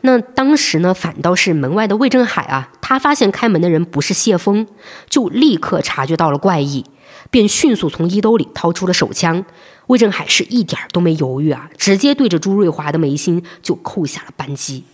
[0.00, 4.66] 那当时呢，反倒是门外的魏振海啊，他发现开门的人不是谢峰，
[5.08, 6.84] 就立刻察觉到了怪异，
[7.30, 9.44] 便迅速从衣兜里掏出了手枪。
[9.88, 14.84] 魏振海是一点都没犹豫啊，直接对着朱瑞华的眉心就扣下了扳机。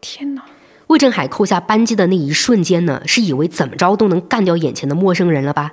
[0.00, 0.42] 天哪！
[0.88, 5.70] 魏振海扣下扳机的那一瞬间呢，是以为怎么着都能干掉眼前的陌生人了吧？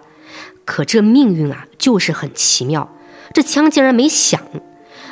[0.65, 2.89] 可这命运啊，就是很奇妙，
[3.33, 4.39] 这枪竟然没响。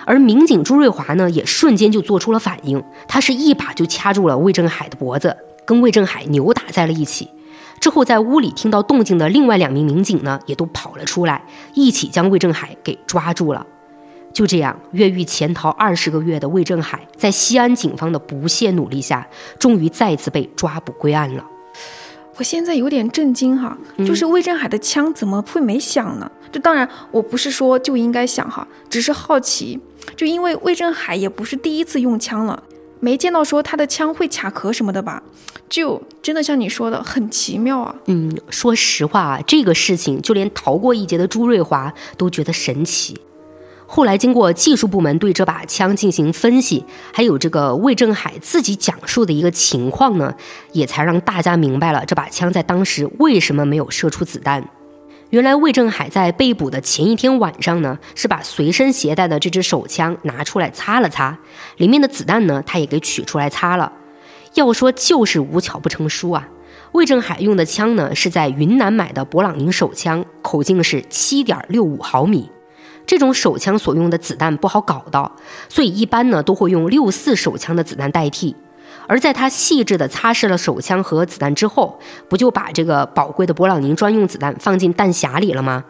[0.05, 5.35] 而民警朱瑞华呢，也瞬间就做出了反应，他是一把就掐住了魏振海的脖子，
[5.65, 7.29] 跟魏振海扭打在了一起。
[7.81, 11.43] 之后，在屋里听到动静的另外两名民警呢，也都跑了出来，
[11.73, 13.65] 一起将魏振海给抓住了。
[14.33, 19.27] 就这样，越狱潜逃二十个月的魏振海，在西安警方的不懈努力下，
[19.59, 21.43] 终于再次被抓捕归案了。
[22.37, 26.31] 我现在有点震惊哈，就是魏振海的枪怎么会没响呢？
[26.51, 29.79] 就当然，我不是说就应该响哈，只是好奇。
[30.15, 32.63] 就因为魏振海也不是第一次用枪了，
[32.99, 35.21] 没见到说他的枪会卡壳什么的吧？
[35.67, 37.93] 就真的像你说的很奇妙啊。
[38.05, 43.19] 嗯，说实话啊，这个事情就连逃过一劫的朱瑞华都觉得神奇。
[43.89, 46.83] 后来经过技术部门对这把枪进行分析，
[47.13, 50.35] 还有这个魏振海自己讲述的一个情况呢，
[50.73, 54.63] 也才让大家明白了这把枪在当时为什么没有射出子弹。
[55.29, 61.37] 原来魏振海在被捕的前一天晚上呢，是把随身携带的这支手枪拿出来擦了擦，
[61.77, 63.91] 里面的子弹呢，他也给取出来擦了。
[64.55, 66.47] 要说就是无巧不成书啊！
[66.93, 72.49] 魏振海用的枪呢，是在云南买的勃朗宁手枪，口径是七点六五毫米。
[73.07, 75.31] 这种手枪所用的子弹不好搞到，
[75.67, 78.55] 所以一般呢都会用六四手枪的子弹代替。
[79.07, 81.97] 而在他细致地擦拭了手枪和子弹之后，
[82.27, 85.83] 不就把这个宝贵的勃朗宁专用子弹放进弹匣里了吗？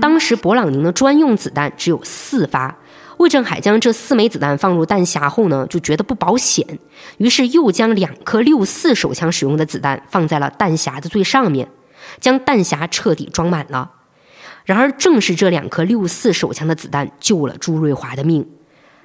[0.00, 2.76] 当时勃朗宁的专用子弹只有四发，
[3.16, 6.64] 魏振海将这四枚子弹放入弹匣后呢，就觉得不保险，
[7.18, 11.68] 于是又将两颗六四手枪使用的子弹放在了弹匣的最上面，
[12.20, 13.90] 将弹匣彻底装满了。
[14.64, 18.46] 然而，正是这两颗六四手枪的子弹救了朱瑞华的命。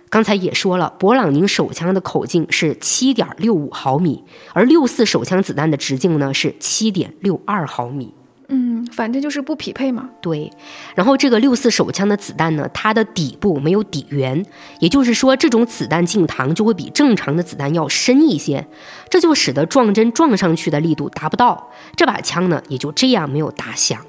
[0.10, 4.24] 刚才也说了，勃朗宁手枪的口径是七点六五毫米，
[4.54, 8.14] 而六四手枪子弹的直径呢是七点六二毫米。
[8.48, 10.10] 嗯，反正就是不匹配嘛。
[10.22, 10.52] 对，
[10.96, 14.44] 然后这个六四手枪的子弹呢，它的底部没有底缘，
[14.80, 18.66] 也就是说，这种子弹进膛就会比正常的子弹要深一些，
[19.10, 24.04] 这就使得撞针撞上去的力度达不到，这把枪呢也就这样没有打响。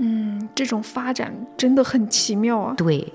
[0.00, 2.74] 嗯，这种发展真的很奇妙啊。
[2.76, 3.12] 对。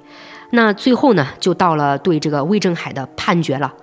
[0.52, 3.74] 那最后呢，就到了对这个魏振海的判决了。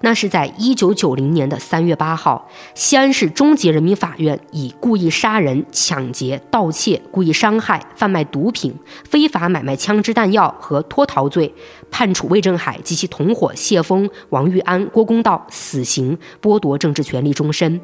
[0.00, 8.74] 那是在一九九零年的三月八号，西安市中级人民法院以故意杀人、抢劫、盗窃、故意伤害、贩卖毒品、
[9.08, 11.52] 非法买卖枪支弹药和脱逃罪，
[11.90, 17.80] 判处魏振海及其同伙谢峰、王玉安、郭公道死刑，剥夺政治权利终身。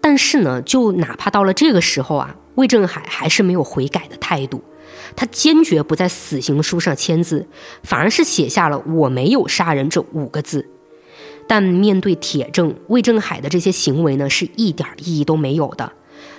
[0.00, 4.62] 但是呢，就哪怕到了这个时候啊，魏振海还是没有悔改的态度。
[5.16, 7.46] 他坚决不在死刑书上签字，
[7.82, 10.68] 反而是写下了“我没有杀人”这五个字。
[11.48, 15.92] 但面对铁证，魏振海的这些行为呢，是一点意义都没有的。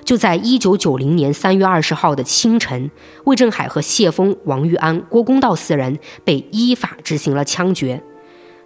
[0.05, 2.89] 就在一九九零年三月二十号的清晨，
[3.25, 8.01] 魏振海和谢峰、王玉安、郭公道四人被依法执行了枪决。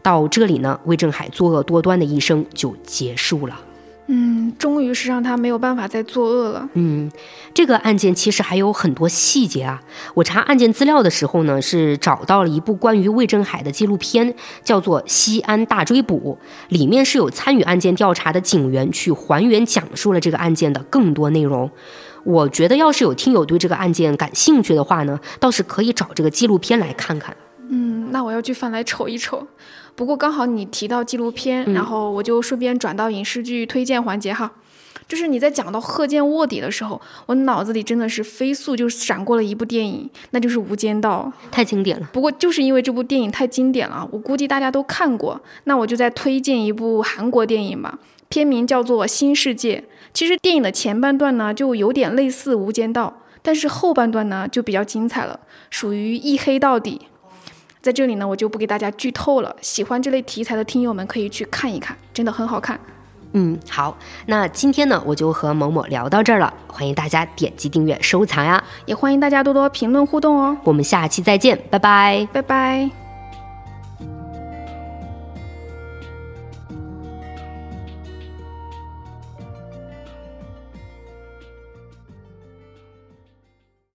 [0.03, 3.59] 到这里呢，魏振海作恶多端的一生就结束了。
[4.07, 6.69] 嗯，终于是让他没有办法再作恶了。
[6.73, 7.11] 嗯，
[7.55, 9.81] 这个案件其实还有很多细节啊。
[10.13, 16.37] 我查案件资料的时候呢，是找到了一部关于魏振海的纪录片，叫做《西安大追捕》，
[16.73, 21.69] 里面是有参与案件调查的警员去还原讲述了这个案件的更多内容。
[22.23, 27.35] 我觉得要是有听友对这个案件感兴趣的话呢，倒是可以找这个纪录片来看看。
[27.69, 29.47] 嗯，那我要去翻来瞅一瞅。
[29.95, 34.51] 不过刚好你提到纪录片，然后我就顺便转到影视剧推荐环节哈。
[35.07, 42.09] 就是你在讲到贺建卧底的时候，我脑子里真的是飞速就闪过了一部电影，那就是《无间道》，太经典了。
[42.11, 47.99] 不过就是因为这部电影太经典了，我估计大家都看过，那我就再推荐一部韩国电影吧，
[48.29, 49.77] 片名叫做《新世界》。
[50.11, 53.13] 其实电影的前半段呢，就有点类似《无间道》，
[53.43, 55.39] 但是后半段呢就比较精彩了，
[55.69, 57.01] 属于一黑到底。
[57.85, 59.55] 在这里呢，我就不给大家剧透了。
[59.61, 62.79] 喜欢这类题材的听友们可以去看一看，真的很好看。
[63.33, 63.95] 嗯，好，
[64.25, 66.51] 那今天呢，我就和某某聊到这儿了。
[66.65, 70.57] 欢迎大家点击订阅、收藏呀，也欢迎大家多多评论互动哦。
[70.63, 73.04] 我们下期再见，拜拜，拜拜。